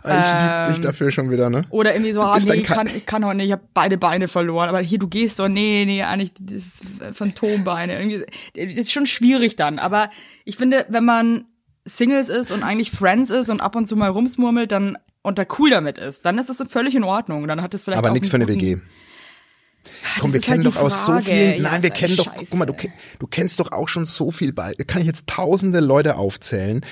ich 0.05 0.11
liebe 0.11 0.65
dich 0.73 0.81
dafür 0.81 1.11
schon 1.11 1.31
wieder, 1.31 1.49
ne? 1.51 1.65
Oder 1.71 1.95
irgendwie 1.95 2.13
so, 2.13 2.21
ah, 2.21 2.37
nee, 2.45 2.55
ich 2.55 2.65
Ka- 2.65 2.75
kann, 2.75 2.87
ich 2.89 3.07
kann 3.07 3.25
heute 3.25 3.37
nicht, 3.39 3.47
ich 3.47 3.53
habe 3.53 3.63
beide 3.75 3.97
Beine 3.97 4.29
verloren. 4.29 4.69
Aber 4.69 4.81
hier, 4.81 4.99
du 4.99 5.09
gehst 5.09 5.37
so, 5.37 5.49
nee, 5.49 5.85
nee, 5.87 6.03
eigentlich, 6.03 6.33
das 6.39 6.53
ist 6.55 6.83
Phantombeine. 7.13 7.99
Irgendwie, 7.99 8.25
das 8.55 8.75
ist 8.75 8.93
schon 8.93 9.07
schwierig 9.07 9.57
dann. 9.57 9.79
Aber 9.79 10.11
ich 10.45 10.57
finde, 10.57 10.85
wenn 10.89 11.05
man 11.05 11.45
Singles 11.85 12.29
ist 12.29 12.51
und 12.51 12.63
eigentlich 12.63 12.91
Friends 12.91 13.31
ist 13.31 13.49
und 13.49 13.61
ab 13.61 13.77
und 13.77 13.87
zu 13.87 13.97
mal 13.97 14.11
rumsmurmelt, 14.11 14.71
dann 14.73 14.99
und 15.23 15.39
da 15.39 15.45
cool 15.59 15.71
damit 15.71 15.99
ist, 15.99 16.25
dann 16.27 16.39
ist 16.39 16.49
das 16.49 16.63
völlig 16.69 16.95
in 16.95 17.05
Ordnung. 17.05 17.47
Dann 17.49 17.63
hat 17.63 17.75
es 17.75 17.85
vielleicht 17.85 17.99
Aber 17.99 18.11
nichts 18.11 18.29
für 18.29 18.37
eine 18.37 18.47
guten- 18.47 18.59
WG. 19.87 20.21
Komm, 20.21 20.33
wir 20.33 20.39
halt 20.39 20.45
kennen 20.45 20.61
die 20.63 20.69
doch 20.69 20.77
aus 20.77 21.07
so 21.07 21.19
vielen. 21.21 21.63
Ja, 21.63 21.71
Nein, 21.71 21.83
wir 21.83 21.91
kennen 21.91 22.17
halt 22.17 22.27
doch. 22.27 22.33
scheiße. 22.33 22.47
Guck 22.51 22.59
mal, 22.59 22.67
du, 22.67 22.75
du 23.19 23.27
kennst 23.27 23.61
doch 23.61 23.73
auch 23.73 23.89
schon 23.89 24.05
so 24.05 24.31
viel 24.31 24.53
bei. 24.53 24.75
Kann 24.75 25.01
ich 25.01 25.07
jetzt 25.07 25.27
tausende 25.27 25.81
Leute 25.81 26.17
aufzählen, 26.17 26.85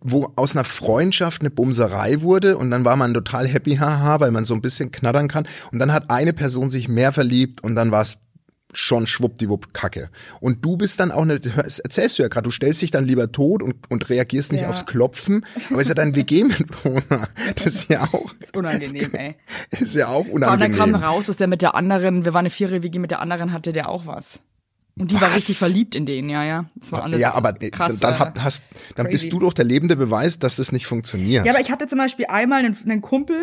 wo 0.00 0.32
aus 0.36 0.52
einer 0.54 0.64
Freundschaft 0.64 1.40
eine 1.40 1.50
Bumserei 1.50 2.20
wurde 2.20 2.58
und 2.58 2.70
dann 2.70 2.84
war 2.84 2.96
man 2.96 3.14
total 3.14 3.48
happy, 3.48 3.76
haha, 3.80 4.20
weil 4.20 4.30
man 4.30 4.44
so 4.44 4.54
ein 4.54 4.60
bisschen 4.60 4.92
knattern 4.92 5.28
kann. 5.28 5.48
Und 5.72 5.78
dann 5.78 5.92
hat 5.92 6.10
eine 6.10 6.32
Person 6.32 6.70
sich 6.70 6.88
mehr 6.88 7.12
verliebt 7.12 7.62
und 7.62 7.74
dann 7.74 7.90
war 7.90 8.02
es 8.02 8.18
schon 8.78 9.06
schwuppdiwupp 9.06 9.72
Kacke. 9.74 10.10
Und 10.40 10.64
du 10.64 10.76
bist 10.76 11.00
dann 11.00 11.10
auch 11.12 11.22
eine, 11.22 11.40
das 11.40 11.78
erzählst 11.78 12.18
du 12.18 12.22
ja 12.22 12.28
gerade, 12.28 12.44
du 12.44 12.50
stellst 12.50 12.82
dich 12.82 12.90
dann 12.90 13.04
lieber 13.04 13.30
tot 13.32 13.62
und, 13.62 13.76
und 13.90 14.08
reagierst 14.08 14.52
nicht 14.52 14.62
Ja. 14.62 14.68
aufs 14.70 14.86
Klopfen, 14.86 15.44
aber 15.70 15.80
ist 15.82 15.88
ja 15.88 15.94
dein 15.94 16.14
WG-Mitbewohner. 16.16 17.28
Das 17.56 17.66
ist 17.74 17.90
ja 17.90 18.02
auch, 18.02 18.32
ist 18.40 18.56
unangenehm, 18.56 19.14
ey. 19.14 19.36
ist 19.70 19.94
ja 19.94 20.08
auch 20.08 20.26
Und 20.26 20.40
dann 20.42 20.54
unangenehm. 20.54 20.76
kam 20.78 20.94
raus, 20.94 21.26
dass 21.26 21.36
der 21.36 21.46
mit 21.46 21.62
der 21.62 21.74
anderen, 21.74 22.24
wir 22.24 22.32
waren 22.34 22.40
eine 22.40 22.50
vierjährige 22.50 22.82
WG, 22.84 22.98
mit 22.98 23.10
der 23.10 23.20
anderen 23.20 23.52
hatte 23.52 23.72
der 23.72 23.88
auch 23.88 24.06
was. 24.06 24.38
Und 24.96 25.10
die 25.10 25.16
war 25.20 25.28
Was? 25.30 25.36
richtig 25.36 25.56
verliebt 25.58 25.96
in 25.96 26.06
den, 26.06 26.28
ja, 26.28 26.44
ja. 26.44 26.66
Das 26.76 26.92
war 26.92 27.02
alles 27.02 27.20
ja, 27.20 27.34
aber 27.34 27.52
krass, 27.54 27.98
dann, 27.98 28.16
hab, 28.18 28.38
hast, 28.40 28.62
dann 28.94 29.06
crazy. 29.06 29.24
bist 29.24 29.32
du 29.32 29.40
doch 29.40 29.52
der 29.52 29.64
lebende 29.64 29.96
Beweis, 29.96 30.38
dass 30.38 30.54
das 30.54 30.70
nicht 30.70 30.86
funktioniert. 30.86 31.44
Ja, 31.44 31.52
aber 31.52 31.60
ich 31.60 31.72
hatte 31.72 31.88
zum 31.88 31.98
Beispiel 31.98 32.26
einmal 32.28 32.64
einen, 32.64 32.76
einen 32.84 33.00
Kumpel 33.00 33.36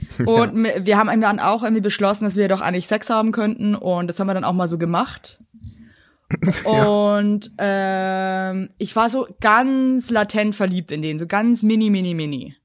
und 0.26 0.54
mi- 0.54 0.84
wir 0.84 0.98
haben 0.98 1.20
dann 1.20 1.38
auch 1.40 1.62
irgendwie 1.62 1.80
beschlossen, 1.82 2.24
dass 2.24 2.36
wir 2.36 2.48
doch 2.48 2.60
eigentlich 2.60 2.86
Sex 2.86 3.08
haben 3.10 3.32
könnten 3.32 3.74
und 3.74 4.08
das 4.08 4.18
haben 4.20 4.26
wir 4.26 4.34
dann 4.34 4.44
auch 4.44 4.52
mal 4.52 4.68
so 4.68 4.78
gemacht. 4.78 5.38
Und 6.64 7.52
ähm, 7.58 8.70
ich 8.78 8.96
war 8.96 9.10
so 9.10 9.28
ganz 9.42 10.08
latent 10.08 10.54
verliebt 10.54 10.90
in 10.90 11.02
den, 11.02 11.18
so 11.18 11.26
ganz 11.26 11.62
mini, 11.62 11.90
mini, 11.90 12.14
mini. 12.14 12.56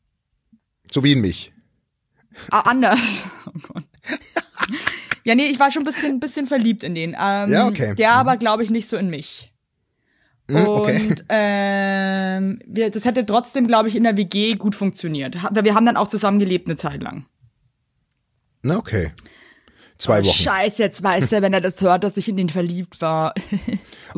so 0.89 1.03
wie 1.03 1.11
in 1.11 1.19
mich. 1.21 1.51
Ah, 2.49 2.61
anders. 2.61 2.99
Oh 3.45 3.51
Gott. 3.73 3.83
Ja, 5.25 5.35
nee, 5.35 5.47
ich 5.47 5.59
war 5.59 5.69
schon 5.71 5.81
ein 5.81 5.85
bisschen, 5.85 6.19
bisschen 6.21 6.47
verliebt 6.47 6.83
in 6.85 6.95
den. 6.95 7.09
Ähm, 7.19 7.51
Ja, 7.51 7.67
okay. 7.67 7.93
Der 7.95 8.13
aber, 8.13 8.37
glaube 8.37 8.63
ich, 8.63 8.69
nicht 8.69 8.87
so 8.87 8.95
in 8.95 9.09
mich. 9.09 9.51
Hm, 10.49 10.65
okay. 10.67 11.07
Und 11.09 11.25
ähm, 11.29 12.59
wir, 12.65 12.89
das 12.89 13.03
hätte 13.05 13.25
trotzdem, 13.25 13.67
glaube 13.67 13.89
ich, 13.89 13.95
in 13.95 14.03
der 14.03 14.15
WG 14.17 14.55
gut 14.55 14.75
funktioniert. 14.75 15.35
Wir 15.51 15.75
haben 15.75 15.85
dann 15.85 15.97
auch 15.97 16.07
zusammen 16.07 16.39
gelebt 16.39 16.67
eine 16.67 16.77
Zeit 16.77 17.01
lang. 17.03 17.25
Na, 18.63 18.77
okay. 18.77 19.11
Zwei 19.97 20.23
Wochen. 20.23 20.31
Scheiße, 20.37 20.81
jetzt 20.83 21.01
weiß 21.03 21.31
er, 21.31 21.41
wenn 21.41 21.53
er 21.53 21.61
das 21.61 21.81
hört, 21.81 22.03
dass 22.03 22.17
ich 22.17 22.29
in 22.29 22.37
den 22.37 22.49
verliebt 22.49 23.01
war. 23.01 23.33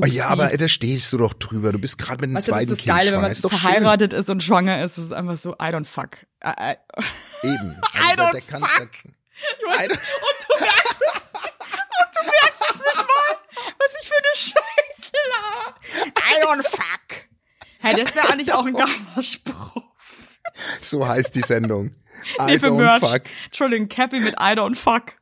Oh, 0.02 0.06
ja, 0.06 0.28
aber 0.28 0.48
da 0.56 0.68
stehst 0.70 1.12
du 1.12 1.18
doch 1.18 1.34
drüber. 1.34 1.72
Du 1.74 1.80
bist 1.80 1.98
gerade 1.98 2.22
mit 2.22 2.30
dem 2.30 2.36
weißt 2.36 2.48
du, 2.48 2.52
das 2.52 2.60
zweiten 2.60 2.72
ist 2.72 2.78
das 2.78 2.86
Kind 2.86 2.96
Geile, 2.96 3.06
wenn 3.08 3.12
schwanger. 3.16 3.22
man 3.24 3.32
Ist 3.32 3.44
doch 3.44 3.52
verheiratet 3.52 4.14
ist 4.14 4.30
und 4.30 4.44
schwanger 4.44 4.86
ist, 4.86 4.98
das 4.98 5.06
ist 5.06 5.12
einfach 5.12 5.38
so, 5.38 5.54
I 5.56 5.74
don't 5.74 5.86
fuck. 5.86 6.10
I, 6.46 6.52
I. 6.62 6.76
Eben. 7.48 7.76
I 7.94 8.16
der- 8.16 8.24
don't 8.26 8.32
der 8.34 8.42
kann- 8.42 8.62
fuck. 8.62 8.90
der- 9.04 9.86
I 9.86 9.90
don't- 9.90 9.92
Und 9.92 10.40
du 10.48 10.54
merkst 10.62 11.02
es, 11.02 11.16
und 11.18 12.12
du 12.16 12.22
merkst 12.24 12.62
es 12.70 12.76
nicht 12.76 12.96
mal, 12.96 13.36
was 13.80 14.02
ich 14.02 14.08
für 14.08 14.16
eine 14.20 14.36
Scheiße 14.36 14.69
don't 16.54 16.64
fuck. 16.68 17.28
Hey, 17.82 17.96
das 17.96 18.14
wäre 18.16 18.30
eigentlich 18.30 18.54
auch 18.54 18.66
ein 18.66 18.74
geiler 18.74 19.24
Spruch. 19.24 19.84
So 20.82 21.08
heißt 21.08 21.36
die 21.36 21.42
Sendung. 21.42 21.88
I 22.40 22.46
Nee, 22.48 22.56
don't 22.56 22.76
Merch. 22.78 23.00
fuck. 23.00 23.22
Entschuldigung, 23.46 23.88
Cappy 23.88 24.20
mit 24.20 24.34
I 24.34 24.54
don't 24.54 24.76
fuck. 24.76 25.14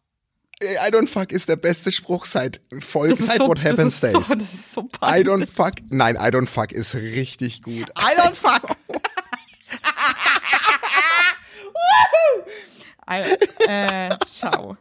Ey, 0.59 0.75
I 0.87 0.91
don't 0.91 1.07
fuck 1.07 1.31
ist 1.31 1.47
der 1.49 1.55
beste 1.57 1.91
Spruch 1.91 2.25
seit 2.25 2.61
Folge, 2.79 3.13
Das 3.13 3.19
ist 3.19 3.27
seit 3.27 3.37
so, 3.37 3.47
What 3.47 3.59
Happens 3.63 3.99
das 3.99 4.11
ist 4.11 4.15
Days. 4.15 4.27
So, 4.27 4.35
das 4.35 4.53
ist 4.53 4.73
so 4.73 4.81
I 5.03 5.21
don't 5.23 5.45
fuck. 5.45 5.73
Nein, 5.89 6.15
I 6.15 6.29
don't 6.31 6.47
fuck 6.47 6.71
ist 6.71 6.95
richtig 6.95 7.61
gut. 7.61 7.89
I 7.99 8.15
don't 8.19 8.33
fuck. 8.33 8.75
I, 13.09 13.21
äh, 13.67 14.09
ciao. 14.25 14.77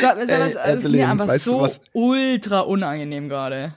So, 0.00 0.06
so, 0.08 0.14
das 0.26 0.48
ist 0.50 0.56
Evelyn, 0.56 0.92
mir 0.92 1.08
einfach 1.08 1.28
weißt 1.28 1.44
so 1.46 1.66
ultra 1.94 2.60
unangenehm 2.60 3.28
gerade. 3.30 3.74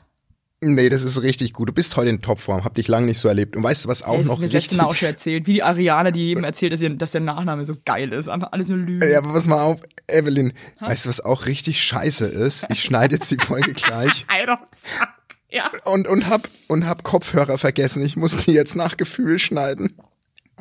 Nee, 0.66 0.90
das 0.90 1.04
ist 1.04 1.22
richtig 1.22 1.54
gut. 1.54 1.70
Du 1.70 1.74
bist 1.74 1.98
heute 1.98 2.10
in 2.10 2.22
Topform, 2.22 2.64
hab 2.64 2.76
dich 2.76 2.88
lange 2.88 3.08
nicht 3.08 3.20
so 3.20 3.28
erlebt. 3.28 3.56
Und 3.56 3.64
weißt 3.64 3.86
du, 3.86 3.90
was 3.90 4.02
auch 4.02 4.18
das 4.18 4.28
noch 4.28 4.40
mir 4.40 4.46
das 4.46 4.54
letzte 4.54 4.72
richtig... 4.72 4.78
Mal 4.78 4.86
auch 4.86 4.96
schon 4.96 5.08
erzählt. 5.10 5.48
Wie 5.48 5.54
die 5.54 5.64
Ariane, 5.64 6.12
die 6.12 6.28
jedem 6.28 6.44
erzählt, 6.44 6.74
dass, 6.74 6.82
ihr, 6.82 6.92
dass 6.92 7.12
der 7.12 7.22
Nachname 7.22 7.66
so 7.66 7.74
geil 7.86 8.14
ist. 8.14 8.30
Einfach 8.30 8.52
alles 8.54 8.70
nur 8.70 8.78
Lügen. 8.78 9.10
Ja, 9.10 9.18
aber 9.20 9.34
pass 9.34 9.48
mal 9.48 9.62
auf, 9.62 9.82
Evelyn, 10.08 10.54
weißt 10.80 11.06
du, 11.06 11.10
was 11.10 11.22
auch 11.22 11.46
richtig 11.46 11.82
scheiße 11.82 12.26
ist? 12.26 12.66
Ich 12.70 12.82
schneide 12.82 13.16
jetzt 13.16 13.30
die 13.32 13.38
Folge 13.38 13.74
gleich 13.74 14.26
I 14.32 14.48
don't 14.48 14.60
fuck. 14.82 15.10
Ja. 15.50 15.70
und, 15.86 16.08
und, 16.08 16.28
hab, 16.28 16.50
und 16.68 16.88
hab 16.88 17.04
Kopfhörer 17.04 17.58
vergessen. 17.58 18.04
Ich 18.04 18.16
muss 18.16 18.38
die 18.38 18.54
jetzt 18.54 18.76
nach 18.76 18.98
Gefühl 18.98 19.38
schneiden. 19.38 19.98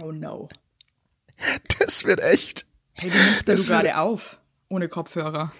Oh 0.02 0.12
no. 0.12 0.48
Das 1.78 2.04
wird 2.04 2.20
echt... 2.20 2.66
Hey, 2.94 3.10
wie 3.10 3.50
nimmst 3.50 3.68
du 3.68 3.72
gerade 3.72 3.98
auf? 3.98 4.36
Ohne 4.68 4.88
Kopfhörer. 4.88 5.52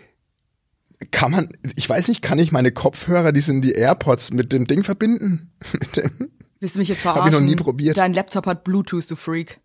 Kann 1.11 1.31
man, 1.33 1.49
ich 1.77 1.89
weiß 1.89 2.09
nicht, 2.09 2.23
kann 2.23 2.39
ich 2.39 2.53
meine 2.53 2.73
Kopfhörer, 2.73 3.33
die 3.33 3.41
sind 3.41 3.63
die 3.63 3.73
AirPods, 3.73 4.33
mit 4.33 4.53
dem 4.53 4.67
Ding 4.67 4.85
verbinden? 4.85 5.53
Mit 5.73 5.97
dem, 5.97 6.31
Willst 6.61 6.77
du 6.77 6.79
mich 6.81 6.89
jetzt 6.89 7.05
Hab 7.05 7.15
verarschen? 7.15 7.35
ich 7.35 7.41
noch 7.41 7.47
nie 7.47 7.57
probiert. 7.57 7.97
Dein 7.97 8.13
Laptop 8.13 8.47
hat 8.47 8.63
Bluetooth, 8.65 9.11
du 9.11 9.17
Freak. 9.17 9.59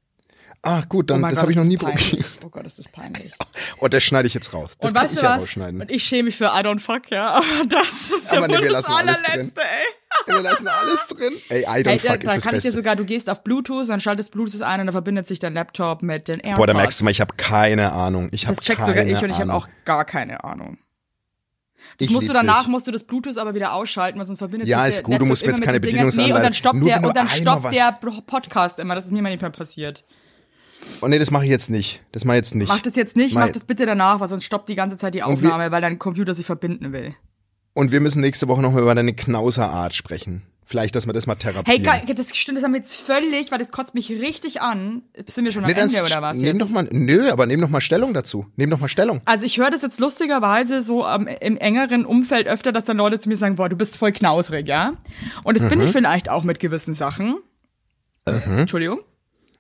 ah, 0.64 0.82
gut, 0.90 1.12
dann, 1.12 1.24
oh 1.24 1.28
das 1.30 1.40
habe 1.42 1.52
ich 1.52 1.58
noch 1.58 1.64
nie 1.64 1.78
peinlich. 1.78 2.10
probiert. 2.10 2.40
Oh 2.44 2.50
Gott, 2.50 2.66
ist 2.66 2.80
das 2.80 2.88
peinlich. 2.90 3.32
Und 3.78 3.94
das 3.94 4.04
schneide 4.04 4.28
ich 4.28 4.34
jetzt 4.34 4.52
raus. 4.54 4.72
Das 4.80 4.92
Und 4.92 4.96
kann 4.96 5.04
weißt 5.06 5.14
ich 5.14 5.20
du 5.20 5.26
ja 5.26 5.36
was? 5.36 5.42
rausschneiden. 5.44 5.82
Und 5.82 5.92
ich 5.92 6.04
schäme 6.04 6.24
mich 6.24 6.36
für 6.38 6.46
I 6.46 6.62
don't 6.64 6.80
fuck, 6.80 7.12
ja. 7.12 7.36
Aber 7.36 7.44
das 7.70 8.10
ist 8.10 8.32
ja 8.32 8.38
Aber 8.40 8.48
nee, 8.48 8.58
wohl 8.58 8.68
das 8.70 8.88
alles 8.90 9.22
drin. 9.22 9.32
allerletzte, 9.32 9.62
ey. 9.62 10.34
Wir 10.34 10.42
lassen 10.42 10.68
alles 10.68 11.08
drin. 11.08 11.34
Ey, 11.50 11.62
I 11.62 11.66
don't 11.66 11.84
da, 11.84 11.92
fuck 11.92 12.02
da 12.02 12.14
ist 12.14 12.24
das 12.38 12.44
kann 12.44 12.56
ich 12.56 12.62
dir 12.64 12.68
Beste. 12.70 12.72
sogar, 12.72 12.96
du 12.96 13.06
gehst 13.06 13.30
auf 13.30 13.44
Bluetooth, 13.44 13.88
dann 13.90 14.00
schaltest 14.00 14.32
Bluetooth 14.32 14.62
ein 14.64 14.80
und 14.80 14.88
dann 14.88 14.94
verbindet 14.94 15.28
sich 15.28 15.38
dein 15.38 15.54
Laptop 15.54 16.02
mit 16.02 16.28
den 16.28 16.40
AirPods. 16.40 16.58
Boah, 16.58 16.68
da 16.68 16.74
merkst 16.74 17.00
du 17.02 17.06
mal, 17.06 17.12
ich 17.12 17.22
habe 17.22 17.36
keine 17.38 17.92
Ahnung. 17.92 18.30
Ich 18.32 18.48
habe 18.48 18.56
Das 18.56 18.66
checkst 18.66 18.86
keine 18.86 18.98
sogar 19.00 19.06
ich 19.18 19.24
und 19.24 19.30
ich 19.30 19.36
habe 19.40 19.52
Ahnung. 19.52 19.56
auch 19.64 19.68
gar 19.86 20.04
keine 20.06 20.44
Ahnung. 20.44 20.78
Das 21.98 22.08
Ich 22.08 22.12
musst 22.14 22.28
du 22.28 22.34
danach, 22.34 22.62
dich. 22.64 22.68
musst 22.70 22.88
du 22.88 22.92
das 22.92 23.04
Bluetooth 23.04 23.38
aber 23.38 23.54
wieder 23.56 23.74
ausschalten, 23.74 24.18
weil 24.20 24.26
sonst 24.26 24.40
verbindet 24.40 24.68
Ja, 24.68 24.82
sich 24.84 24.90
ist 24.90 24.98
der 24.98 25.04
gut, 25.04 25.10
du 25.10 25.14
Laptop 25.14 25.28
musst 25.30 25.42
mir 25.44 25.50
jetzt 25.50 25.62
keine 25.62 25.80
Dingern- 25.80 25.96
Nee, 25.96 26.04
und 26.04 26.10
Bedienungsanleitung- 26.12 26.42
dann 26.44 26.54
stoppt 26.54 26.76
Nur 26.76 26.90
der, 26.90 27.00
du 27.00 27.08
und 27.08 27.18
dann 27.18 27.30
stoppt 27.30 27.74
der 27.74 27.92
Podcast 28.26 28.80
immer. 28.80 28.96
Das 28.96 29.06
ist 29.06 29.12
mir 29.12 29.22
manchmal 29.22 29.52
passiert. 29.52 30.04
Oh 31.02 31.08
nee, 31.08 31.20
das 31.20 31.32
mache 31.32 31.44
ich 31.46 31.50
jetzt 31.50 31.70
nicht. 31.70 32.02
Das 32.12 32.24
mache 32.26 32.38
ich 32.38 32.40
jetzt 32.40 32.56
nicht. 32.56 32.68
Mach 32.68 32.80
das 32.82 32.96
jetzt 32.96 33.16
nicht, 33.16 33.34
Mein- 33.36 33.48
mach 33.48 33.54
das 33.54 33.64
bitte 33.64 33.86
danach, 33.86 34.20
weil 34.20 34.28
sonst 34.28 34.44
stoppt 34.46 34.70
die 34.70 34.76
ganze 34.76 34.98
Zeit 34.98 35.14
die 35.16 35.22
Und 35.24 35.42
wir- 35.42 35.50
Aufnahme, 35.50 35.72
weil 35.72 35.82
dein 35.82 35.98
Computer 36.00 36.34
sich 36.36 36.46
verbinden 36.46 36.92
will. 36.94 37.14
Und 37.74 37.92
wir 37.92 38.00
müssen 38.00 38.22
nächste 38.22 38.48
Woche 38.48 38.62
noch 38.62 38.72
mal 38.74 38.82
über 38.82 38.96
deine 38.96 39.14
Knauserart 39.14 39.94
sprechen. 39.96 40.44
Vielleicht, 40.70 40.96
dass 40.98 41.06
wir 41.08 41.14
das 41.14 41.28
mal 41.28 41.36
Hey, 41.36 41.54
therapieren. 41.54 41.84
geil, 41.84 42.02
das 42.14 42.36
stimmt 42.36 42.58
das 42.58 42.66
haben 42.66 42.74
wir 42.74 42.80
jetzt 42.80 42.98
völlig, 42.98 43.52
weil 43.52 43.58
das 43.58 43.72
kotzt 43.72 43.94
mich 43.94 44.10
richtig 44.10 44.62
an. 44.62 45.02
Sind 45.26 45.46
wir 45.46 45.54
schon 45.54 45.64
am 45.64 45.72
Nee, 45.72 45.80
Ende 45.80 46.02
oder 46.04 46.22
was 46.22 46.36
nehm 46.36 46.46
jetzt? 46.46 46.60
doch 46.62 46.70
mal, 46.70 46.88
nö, 46.92 47.30
aber 47.32 47.46
nehm 47.46 47.62
doch 47.62 47.70
mal 47.70 47.80
Stellung 47.80 48.14
dazu. 48.14 48.46
Nehm 48.58 48.70
doch 48.70 48.80
mal 48.80 48.90
Stellung. 48.90 49.22
Also 49.24 49.46
ich 49.46 49.58
höre 49.60 49.70
das 49.72 49.82
jetzt 49.82 50.00
lustigerweise 50.02 50.82
so 50.82 51.06
am, 51.06 51.26
im 51.28 51.56
engeren 51.56 52.06
Umfeld 52.06 52.48
öfter, 52.48 52.74
dass 52.74 52.84
dann 52.84 52.98
Leute 52.98 53.18
zu 53.18 53.30
mir 53.30 53.38
sagen, 53.38 53.56
boah, 53.56 53.70
du 53.70 53.78
bist 53.78 53.96
voll 53.96 54.12
knausrig, 54.12 54.68
ja? 54.68 54.92
Und 55.44 55.58
das 55.58 55.70
bin 55.70 55.80
Mhm. 55.80 55.86
ich 55.86 55.92
vielleicht 55.92 56.28
auch 56.28 56.44
mit 56.44 56.60
gewissen 56.60 56.94
Sachen. 56.96 57.38
Äh, 58.26 58.32
Entschuldigung. 58.60 59.00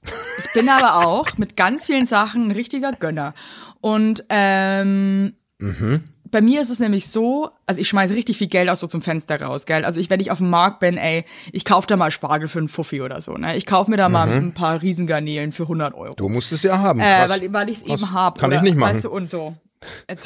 Ich 0.04 0.54
bin 0.54 0.67
aber 0.67 1.06
auch 1.08 1.38
mit 1.38 1.56
ganz 1.56 1.86
vielen 1.86 2.06
Sachen 2.06 2.48
ein 2.48 2.52
richtiger 2.52 2.91
Gönner. 2.91 3.34
Und 3.80 4.26
ähm, 4.30 5.36
Mhm. 5.60 6.04
Bei 6.32 6.42
mir 6.42 6.62
ist 6.62 6.70
es 6.70 6.80
nämlich 6.80 7.08
so, 7.08 7.50
also 7.66 7.82
ich 7.82 7.88
schmeiße 7.88 8.13
richtig 8.13 8.38
viel 8.38 8.48
Geld 8.48 8.70
auch 8.70 8.76
so 8.76 8.88
zum 8.88 9.02
Fenster 9.02 9.42
raus, 9.42 9.66
gell? 9.66 9.86
Also 9.86 10.00
ich, 10.00 10.10
wenn 10.10 10.20
ich 10.20 10.32
auf 10.32 10.40
dem 10.40 10.50
Markt 10.50 10.80
bin, 10.80 10.98
ey, 10.98 11.26
ich 11.52 11.66
kaufe 11.66 11.88
da 11.88 11.98
mal 11.98 12.12
Spargel 12.12 12.48
für 12.48 12.60
einen 12.60 12.68
Fuffi 12.68 13.02
oder 13.02 13.22
so, 13.22 13.34
ne? 13.34 13.56
Ich 13.56 13.66
kaufe 13.66 13.92
mir 13.92 13.98
da 13.98 14.10
mal 14.10 14.30
ein 14.30 14.54
paar 14.54 14.82
Riesengarnelen 14.82 15.52
für 15.52 15.63
100 15.63 15.94
Euro. 15.94 16.10
Mhm. 16.10 16.16
Du 16.16 16.30
musst 16.30 16.52
es 16.52 16.63
ja 16.63 16.80
haben. 16.80 17.00
Äh, 17.00 17.26
weil, 17.28 17.54
weil 17.54 17.70
ich 17.70 17.82
es 17.82 17.88
eben 17.88 18.12
habe. 18.12 18.40
Kann 18.40 18.52
ich 18.52 18.62
nicht 18.62 18.78
machen. 18.78 18.96
Weißt 18.96 19.06
du, 19.06 19.12
und 19.12 19.30
so. 19.30 19.56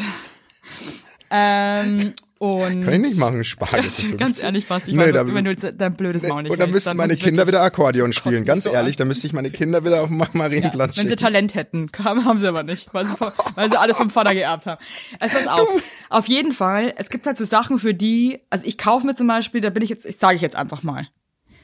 Ähm, 1.34 2.14
und 2.42 2.82
Kann 2.82 2.94
ich 2.96 3.00
nicht 3.02 3.18
machen, 3.18 3.44
Spargel. 3.44 3.84
Das, 3.84 3.98
für 3.98 4.02
50. 4.02 4.18
ganz 4.20 4.42
ehrlich, 4.42 4.68
was 4.68 4.88
ich 4.88 4.96
Nö, 4.96 5.04
weiß, 5.04 5.14
da- 5.14 5.32
wenn 5.32 5.46
du 5.46 5.52
jetzt 5.52 5.68
dein 5.78 5.94
blödes 5.96 6.24
Maul 6.28 6.42
nicht 6.42 6.52
Und 6.52 6.60
dann 6.60 6.72
müssten 6.72 6.98
meine 6.98 7.16
Kinder 7.16 7.46
wieder 7.46 7.62
Akkordeon 7.62 8.14
spielen. 8.14 8.46
Ganz 8.46 8.64
so 8.64 8.72
ehrlich, 8.72 8.96
an. 8.96 8.98
dann 8.98 9.08
müsste 9.10 9.28
ich 9.28 9.34
meine 9.34 9.52
Kinder 9.52 9.86
wieder 9.86 10.02
auf 10.02 10.08
dem 10.08 10.18
Marienplatz 10.34 10.98
Wenn 10.98 11.08
sie. 11.08 11.16
Talent 11.16 11.54
hätten, 11.54 11.92
haben 12.04 12.40
sie 12.40 12.48
aber 12.48 12.64
nicht, 12.64 12.92
weil 12.96 13.06
sie, 13.06 13.14
weil 13.56 13.70
sie 13.72 13.78
alles 13.80 13.96
vom 13.98 14.10
Vater 14.10 14.34
geerbt 14.34 14.66
haben. 14.66 14.84
Also 15.20 15.36
pass 15.38 15.48
auf. 15.48 15.68
Auf 16.10 16.28
jeden 16.28 16.52
Fall, 16.52 16.94
es 16.98 17.10
gibt 17.12 17.28
halt 17.28 17.38
so 17.38 17.46
Sachen, 17.46 17.78
für 17.78 17.94
die, 17.94 18.40
also 18.50 18.66
ich 18.66 18.78
kaufe 18.80 19.06
mir 19.06 19.14
zum 19.16 19.28
Beispiel, 19.28 19.62
da 19.62 19.70
bin 19.70 19.84
ich 19.84 19.90
jetzt, 19.92 20.06
ich 20.06 20.18
sage 20.18 20.36
ich 20.36 20.42
jetzt 20.42 20.56
einfach 20.56 20.82
mal. 20.82 21.08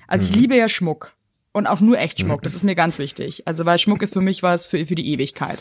Also 0.07 0.23
Mhm. 0.25 0.29
ich 0.29 0.35
liebe 0.35 0.55
ja 0.55 0.69
Schmuck. 0.69 1.13
Und 1.53 1.65
auch 1.65 1.79
nur 1.81 1.97
echt 1.97 2.19
Schmuck, 2.19 2.43
das 2.43 2.53
ist 2.53 2.63
mir 2.63 2.75
ganz 2.75 2.99
wichtig. 2.99 3.47
Also 3.47 3.65
weil 3.65 3.79
Schmuck 3.79 4.03
ist 4.03 4.13
für 4.13 4.21
mich 4.21 4.43
was 4.43 4.67
für, 4.67 4.85
für 4.85 4.93
die 4.93 5.11
Ewigkeit. 5.11 5.57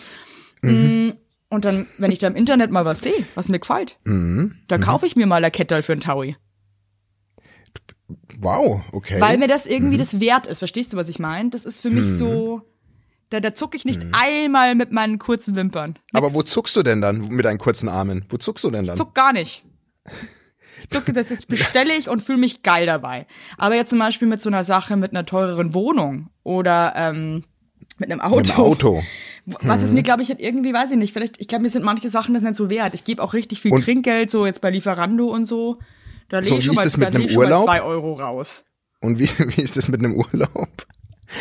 Mhm. 0.60 1.14
Und 1.48 1.64
dann, 1.64 1.86
wenn 1.98 2.10
ich 2.10 2.18
da 2.18 2.26
im 2.26 2.34
Internet 2.36 2.70
mal 2.72 2.84
was 2.84 3.00
sehe, 3.00 3.24
was 3.36 3.48
mir 3.48 3.58
gefällt, 3.60 3.96
Mhm. 4.04 4.56
dann 4.68 4.80
kaufe 4.80 5.06
ich 5.06 5.14
mir 5.16 5.26
mal 5.26 5.44
ein 5.44 5.52
Kettel 5.52 5.82
für 5.82 5.92
einen 5.92 6.00
Taui. 6.00 6.36
Wow, 8.38 8.82
okay. 8.92 9.20
Weil 9.20 9.38
mir 9.38 9.48
das 9.48 9.66
Mhm. 9.66 9.72
irgendwie 9.72 9.96
das 9.96 10.20
wert 10.20 10.46
ist. 10.46 10.58
Verstehst 10.60 10.92
du, 10.92 10.96
was 10.96 11.08
ich 11.08 11.18
meine? 11.18 11.50
Das 11.50 11.64
ist 11.64 11.80
für 11.82 11.90
mich 11.90 12.04
so, 12.06 12.62
da, 13.30 13.40
da 13.40 13.54
zucke 13.54 13.76
ich 13.76 13.84
nicht 13.84 14.02
Mhm. 14.02 14.12
einmal 14.12 14.74
mit 14.74 14.92
meinen 14.92 15.18
kurzen 15.18 15.56
Wimpern. 15.56 15.98
aber 16.12 16.34
wo 16.34 16.42
zuckst 16.42 16.76
du 16.76 16.82
denn 16.82 17.00
dann 17.00 17.28
mit 17.28 17.44
deinen 17.44 17.58
kurzen 17.58 17.88
Armen? 17.88 18.24
Wo 18.28 18.36
zuckst 18.36 18.64
du 18.64 18.70
denn 18.70 18.86
dann? 18.86 18.96
Zuck 18.96 19.14
gar 19.14 19.32
nicht. 19.32 19.64
Zucke, 20.90 21.12
das 21.12 21.30
ist 21.30 21.48
bestelle 21.48 21.94
ich 21.96 22.08
und 22.08 22.22
fühle 22.22 22.38
mich 22.38 22.62
geil 22.62 22.86
dabei. 22.86 23.26
Aber 23.56 23.74
jetzt 23.74 23.90
zum 23.90 23.98
Beispiel 23.98 24.28
mit 24.28 24.42
so 24.42 24.50
einer 24.50 24.62
Sache, 24.64 24.96
mit 24.96 25.10
einer 25.12 25.24
teureren 25.26 25.74
Wohnung 25.74 26.28
oder 26.44 26.92
ähm, 26.94 27.42
mit 27.98 28.10
einem 28.10 28.20
Auto. 28.20 28.36
Mit 28.36 28.48
dem 28.50 28.56
Auto. 28.56 29.02
Was 29.46 29.82
ist 29.82 29.94
mir, 29.94 30.02
glaube 30.02 30.22
ich, 30.22 30.28
halt 30.28 30.40
irgendwie, 30.40 30.72
weiß 30.72 30.90
ich 30.90 30.96
nicht, 30.96 31.12
vielleicht, 31.12 31.40
ich 31.40 31.46
glaube, 31.46 31.62
mir 31.62 31.70
sind 31.70 31.84
manche 31.84 32.08
Sachen 32.08 32.34
das 32.34 32.42
nicht 32.42 32.56
so 32.56 32.68
wert. 32.68 32.94
Ich 32.94 33.04
gebe 33.04 33.22
auch 33.22 33.32
richtig 33.32 33.60
viel 33.60 33.72
Und- 33.72 33.84
Trinkgeld, 33.84 34.30
so 34.30 34.44
jetzt 34.44 34.60
bei 34.60 34.70
Lieferando 34.70 35.28
und 35.28 35.46
so. 35.46 35.78
Da 36.28 36.38
lege 36.40 36.48
So, 36.48 36.58
ich 36.58 36.64
schon 36.64 36.74
mal, 36.74 36.88
da 37.12 37.18
leg 37.18 37.30
schon 37.30 37.48
mal 37.48 37.62
zwei 37.64 37.82
Euro 37.82 38.14
raus. 38.14 38.64
Und 39.00 39.20
wie, 39.20 39.28
wie 39.56 39.62
ist 39.62 39.76
das 39.76 39.88
mit 39.88 40.00
einem 40.00 40.16
Urlaub? 40.16 40.68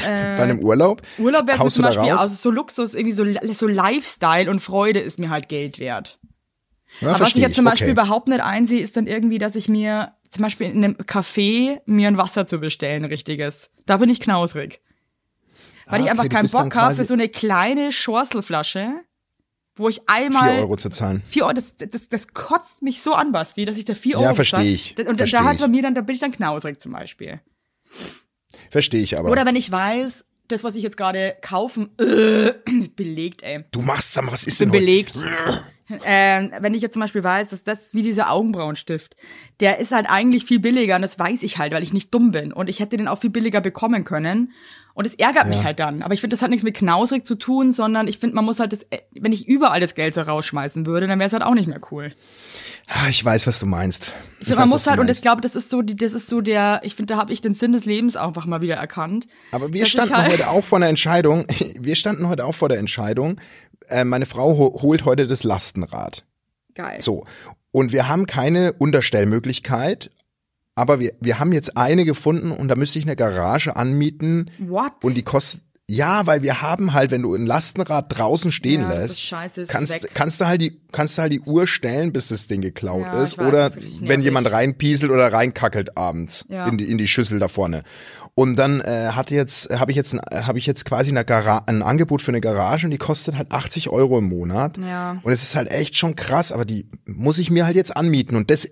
Bei 0.03 0.41
einem 0.43 0.59
Urlaub? 0.59 1.01
Äh, 1.17 1.21
Urlaub 1.21 1.47
wäre 1.47 1.67
zum 1.69 1.83
Beispiel, 1.83 2.11
also 2.11 2.35
so 2.35 2.51
Luxus, 2.51 2.93
irgendwie 2.93 3.11
so, 3.13 3.25
so 3.53 3.67
Lifestyle 3.67 4.49
und 4.49 4.59
Freude 4.59 4.99
ist 4.99 5.19
mir 5.19 5.29
halt 5.29 5.49
Geld 5.49 5.79
wert. 5.79 6.19
Ja, 7.01 7.09
Aber 7.09 7.19
was 7.21 7.29
ich 7.35 7.41
jetzt 7.41 7.55
zum 7.55 7.65
Beispiel 7.65 7.87
okay. 7.87 7.91
überhaupt 7.93 8.27
nicht 8.27 8.41
einsehe, 8.41 8.81
ist 8.81 8.95
dann 8.97 9.05
irgendwie, 9.07 9.37
dass 9.37 9.55
ich 9.55 9.67
mir 9.67 10.13
zum 10.31 10.43
Beispiel 10.43 10.67
in 10.67 10.83
einem 10.83 10.95
Café 10.95 11.79
mir 11.85 12.07
ein 12.07 12.17
Wasser 12.17 12.45
zu 12.45 12.59
bestellen, 12.59 13.05
richtiges. 13.05 13.69
Da 13.85 13.97
bin 13.97 14.09
ich 14.09 14.19
knausrig. 14.19 14.81
Weil 15.87 16.01
Ah, 16.01 16.03
ich 16.05 16.09
einfach 16.09 16.25
okay, 16.25 16.33
keinen 16.35 16.49
Bock 16.49 16.75
habe 16.75 16.95
für 16.95 17.05
so 17.05 17.13
eine 17.13 17.29
kleine 17.29 17.91
Schorselflasche, 17.91 18.91
wo 19.75 19.89
ich 19.89 19.97
Vier 19.97 20.05
einmal 20.07 20.59
Euro 20.59 20.77
zu 20.77 20.89
zahlen. 20.89 21.21
Vier 21.27 21.43
Euro, 21.43 21.53
das, 21.53 21.75
das, 21.77 22.09
das 22.09 22.27
kotzt 22.29 22.81
mich 22.81 23.01
so 23.01 23.13
an, 23.13 23.31
Basti, 23.31 23.65
dass 23.65 23.77
ich 23.77 23.85
da 23.85 23.93
vier 23.95 24.13
Ja, 24.13 24.27
Euro 24.27 24.33
versteh 24.35 24.57
bezahle. 24.57 24.69
ich. 24.71 24.97
Und 25.07 25.17
Versteh 25.17 25.37
da 25.37 25.43
hat 25.43 25.59
bei 25.59 25.67
mir 25.67 25.81
dann, 25.83 25.93
da 25.95 26.01
bin 26.01 26.15
ich 26.15 26.21
dann 26.21 26.31
knausrig 26.31 26.79
zum 26.79 26.91
Beispiel. 26.93 27.39
Verstehe 28.71 29.01
ich 29.01 29.17
aber. 29.19 29.29
Oder 29.29 29.45
wenn 29.45 29.55
ich 29.55 29.71
weiß, 29.71 30.25
das, 30.47 30.63
was 30.63 30.75
ich 30.75 30.83
jetzt 30.83 30.97
gerade 30.97 31.35
kaufen, 31.41 31.89
äh, 31.99 32.53
belegt, 32.95 33.43
ey. 33.43 33.65
du 33.71 33.81
machst, 33.81 34.13
sag 34.13 34.25
mal, 34.25 34.31
was 34.31 34.45
ist 34.45 34.59
bin 34.59 34.71
denn 34.71 34.81
heute? 34.81 35.63
ähm, 36.03 36.51
wenn 36.59 36.73
ich 36.73 36.81
jetzt 36.81 36.93
zum 36.93 37.01
Beispiel 37.01 37.23
weiß, 37.23 37.49
dass 37.49 37.63
das 37.63 37.93
wie 37.93 38.01
dieser 38.01 38.31
Augenbrauenstift, 38.31 39.15
der 39.59 39.79
ist 39.79 39.91
halt 39.91 40.07
eigentlich 40.09 40.45
viel 40.45 40.59
billiger 40.59 40.95
und 40.95 41.03
das 41.03 41.19
weiß 41.19 41.43
ich 41.43 41.57
halt, 41.57 41.73
weil 41.73 41.83
ich 41.83 41.93
nicht 41.93 42.13
dumm 42.13 42.31
bin 42.31 42.51
und 42.51 42.69
ich 42.69 42.79
hätte 42.79 42.97
den 42.97 43.07
auch 43.07 43.19
viel 43.19 43.29
billiger 43.29 43.61
bekommen 43.61 44.03
können 44.03 44.51
und 44.95 45.05
es 45.05 45.15
ärgert 45.15 45.47
mich 45.47 45.63
halt 45.63 45.79
dann. 45.79 46.01
Aber 46.01 46.13
ich 46.13 46.21
finde, 46.21 46.35
das 46.35 46.41
hat 46.41 46.49
nichts 46.49 46.63
mit 46.63 46.75
knausrig 46.75 47.25
zu 47.25 47.35
tun, 47.35 47.71
sondern 47.71 48.07
ich 48.07 48.17
finde, 48.17 48.35
man 48.35 48.45
muss 48.45 48.59
halt 48.59 48.71
das, 48.73 48.85
wenn 49.11 49.33
ich 49.33 49.47
überall 49.47 49.79
das 49.79 49.93
Geld 49.93 50.15
so 50.15 50.21
rausschmeißen 50.21 50.85
würde, 50.85 51.07
dann 51.07 51.19
wäre 51.19 51.27
es 51.27 51.33
halt 51.33 51.43
auch 51.43 51.53
nicht 51.53 51.67
mehr 51.67 51.81
cool. 51.91 52.13
Ich 53.09 53.23
weiß, 53.25 53.47
was 53.47 53.59
du 53.59 53.65
meinst. 53.65 54.13
Ich 54.39 54.45
finde, 54.47 54.59
man 54.61 54.69
muss 54.69 54.85
halt, 54.85 54.99
und 54.99 55.09
ich 55.09 55.21
glaube, 55.21 55.41
das 55.41 55.55
ist 55.55 55.69
so, 55.71 55.81
das 55.81 56.13
ist 56.13 56.27
so 56.27 56.41
der, 56.41 56.81
ich 56.83 56.95
finde, 56.95 57.13
da 57.15 57.19
habe 57.19 57.33
ich 57.33 57.41
den 57.41 57.53
Sinn 57.55 57.71
des 57.71 57.85
Lebens 57.85 58.15
einfach 58.15 58.45
mal 58.45 58.61
wieder 58.61 58.75
erkannt. 58.75 59.27
Aber 59.51 59.73
wir 59.73 59.85
standen 59.87 60.15
halt- 60.15 60.31
heute 60.33 60.49
auch 60.49 60.63
vor 60.63 60.77
einer 60.77 60.87
Entscheidung. 60.89 61.45
Wir 61.79 61.95
standen 61.95 62.27
heute 62.27 62.45
auch 62.45 62.53
vor 62.55 62.69
der 62.69 62.77
Entscheidung. 62.79 63.41
Äh, 63.87 64.03
meine 64.03 64.25
Frau 64.25 64.57
ho 64.57 64.79
holt 64.81 65.05
heute 65.05 65.25
das 65.27 65.43
Lastenrad. 65.43 66.25
Geil. 66.75 67.01
So. 67.01 67.25
Und 67.71 67.91
wir 67.91 68.07
haben 68.07 68.25
keine 68.27 68.73
Unterstellmöglichkeit. 68.73 70.11
Aber 70.75 70.99
wir, 70.99 71.13
wir 71.21 71.39
haben 71.39 71.53
jetzt 71.53 71.77
eine 71.77 72.03
gefunden 72.05 72.51
und 72.51 72.67
da 72.67 72.75
müsste 72.75 72.99
ich 72.99 73.05
eine 73.05 73.15
Garage 73.15 73.75
anmieten. 73.77 74.51
What? 74.59 74.91
Und 75.03 75.15
die 75.15 75.23
kostet, 75.23 75.61
ja, 75.87 76.25
weil 76.25 76.41
wir 76.41 76.61
haben 76.63 76.93
halt, 76.93 77.11
wenn 77.11 77.21
du 77.21 77.35
ein 77.35 77.45
Lastenrad 77.45 78.05
draußen 78.17 78.51
stehen 78.51 78.81
Ja, 78.81 78.89
lässt, 78.93 79.21
scheiße, 79.21 79.65
kannst, 79.67 79.93
weg. 80.03 80.11
kannst 80.15 80.41
du 80.41 80.45
halt 80.47 80.61
die, 80.61 80.81
kannst 80.91 81.17
du 81.17 81.21
halt 81.21 81.31
die 81.31 81.41
Uhr 81.41 81.67
stellen, 81.67 82.11
bis 82.11 82.29
das 82.29 82.47
Ding 82.47 82.61
geklaut 82.61 83.03
Ja, 83.03 83.21
ist. 83.21 83.37
weiß, 83.37 83.45
oder 83.47 83.71
wenn 84.01 84.21
jemand 84.21 84.51
reinpieselt 84.51 85.11
oder 85.11 85.31
reinkackelt 85.31 85.95
abends 85.97 86.45
Ja. 86.49 86.65
in 86.67 86.77
die, 86.79 86.85
in 86.89 86.97
die 86.97 87.07
Schüssel 87.07 87.37
da 87.39 87.47
vorne. 87.47 87.83
Und 88.33 88.55
dann 88.57 88.81
äh, 88.81 89.09
hat 89.11 89.31
jetzt, 89.31 89.69
habe 89.79 89.91
ich 89.91 89.95
jetzt, 89.97 90.17
habe 90.33 90.57
ich 90.57 90.65
jetzt 90.65 90.83
quasi 90.85 91.11
eine 91.11 91.23
Gara 91.23 91.63
ein 91.67 91.81
Angebot 91.83 92.21
für 92.21 92.31
eine 92.31 92.41
Garage 92.41 92.87
und 92.87 92.91
die 92.91 92.97
kostet 92.97 93.37
halt 93.37 93.51
80 93.51 93.89
Euro 93.89 94.17
im 94.17 94.25
Monat. 94.27 94.77
Ja. 94.77 95.17
Und 95.23 95.31
es 95.31 95.43
ist 95.43 95.55
halt 95.55 95.69
echt 95.69 95.95
schon 95.95 96.15
krass, 96.15 96.51
aber 96.51 96.65
die 96.65 96.89
muss 97.05 97.37
ich 97.37 97.49
mir 97.51 97.65
halt 97.65 97.75
jetzt 97.75 97.95
anmieten 97.95 98.35
und 98.35 98.49
das, 98.51 98.67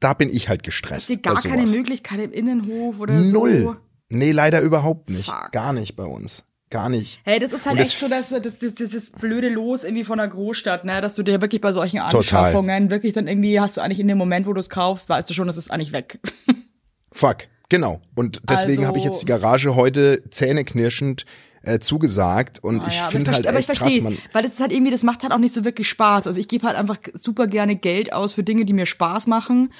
da 0.00 0.14
bin 0.14 0.30
ich 0.30 0.48
halt 0.48 0.62
gestresst. 0.62 1.10
Hast 1.10 1.10
du 1.10 1.18
gar 1.18 1.40
keine. 1.42 1.66
Möglichkeit 1.68 2.20
im 2.20 2.32
Innenhof 2.32 2.98
oder 3.00 3.14
Null. 3.14 3.62
so? 3.62 3.76
Nee, 4.08 4.32
leider 4.32 4.60
überhaupt 4.62 5.10
nicht. 5.10 5.26
Fuck. 5.26 5.52
Gar 5.52 5.72
nicht 5.74 5.94
bei 5.94 6.04
uns. 6.04 6.42
Gar 6.74 6.88
nicht. 6.88 7.20
Hey, 7.24 7.38
das 7.38 7.52
ist 7.52 7.64
halt 7.66 7.78
das 7.78 7.88
echt 7.92 8.00
so, 8.00 8.08
dass 8.08 8.28
du 8.28 8.40
das, 8.40 8.58
das, 8.58 8.74
das, 8.74 8.90
das 8.90 9.10
blöde 9.10 9.48
Los 9.48 9.84
irgendwie 9.84 10.04
von 10.04 10.18
der 10.18 10.28
Großstadt, 10.28 10.84
ne, 10.84 11.00
dass 11.00 11.14
du 11.14 11.22
dir 11.22 11.40
wirklich 11.40 11.60
bei 11.60 11.72
solchen. 11.72 12.00
Anschaffungen 12.00 12.90
wirklich 12.90 13.14
dann 13.14 13.28
irgendwie 13.28 13.60
hast 13.60 13.76
du 13.76 13.80
eigentlich 13.80 14.00
in 14.00 14.08
dem 14.08 14.18
Moment, 14.18 14.46
wo 14.46 14.52
du 14.52 14.60
es 14.60 14.68
kaufst, 14.68 15.08
weißt 15.08 15.30
du 15.30 15.34
schon, 15.34 15.46
das 15.46 15.56
ist 15.56 15.70
eigentlich 15.70 15.92
weg. 15.92 16.18
Fuck, 17.12 17.38
genau. 17.68 18.00
Und 18.14 18.40
deswegen 18.50 18.78
Also- 18.78 18.88
habe 18.88 18.98
ich 18.98 19.04
jetzt 19.04 19.22
die 19.22 19.26
Garage 19.26 19.74
heute 19.76 20.22
zähneknirschend 20.30 21.24
äh, 21.62 21.78
zugesagt 21.78 22.62
und 22.62 22.80
Ah 22.80 22.86
ich 22.88 22.96
ja, 22.96 23.08
finde 23.08 23.32
halt 23.32 23.46
aber 23.46 23.58
ich 23.58 23.68
echt 23.68 23.78
krass, 23.78 23.94
verstehe, 23.94 24.02
man. 24.02 24.18
weil 24.32 24.42
das 24.42 24.52
ist 24.52 24.60
halt 24.60 24.70
irgendwie, 24.72 24.90
das 24.90 25.02
macht 25.02 25.22
halt 25.22 25.32
auch 25.32 25.38
nicht 25.38 25.54
so 25.54 25.64
wirklich 25.64 25.88
Spaß. 25.88 26.26
Also 26.26 26.38
ich 26.38 26.48
gebe 26.48 26.66
halt 26.66 26.76
einfach 26.76 26.98
super 27.14 27.46
gerne 27.46 27.76
Geld 27.76 28.12
aus 28.12 28.34
für 28.34 28.42
Dinge, 28.42 28.64
die 28.66 28.74
mir 28.74 28.84
Spaß 28.84 29.28
machen 29.28 29.72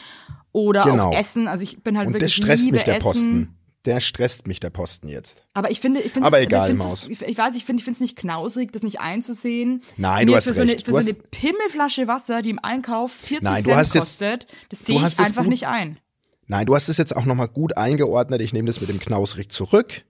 oder 0.52 0.84
Genau. 0.84 1.10
auch 1.10 1.14
Essen. 1.18 1.46
Also 1.48 1.62
ich 1.64 1.82
bin 1.82 1.98
halt 1.98 2.06
Und 2.06 2.14
wirklich 2.14 2.32
das 2.32 2.44
stresst 2.44 2.70
mich 2.70 2.84
der 2.84 2.94
Essen. 2.94 3.02
Posten. 3.02 3.54
Der 3.86 4.00
stresst 4.00 4.46
mich 4.46 4.60
der 4.60 4.70
Posten 4.70 5.08
jetzt. 5.08 5.46
Aber 5.52 5.70
ich 5.70 5.78
finde, 5.80 6.00
ich 6.00 6.10
finde, 6.12 6.26
Aber 6.26 6.38
es- 6.38 6.46
egal, 6.46 6.70
ich, 6.70 6.76
Maus. 6.76 7.06
ich, 7.08 7.20
ich 7.20 7.36
weiß, 7.36 7.54
ich 7.54 7.64
finde, 7.66 7.80
ich 7.80 7.84
finde 7.84 7.96
es 7.96 8.00
nicht 8.00 8.16
knausrig, 8.16 8.72
das 8.72 8.82
nicht 8.82 9.00
einzusehen. 9.00 9.82
Nein, 9.98 10.24
Mir 10.24 10.32
du 10.32 10.36
hast 10.36 10.44
für 10.48 10.54
so 10.54 10.62
eine, 10.62 10.72
recht. 10.72 10.86
Für 10.86 10.92
Du 10.92 11.00
so 11.00 11.08
eine 11.10 11.18
Pimmelflasche 11.30 12.08
Wasser, 12.08 12.40
die 12.40 12.50
im 12.50 12.58
Einkauf 12.58 13.12
40 13.12 13.42
Nein, 13.42 13.64
Cent 13.64 13.76
jetzt- 13.76 13.92
kostet, 13.92 14.46
das 14.70 14.80
sehe 14.86 14.96
ich 14.96 15.18
einfach 15.18 15.44
nicht 15.44 15.66
ein. 15.66 15.98
Nein, 16.46 16.66
du 16.66 16.74
hast 16.74 16.88
es 16.88 16.96
jetzt 16.98 17.14
auch 17.16 17.24
nochmal 17.26 17.48
gut 17.48 17.76
eingeordnet. 17.76 18.40
Ich 18.42 18.52
nehme 18.52 18.66
das 18.66 18.80
mit 18.80 18.88
dem 18.90 19.00
Knausrig 19.00 19.50
zurück. 19.50 20.02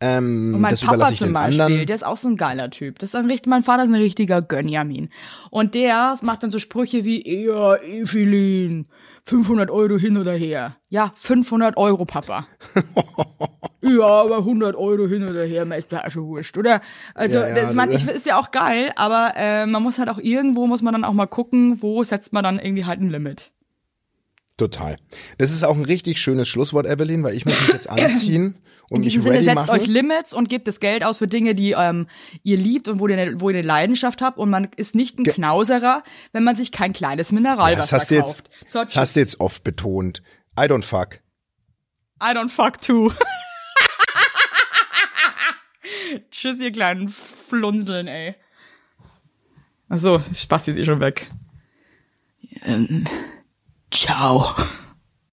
Ähm, 0.00 0.54
Und 0.54 0.60
mein 0.60 0.70
das 0.70 0.82
Papa 0.82 1.12
zum 1.12 1.32
Beispiel, 1.32 1.60
anderen. 1.60 1.86
der 1.86 1.96
ist 1.96 2.04
auch 2.06 2.16
so 2.16 2.28
ein 2.28 2.36
geiler 2.36 2.70
Typ. 2.70 3.00
Das 3.00 3.10
ist 3.10 3.14
ein 3.16 3.26
mein 3.46 3.64
Vater 3.64 3.82
ist 3.82 3.88
ein 3.88 3.94
richtiger 3.96 4.42
Gönjamin. 4.42 5.08
Und 5.50 5.74
der 5.74 6.14
macht 6.22 6.44
dann 6.44 6.50
so 6.50 6.60
Sprüche 6.60 7.04
wie, 7.04 7.28
ja, 7.46 7.74
Evelyn, 7.82 8.86
500 9.28 9.70
Euro 9.70 9.98
hin 9.98 10.16
oder 10.16 10.32
her. 10.32 10.76
Ja, 10.88 11.12
500 11.14 11.76
Euro, 11.76 12.06
Papa. 12.06 12.46
ja, 13.82 14.06
aber 14.06 14.38
100 14.38 14.74
Euro 14.74 15.06
hin 15.06 15.28
oder 15.28 15.44
her, 15.44 15.66
ist 15.76 15.92
ja 15.92 16.10
schon 16.10 16.24
wurscht, 16.28 16.56
oder? 16.56 16.80
Also, 17.14 17.40
Ja, 17.40 17.48
ja, 17.48 17.54
das, 17.54 17.74
man, 17.74 17.90
ich, 17.92 18.08
ist 18.08 18.24
ja 18.24 18.40
auch 18.40 18.50
geil, 18.52 18.90
aber 18.96 19.32
äh, 19.36 19.66
man 19.66 19.82
muss 19.82 19.98
halt 19.98 20.08
auch 20.08 20.18
irgendwo, 20.18 20.66
muss 20.66 20.80
man 20.80 20.94
dann 20.94 21.04
auch 21.04 21.12
mal 21.12 21.26
gucken, 21.26 21.82
wo 21.82 22.02
setzt 22.04 22.32
man 22.32 22.42
dann 22.42 22.58
irgendwie 22.58 22.86
halt 22.86 23.02
ein 23.02 23.10
Limit. 23.10 23.52
Total. 24.58 24.98
Das 25.38 25.52
ist 25.52 25.64
auch 25.64 25.76
ein 25.76 25.84
richtig 25.84 26.20
schönes 26.20 26.48
Schlusswort, 26.48 26.84
Evelyn, 26.84 27.22
weil 27.22 27.34
ich 27.34 27.46
muss 27.46 27.58
mich 27.60 27.68
jetzt 27.68 27.88
anziehen 27.90 28.56
und 28.90 29.04
mich 29.04 29.14
Sinne, 29.14 29.30
ready 29.30 29.44
setzt 29.44 29.54
machen. 29.54 29.70
euch 29.70 29.86
Limits 29.86 30.34
und 30.34 30.48
gebt 30.48 30.66
das 30.66 30.80
Geld 30.80 31.04
aus 31.04 31.18
für 31.18 31.28
Dinge, 31.28 31.54
die 31.54 31.72
ähm, 31.72 32.08
ihr 32.42 32.56
liebt 32.56 32.88
und 32.88 32.98
wo 32.98 33.06
ihr, 33.06 33.16
eine, 33.16 33.40
wo 33.40 33.50
ihr 33.50 33.56
eine 33.56 33.66
Leidenschaft 33.66 34.20
habt. 34.20 34.36
Und 34.36 34.50
man 34.50 34.68
ist 34.76 34.96
nicht 34.96 35.18
ein 35.18 35.24
Knauserer, 35.24 36.02
wenn 36.32 36.42
man 36.42 36.56
sich 36.56 36.72
kein 36.72 36.92
kleines 36.92 37.30
Ja, 37.30 37.36
Mineralwasser 37.36 37.76
das 37.76 37.92
hast 37.92 38.10
du 38.10 38.16
jetzt, 38.16 38.36
kauft. 38.36 38.50
So, 38.66 38.82
das 38.82 38.96
hast 38.96 39.16
du 39.16 39.20
jetzt 39.20 39.40
oft 39.40 39.62
betont. 39.62 40.22
I 40.58 40.62
don't 40.62 40.82
fuck. 40.82 41.20
I 42.20 42.34
don't 42.34 42.50
fuck 42.50 42.80
too. 42.80 43.12
Tschüss, 46.32 46.58
ihr 46.58 46.72
kleinen 46.72 47.08
Flunseln, 47.08 48.08
ey. 48.08 48.34
Achso, 49.88 50.20
Spaß 50.34 50.68
ist 50.68 50.78
eh 50.78 50.84
schon 50.84 51.00
weg. 51.00 51.30
Ähm, 52.64 53.04
ciao. 53.98 54.54